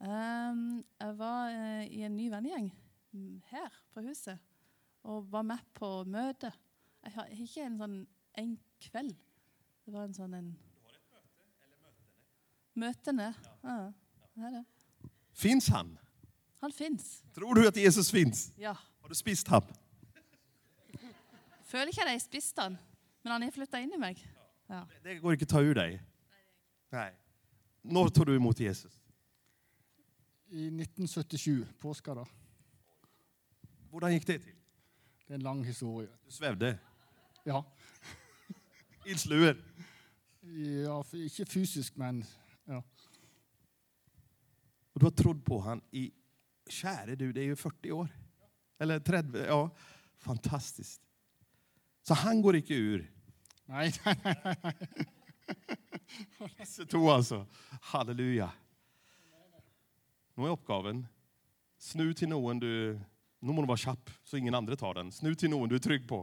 Ehm, 0.00 0.84
jeg 1.00 1.18
var 1.18 1.50
eh, 1.50 1.86
i 1.92 2.02
en 2.02 2.16
ny 2.16 2.30
vennegjeng 2.30 2.70
mm, 3.12 3.42
her 3.50 3.68
på 3.94 4.00
huset 4.00 4.38
og 5.02 5.28
var 5.32 5.42
med 5.42 5.60
på 5.74 6.04
møte. 6.04 6.52
Jeg 7.04 7.12
har 7.12 7.28
ikke 7.36 7.66
en 7.66 7.78
sånn 7.78 7.96
en 8.38 8.56
kveld. 8.80 9.12
Det 9.84 9.92
var 9.92 10.08
en 10.08 10.16
sånn 10.16 10.34
en 10.38 10.52
Møtene. 12.72 13.34
Ja, 13.60 13.92
det 14.32 14.46
er 14.48 14.52
det. 14.54 15.10
Finns 15.36 15.66
han? 15.68 15.98
Han 16.62 16.72
fins. 16.72 17.22
Tror 17.34 17.54
du 17.54 17.68
att 17.68 17.76
Jesus 17.76 18.10
finns? 18.10 18.52
Ja. 18.56 18.72
Har 19.00 19.08
du 19.08 19.14
spist 19.14 19.48
han? 19.48 19.66
Føler 21.68 21.92
ikke 21.92 22.06
at 22.06 22.14
jeg 22.14 22.22
spiste 22.24 22.64
han, 22.64 22.78
men 23.22 23.32
han 23.32 23.44
er 23.44 23.52
flytta 23.52 23.80
inn 23.84 23.92
i 23.92 24.00
meg. 24.00 24.22
Ja. 24.72 24.86
Det 25.02 25.14
går 25.14 25.32
inte 25.32 25.42
att 25.42 25.48
ta 25.48 25.60
ur 25.60 25.74
dig. 25.74 26.02
Nej. 26.90 27.14
När 27.82 28.08
tog 28.08 28.26
du 28.26 28.36
emot 28.36 28.60
Jesus? 28.60 29.00
I 30.48 30.66
1977, 30.66 31.66
påska. 31.78 32.26
Hvordan 33.90 34.12
gick 34.12 34.26
det 34.26 34.38
till? 34.38 34.54
Det 35.26 35.32
er 35.32 35.34
en 35.34 35.42
lang 35.42 35.64
historie. 35.64 36.08
Du 36.24 36.30
svävde? 36.30 36.78
Ja, 37.44 37.64
Ildsluer? 39.06 39.56
ja 40.86 41.00
f- 41.00 41.14
ikke 41.14 41.46
fysisk, 41.46 41.96
men 41.96 42.24
ja. 42.64 42.82
Och 44.92 45.00
du 45.00 45.06
har 45.06 45.10
trott 45.10 45.44
på 45.44 45.60
han 45.60 45.80
i, 45.90 46.12
käre 46.68 47.14
du, 47.14 47.32
det 47.32 47.40
är 47.40 47.44
ju 47.44 47.56
40 47.56 47.92
år. 47.92 48.08
Eller 48.78 49.00
30, 49.00 49.38
ja. 49.38 49.70
Fantastiskt. 50.18 51.02
Så 52.02 52.14
han 52.14 52.42
går 52.42 52.56
inte 52.56 52.74
ur. 52.74 53.12
Nej, 53.66 53.92
nej, 54.04 54.16
nej. 54.24 54.74
nei. 56.90 57.10
Alltså. 57.10 57.46
Halleluja. 57.80 58.52
Nå 60.34 60.46
är 60.46 60.50
oppgaven 60.50 61.06
snu 61.78 62.12
til 62.14 62.30
noen 62.32 62.60
du 62.62 62.72
Nå 63.42 63.50
må 63.50 63.64
du 63.64 63.66
være 63.66 63.90
kjapp, 63.90 64.10
så 64.22 64.38
ingen 64.38 64.54
andre 64.54 64.76
tar 64.78 64.94
den. 64.94 65.08
Snu 65.10 65.32
til 65.34 65.50
noen 65.50 65.66
du 65.66 65.74
er 65.74 65.82
trygg 65.82 66.04
på. 66.06 66.20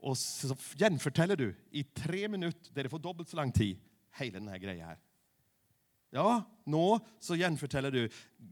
Og 0.00 0.14
så 0.16 0.54
gjenforteller 0.80 1.36
du 1.36 1.50
i 1.76 1.82
tre 1.84 2.22
minutter, 2.32 2.72
dere 2.72 2.88
får 2.88 3.02
dobbelt 3.04 3.28
så 3.28 3.36
lang 3.36 3.52
tid, 3.52 3.76
hele 4.16 4.38
denne 4.38 4.56
greia 4.56 4.94
her. 4.94 5.02
Ja, 6.16 6.30
nå 6.64 6.86
så 7.20 7.36
gjenforteller 7.36 7.92
du 7.92 8.06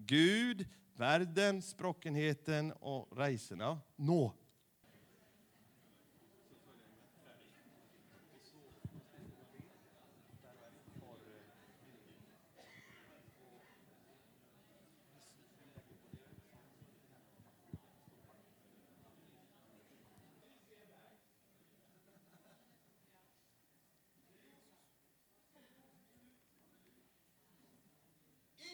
Gud, 0.04 0.66
verden, 1.00 1.62
språkenheten 1.64 2.74
og 2.84 3.08
reisen. 3.16 3.64
Ja, 3.64 3.72
nå. 3.96 4.34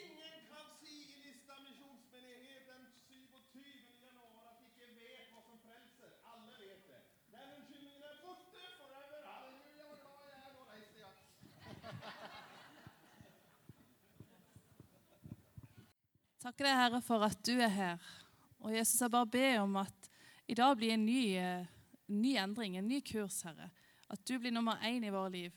Ingen 0.00 0.36
kan 0.50 0.66
si 0.80 0.92
i 1.12 1.16
Lista 1.24 1.54
misjonsmenighet 1.66 2.62
den 2.72 2.82
27. 3.08 3.62
januar 4.06 4.44
at 4.50 4.58
de 4.60 4.66
ikke 4.70 4.88
vet 5.00 5.26
hva 5.32 5.40
som 5.48 5.58
frelser. 5.64 6.10
Alle 6.32 6.54
vet 6.62 6.82
det. 6.90 7.00
Den 7.34 7.48
unnskyldningen 7.56 8.02
er 8.10 8.16
borte 8.24 8.62
forever. 8.80 9.18
Halleluja, 9.28 9.84
hvor 9.90 9.98
glad 10.04 10.22
jeg 10.30 10.38
er. 10.44 10.50
Nå 10.56 10.62
reiser 10.72 10.98
jeg. 11.04 11.14
Takker 16.42 16.66
deg, 16.66 16.74
Herre, 16.74 16.98
for 17.06 17.22
at 17.22 17.38
du 17.46 17.52
er 17.62 17.70
her. 17.70 18.06
Og 18.66 18.72
Jesus, 18.74 18.98
jeg 18.98 19.12
bare 19.14 19.28
ber 19.30 19.60
om 19.60 19.76
at 19.78 20.08
i 20.50 20.56
dag 20.58 20.72
blir 20.74 20.90
en 20.96 21.04
ny, 21.06 21.36
eh, 21.38 21.68
en 22.10 22.18
ny 22.18 22.32
endring, 22.34 22.74
en 22.76 22.88
ny 22.90 22.98
kurs, 23.06 23.44
Herre. 23.46 23.68
At 24.10 24.24
du 24.26 24.40
blir 24.40 24.50
nummer 24.50 24.80
én 24.82 25.06
i 25.06 25.12
våre 25.14 25.30
liv. 25.30 25.52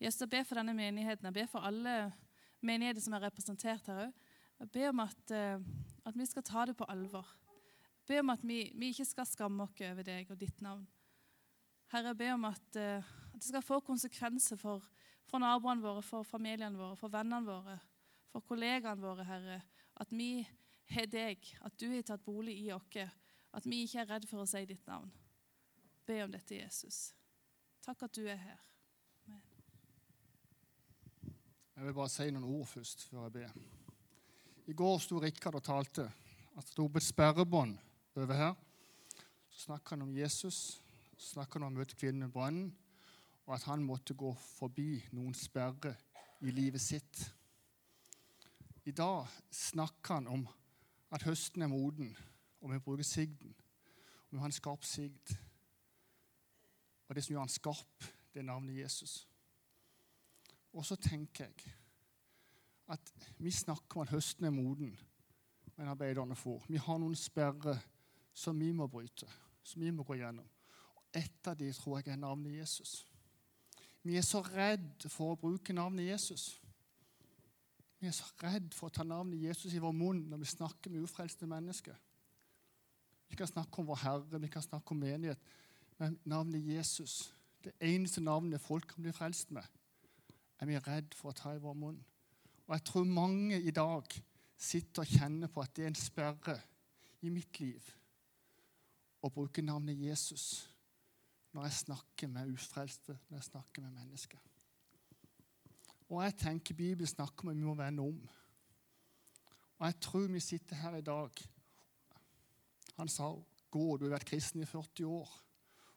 Jesus, 0.00 0.22
jeg 0.22 0.32
ber 0.32 0.46
for 0.48 0.56
denne 0.56 0.72
menigheten. 0.72 1.28
Jeg 1.28 1.36
ber 1.36 1.50
for 1.52 1.68
alle 1.68 2.14
menigheter 2.64 3.04
som 3.04 3.12
er 3.12 3.26
representert 3.26 3.92
her 3.92 4.06
òg. 4.06 4.16
Jeg 4.62 4.72
ber 4.72 4.88
om 4.88 5.04
at, 5.04 5.30
eh, 5.36 5.60
at 6.08 6.16
vi 6.16 6.30
skal 6.32 6.48
ta 6.48 6.64
det 6.64 6.78
på 6.80 6.88
alvor. 6.88 7.28
Jeg 8.00 8.08
ber 8.08 8.24
om 8.24 8.30
at 8.30 8.42
vi, 8.42 8.72
vi 8.72 8.88
ikke 8.94 9.04
skal 9.04 9.28
skamme 9.28 9.68
oss 9.68 9.84
over 9.84 10.02
deg 10.02 10.30
og 10.30 10.40
ditt 10.40 10.64
navn. 10.64 10.86
Herre, 11.92 12.14
jeg 12.14 12.16
ber 12.16 12.32
om 12.32 12.44
at, 12.44 12.76
eh, 12.76 13.04
At 13.34 13.42
det 13.42 13.50
skal 13.50 13.60
få 13.60 13.80
konsekvenser 13.84 14.56
for, 14.56 14.80
for 15.28 15.38
naboene 15.38 15.82
våre, 15.82 16.00
for 16.00 16.22
familiene 16.24 16.78
våre, 16.78 16.96
for 16.96 17.12
vennene 17.12 17.44
våre, 17.44 17.80
for 18.32 18.40
kollegaene 18.40 19.02
våre, 19.02 19.24
Herre. 19.24 19.62
At 19.96 20.12
vi 20.12 20.46
har 20.92 21.06
deg, 21.10 21.42
at 21.64 21.78
du 21.80 21.88
har 21.90 22.04
tatt 22.06 22.24
bolig 22.24 22.58
i 22.64 22.70
oss. 22.74 22.98
At 23.56 23.66
vi 23.66 23.82
ikke 23.86 24.02
er 24.02 24.10
redd 24.10 24.26
for 24.28 24.44
å 24.44 24.48
si 24.48 24.64
ditt 24.68 24.86
navn. 24.86 25.08
Be 26.06 26.20
om 26.24 26.32
dette, 26.32 26.58
Jesus. 26.58 27.14
Takk 27.82 28.06
at 28.06 28.14
du 28.14 28.26
er 28.28 28.38
her. 28.38 28.60
Jeg 31.76 31.84
vil 31.84 31.96
bare 31.96 32.08
si 32.08 32.30
noen 32.32 32.46
ord 32.56 32.68
først 32.70 33.02
før 33.10 33.26
jeg 33.26 33.32
ber. 33.34 33.56
I 34.66 34.74
går 34.74 35.00
sto 35.04 35.18
Rikard 35.20 35.58
og 35.58 35.64
talte. 35.64 36.06
Han 36.54 36.64
sto 36.64 36.86
på 36.88 37.00
et 37.00 37.04
sperrebånd 37.04 37.74
over 38.16 38.38
her. 38.38 38.54
Så 39.50 39.66
snakka 39.66 39.94
han 39.94 40.06
om 40.06 40.14
Jesus, 40.16 40.80
så 41.16 41.26
snakka 41.34 41.58
han 41.58 41.66
om 41.66 41.76
å 41.76 41.82
møte 41.82 41.98
kvinnen 41.98 42.28
i 42.28 42.32
brønnen, 42.32 42.70
og 43.46 43.54
at 43.58 43.66
han 43.68 43.84
måtte 43.84 44.16
gå 44.16 44.32
forbi 44.40 45.02
noen 45.16 45.36
sperrer 45.36 46.00
i 46.40 46.52
livet 46.52 46.82
sitt. 46.82 47.26
I 48.86 48.90
dag 48.90 49.26
snakker 49.50 50.14
han 50.14 50.28
om 50.30 50.44
at 51.10 51.24
høsten 51.26 51.62
er 51.62 51.70
moden, 51.70 52.12
og 52.60 52.70
vi 52.70 52.78
bruker 52.78 53.04
sigden. 53.04 53.54
Og 54.28 54.36
vi 54.36 54.38
har 54.38 54.46
en 54.46 54.52
skarp 54.52 54.84
sigd. 54.84 55.32
Og 57.08 57.14
det 57.14 57.24
som 57.24 57.32
gjør 57.32 57.40
han 57.40 57.50
skarp, 57.50 58.06
det 58.34 58.40
er 58.40 58.46
navnet 58.46 58.78
Jesus. 58.78 59.26
Og 60.72 60.84
så 60.86 60.96
tenker 60.96 61.44
jeg 61.44 61.74
at 62.88 63.12
vi 63.38 63.50
snakker 63.50 63.96
om 63.96 64.06
at 64.06 64.12
høsten 64.14 64.46
er 64.46 64.54
moden, 64.54 64.98
men 65.76 65.88
arbeiderne 65.88 66.36
får. 66.36 66.62
Vi 66.68 66.76
har 66.76 66.98
noen 67.02 67.16
sperrer 67.18 67.80
som 68.34 68.60
vi 68.60 68.70
må 68.72 68.86
bryte, 68.86 69.26
som 69.62 69.82
vi 69.82 69.90
må 69.90 70.06
gå 70.06 70.14
gjennom. 70.20 70.46
Og 70.94 71.18
ett 71.18 71.48
av 71.48 71.58
de 71.58 71.72
tror 71.72 71.98
jeg 71.98 72.12
er 72.12 72.22
navnet 72.22 72.60
Jesus. 72.60 73.06
Vi 74.02 74.14
er 74.16 74.22
så 74.22 74.44
redd 74.46 75.08
for 75.10 75.34
å 75.34 75.40
bruke 75.40 75.74
navnet 75.74 76.06
Jesus. 76.06 76.52
Vi 78.00 78.08
er 78.08 78.14
så 78.14 78.28
redd 78.42 78.74
for 78.76 78.90
å 78.90 78.92
ta 78.92 79.06
navnet 79.06 79.40
Jesus 79.40 79.74
i 79.74 79.80
vår 79.80 79.94
munn 79.96 80.26
når 80.30 80.42
vi 80.42 80.50
snakker 80.50 80.92
med 80.92 81.06
ufrelste 81.06 81.48
mennesker. 81.48 81.96
Vi 83.26 83.38
kan 83.38 83.48
snakke 83.48 83.80
om 83.80 83.88
vår 83.88 84.02
Herre, 84.02 84.40
vi 84.42 84.50
kan 84.52 84.62
snakke 84.62 84.94
om 84.94 85.00
menighet, 85.00 85.40
men 85.98 86.18
navnet 86.28 86.62
Jesus, 86.62 87.32
det 87.64 87.72
eneste 87.82 88.20
navnet 88.20 88.62
folk 88.62 88.86
kan 88.92 89.02
bli 89.02 89.14
frelst 89.16 89.50
med, 89.50 89.64
er 90.60 90.68
vi 90.68 90.78
redd 90.78 91.16
for 91.16 91.32
å 91.32 91.36
ta 91.36 91.54
i 91.56 91.62
vår 91.62 91.76
munn. 91.76 91.98
Og 92.66 92.74
jeg 92.74 92.84
tror 92.86 93.08
mange 93.08 93.58
i 93.58 93.74
dag 93.74 94.14
sitter 94.56 95.02
og 95.02 95.18
kjenner 95.18 95.52
på 95.52 95.62
at 95.62 95.74
det 95.76 95.84
er 95.84 95.92
en 95.92 95.98
sperre 95.98 96.56
i 97.24 97.32
mitt 97.32 97.60
liv 97.60 97.90
å 99.24 99.32
bruke 99.32 99.64
navnet 99.64 99.98
Jesus 99.98 100.66
når 101.56 101.68
jeg 101.68 101.80
snakker 101.80 102.28
med 102.28 102.52
ufrelste, 102.52 103.16
når 103.28 103.38
jeg 103.38 103.48
snakker 103.48 103.84
med 103.84 103.96
mennesker. 103.96 104.40
Og 106.08 106.22
jeg 106.22 106.36
tenker 106.38 106.74
Bibelen 106.74 107.06
snakker 107.06 107.44
om 107.44 107.48
at 107.48 107.56
vi 107.56 107.66
må 107.66 107.74
vende 107.74 108.02
om. 108.02 108.28
Og 109.78 109.86
jeg 109.86 110.00
tror 110.00 110.26
vi 110.32 110.40
sitter 110.40 110.76
her 110.76 110.96
i 110.96 111.04
dag 111.04 111.30
Han 112.96 113.08
sa 113.08 113.34
gå, 113.70 113.96
du 113.96 114.04
har 114.04 114.14
vært 114.14 114.24
kristen 114.24 114.62
i 114.62 114.66
40 114.66 115.04
år, 115.04 115.32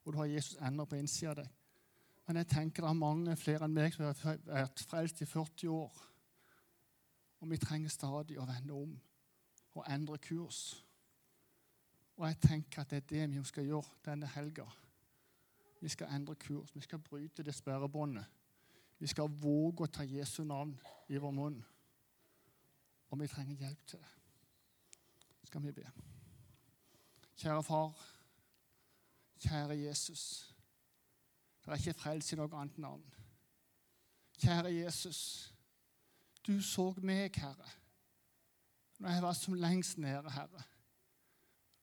og 0.03 0.13
du 0.13 0.17
har 0.17 0.25
Jesus 0.25 0.57
ennå 0.59 0.83
på 0.85 0.97
innsida 0.99 1.29
av 1.31 1.37
deg. 1.37 1.53
Men 2.27 2.41
jeg 2.41 2.47
tenker 2.51 2.83
det 2.83 2.89
er 2.89 2.97
mange 2.99 3.35
flere 3.39 3.65
enn 3.65 3.73
meg 3.73 3.95
som 3.95 4.09
har 4.09 4.41
vært 4.45 4.83
frelst 4.83 5.21
i 5.23 5.25
40 5.25 5.71
år. 5.71 6.01
Og 7.39 7.49
vi 7.49 7.57
trenger 7.57 7.89
stadig 7.89 8.35
å 8.37 8.47
vende 8.49 8.75
om 8.75 8.91
og 9.77 9.87
endre 9.87 10.17
kurs. 10.17 10.83
Og 12.17 12.27
jeg 12.27 12.39
tenker 12.43 12.81
at 12.81 12.91
det 12.91 12.97
er 12.97 13.07
det 13.13 13.29
vi 13.31 13.43
skal 13.47 13.65
gjøre 13.69 13.95
denne 14.05 14.27
helga. 14.33 14.65
Vi 15.79 15.89
skal 15.89 16.11
endre 16.11 16.35
kurs. 16.35 16.75
Vi 16.75 16.83
skal 16.83 16.99
bryte 16.99 17.43
det 17.43 17.55
sperrebåndet. 17.55 18.25
Vi 18.99 19.07
skal 19.07 19.31
våge 19.41 19.85
å 19.85 19.91
ta 19.91 20.03
Jesu 20.03 20.43
navn 20.43 20.75
i 21.07 21.17
vår 21.17 21.31
munn. 21.35 21.59
Og 23.09 23.19
vi 23.21 23.27
trenger 23.27 23.63
hjelp 23.63 23.85
til 23.87 23.99
det. 23.99 24.15
Skal 25.47 25.63
vi 25.63 25.71
be. 25.73 25.85
Kjære 27.39 27.63
far. 27.63 27.93
Kjære 29.39 29.77
Jesus. 29.79 30.23
Det 31.63 31.71
er 31.71 31.79
ikke 31.79 32.01
frelse 32.01 32.35
i 32.35 32.39
noe 32.39 32.51
annet 32.59 32.77
navn. 32.77 33.05
Kjære 34.39 34.73
Jesus. 34.73 35.21
Du 36.47 36.61
så 36.63 36.91
meg, 37.03 37.35
Herre, 37.37 37.71
når 38.99 39.09
jeg 39.09 39.23
var 39.23 39.33
som 39.37 39.53
lengst 39.53 39.97
nede, 39.97 40.31
Herre. 40.31 40.63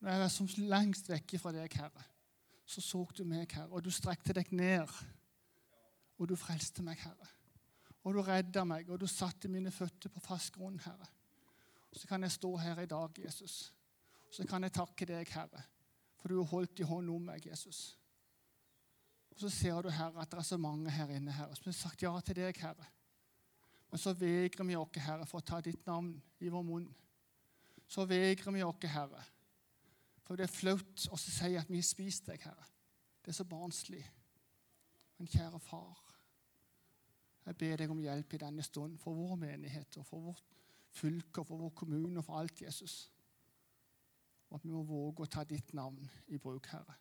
Når 0.00 0.10
jeg 0.10 0.20
var 0.20 0.32
som 0.32 0.48
lengst 0.58 1.10
vekk 1.10 1.36
fra 1.40 1.52
deg, 1.54 1.76
Herre, 1.76 2.04
så 2.66 2.80
så 2.80 3.04
du 3.16 3.24
meg, 3.24 3.52
Herre, 3.52 3.70
og 3.70 3.84
du 3.84 3.90
strekte 3.90 4.34
deg 4.36 4.52
ned. 4.52 4.90
Og 6.18 6.28
du 6.28 6.36
frelste 6.38 6.84
meg, 6.84 7.00
Herre. 7.04 7.28
Og 8.06 8.14
du 8.14 8.22
redda 8.22 8.64
meg, 8.64 8.88
og 8.90 9.00
du 9.00 9.06
satte 9.10 9.50
mine 9.50 9.72
føtter 9.74 10.12
på 10.12 10.22
fast 10.22 10.54
grunn, 10.54 10.78
Herre. 10.84 11.08
Så 11.96 12.06
kan 12.08 12.22
jeg 12.22 12.34
stå 12.34 12.50
her 12.60 12.80
i 12.82 12.88
dag, 12.90 13.18
Jesus. 13.24 13.72
Så 14.30 14.44
kan 14.46 14.62
jeg 14.62 14.74
takke 14.76 15.08
deg, 15.08 15.28
Herre, 15.32 15.62
for 16.20 16.28
du 16.28 16.40
har 16.42 16.50
holdt 16.50 16.82
i 16.82 16.88
hånd 16.88 17.10
om 17.10 17.30
meg, 17.30 17.46
Jesus. 17.46 17.96
Og 19.32 19.40
så 19.40 19.50
ser 19.52 19.80
du, 19.82 19.90
Herre, 19.90 20.22
at 20.22 20.30
det 20.32 20.38
er 20.38 20.48
så 20.48 20.58
mange 20.60 20.92
her 20.92 21.10
inne, 21.12 21.32
Herre, 21.32 21.56
som 21.56 21.70
har 21.70 21.76
sagt 21.76 22.04
ja 22.04 22.12
til 22.20 22.38
deg, 22.38 22.60
Herre. 22.60 22.86
Men 23.90 24.00
så 24.02 24.14
vegrer 24.16 24.66
vi 24.68 24.76
oss, 24.76 25.00
Herre, 25.00 25.26
for 25.28 25.40
å 25.40 25.46
ta 25.46 25.60
ditt 25.64 25.86
navn 25.86 26.14
i 26.40 26.52
vår 26.52 26.64
munn. 26.66 26.86
Så 27.88 28.06
vegrer 28.08 28.54
vi 28.54 28.64
oss, 28.66 28.86
Herre, 28.92 29.24
for 30.26 30.38
det 30.38 30.48
er 30.48 30.52
flaut 30.52 31.06
å 31.12 31.18
si 31.20 31.52
at 31.54 31.68
vi 31.70 31.78
har 31.78 31.86
spist 31.86 32.26
deg, 32.30 32.42
Herre. 32.42 32.66
Det 33.22 33.32
er 33.32 33.38
så 33.40 33.46
barnslig. 33.48 34.02
Men 35.18 35.30
kjære 35.30 35.60
far, 35.62 36.00
jeg 37.46 37.56
ber 37.56 37.76
deg 37.78 37.90
om 37.90 38.02
hjelp 38.02 38.34
i 38.34 38.42
denne 38.42 38.62
stund 38.66 38.98
for 38.98 39.14
vår 39.14 39.36
menighet 39.38 39.98
og 40.00 40.06
for 40.06 40.30
vårt 40.30 40.54
fylke 40.96 41.42
og 41.42 41.46
for 41.46 41.60
vår 41.60 41.74
kommune 41.78 42.18
og 42.18 42.24
for 42.26 42.40
alt, 42.40 42.62
Jesus. 42.62 43.12
Og 44.48 44.58
at 44.58 44.64
vi 44.64 44.72
må 44.72 44.82
våge 44.86 45.22
å 45.22 45.30
ta 45.30 45.44
ditt 45.44 45.72
navn 45.74 46.08
i 46.32 46.38
bruk, 46.38 46.66
Herre. 46.72 46.96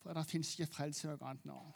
For 0.00 0.16
det 0.16 0.26
fins 0.28 0.52
ikke 0.54 0.70
frelse 0.70 1.06
i 1.06 1.10
noe 1.10 1.26
annet 1.28 1.46
navn. 1.50 1.72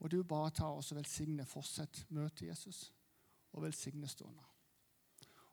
Og 0.00 0.10
du 0.10 0.22
bare 0.28 0.52
ta 0.54 0.68
oss 0.74 0.92
og 0.92 0.98
velsigne. 0.98 1.46
Fortsett 1.48 2.04
møtet 2.12 2.48
Jesus, 2.48 2.86
og 3.52 3.64
velsigne 3.64 4.08
stunda. 4.10 4.44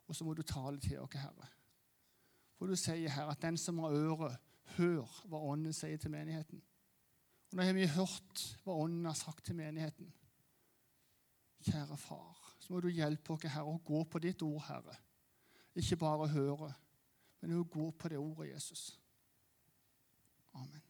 Og 0.08 0.16
så 0.16 0.26
må 0.28 0.34
du 0.36 0.44
tale 0.44 0.80
til 0.82 1.00
oss, 1.00 1.18
Herre. 1.20 1.50
For 2.58 2.70
du 2.70 2.78
sier 2.78 3.10
her 3.10 3.32
at 3.32 3.42
den 3.42 3.58
som 3.58 3.80
har 3.82 3.96
øre, 3.96 4.36
hør 4.78 5.22
hva 5.30 5.40
Ånden 5.52 5.74
sier 5.74 5.98
til 5.98 6.14
menigheten. 6.14 6.62
Og 7.52 7.58
Nå 7.58 7.66
har 7.66 7.76
vi 7.76 7.88
hørt 7.90 8.44
hva 8.64 8.76
Ånden 8.80 9.08
har 9.10 9.18
sagt 9.18 9.46
til 9.46 9.58
menigheten. 9.58 10.12
Kjære 11.62 11.98
far, 11.98 12.38
så 12.60 12.74
må 12.74 12.80
du 12.82 12.90
hjelpe 12.90 13.36
oss 13.36 13.46
Herre, 13.46 13.70
å 13.70 13.82
gå 13.86 14.04
på 14.10 14.22
ditt 14.24 14.42
ord, 14.42 14.62
Herre. 14.66 14.96
Ikke 15.78 16.00
bare 16.02 16.30
høre, 16.34 16.72
men 17.42 17.60
å 17.60 17.66
gå 17.70 17.92
på 17.92 18.10
det 18.12 18.20
ordet, 18.20 18.50
Jesus. 18.54 18.88
Amen. 20.58 20.81